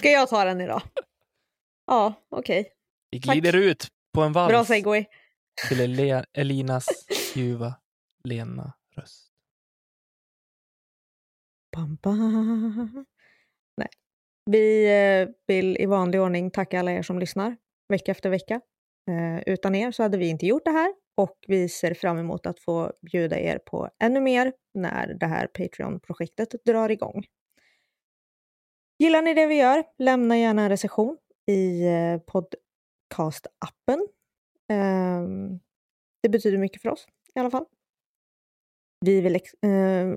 [0.00, 0.82] Ska jag ta den idag?
[1.86, 2.72] Ja, okej.
[3.10, 3.32] vi Tack.
[3.34, 5.04] glider ut på en vals Bra segway.
[5.68, 6.86] till Ele- Elinas
[7.36, 7.74] ljuva,
[8.24, 9.32] lena röst.
[11.76, 13.06] Bam, bam.
[13.76, 13.88] Nej.
[14.50, 14.86] Vi
[15.22, 17.56] eh, vill i vanlig ordning tacka alla er som lyssnar
[17.88, 18.60] vecka efter vecka.
[19.10, 22.46] Eh, utan er så hade vi inte gjort det här och vi ser fram emot
[22.46, 27.24] att få bjuda er på ännu mer när det här Patreon-projektet drar igång.
[28.98, 29.84] Gillar ni det vi gör?
[29.98, 31.16] Lämna gärna en recension
[31.46, 34.06] i eh, podcast-appen.
[34.68, 35.60] Ehm,
[36.22, 37.64] det betyder mycket för oss i alla fall.
[39.00, 39.40] Vi vill eh,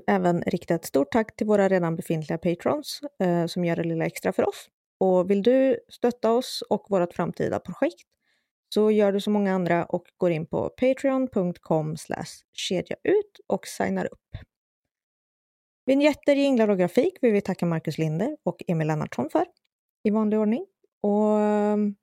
[0.06, 4.04] även rikta ett stort tack till våra redan befintliga patrons eh, som gör det lilla
[4.04, 4.68] extra för oss.
[5.00, 8.08] Och vill du stötta oss och vårt framtida projekt
[8.74, 11.96] så gör du som många andra och går in på patreon.com
[12.52, 14.36] kedjaut och signar upp.
[15.86, 19.46] Vinjetter, jinglar och grafik vill vi tacka Marcus Linder och Emil Lennartsson för
[20.04, 20.66] i vanlig ordning.
[21.02, 21.94] Och ehm,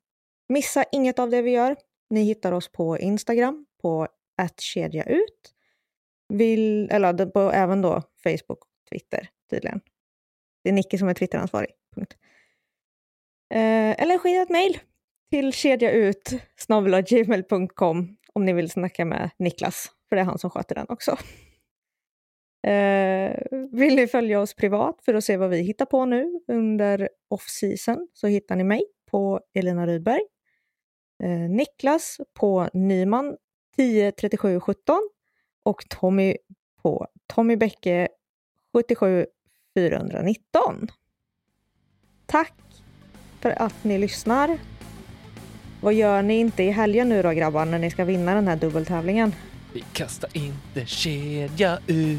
[0.48, 1.76] missa inget av det vi gör.
[2.10, 5.54] Ni hittar oss på Instagram på attkedjaut,
[6.28, 9.80] vill, eller på, även då Facebook och Twitter tydligen.
[10.64, 11.70] Det är Nicke som är Twitteransvarig.
[11.94, 12.16] Punkt.
[13.54, 14.78] Eh, eller skicka ett mejl
[15.32, 16.32] till kedjaut
[18.32, 21.10] om ni vill snacka med Niklas, för det är han som sköter den också.
[22.66, 23.36] Eh,
[23.72, 28.08] vill ni följa oss privat för att se vad vi hittar på nu under off-season
[28.12, 30.22] så hittar ni mig på Elina Rydberg.
[31.22, 33.36] Eh, Niklas på Nyman
[33.76, 35.10] 103717
[35.62, 36.36] och Tommy
[36.82, 38.08] på Tommy Bäcke
[38.72, 39.26] 77
[39.74, 40.88] 419.
[42.26, 42.54] Tack
[43.40, 44.71] för att ni lyssnar.
[45.82, 48.56] Vad gör ni inte i helgen nu då grabbar när ni ska vinna den här
[48.56, 49.34] dubbeltävlingen?
[49.72, 52.18] Vi kastar inte kedja ut.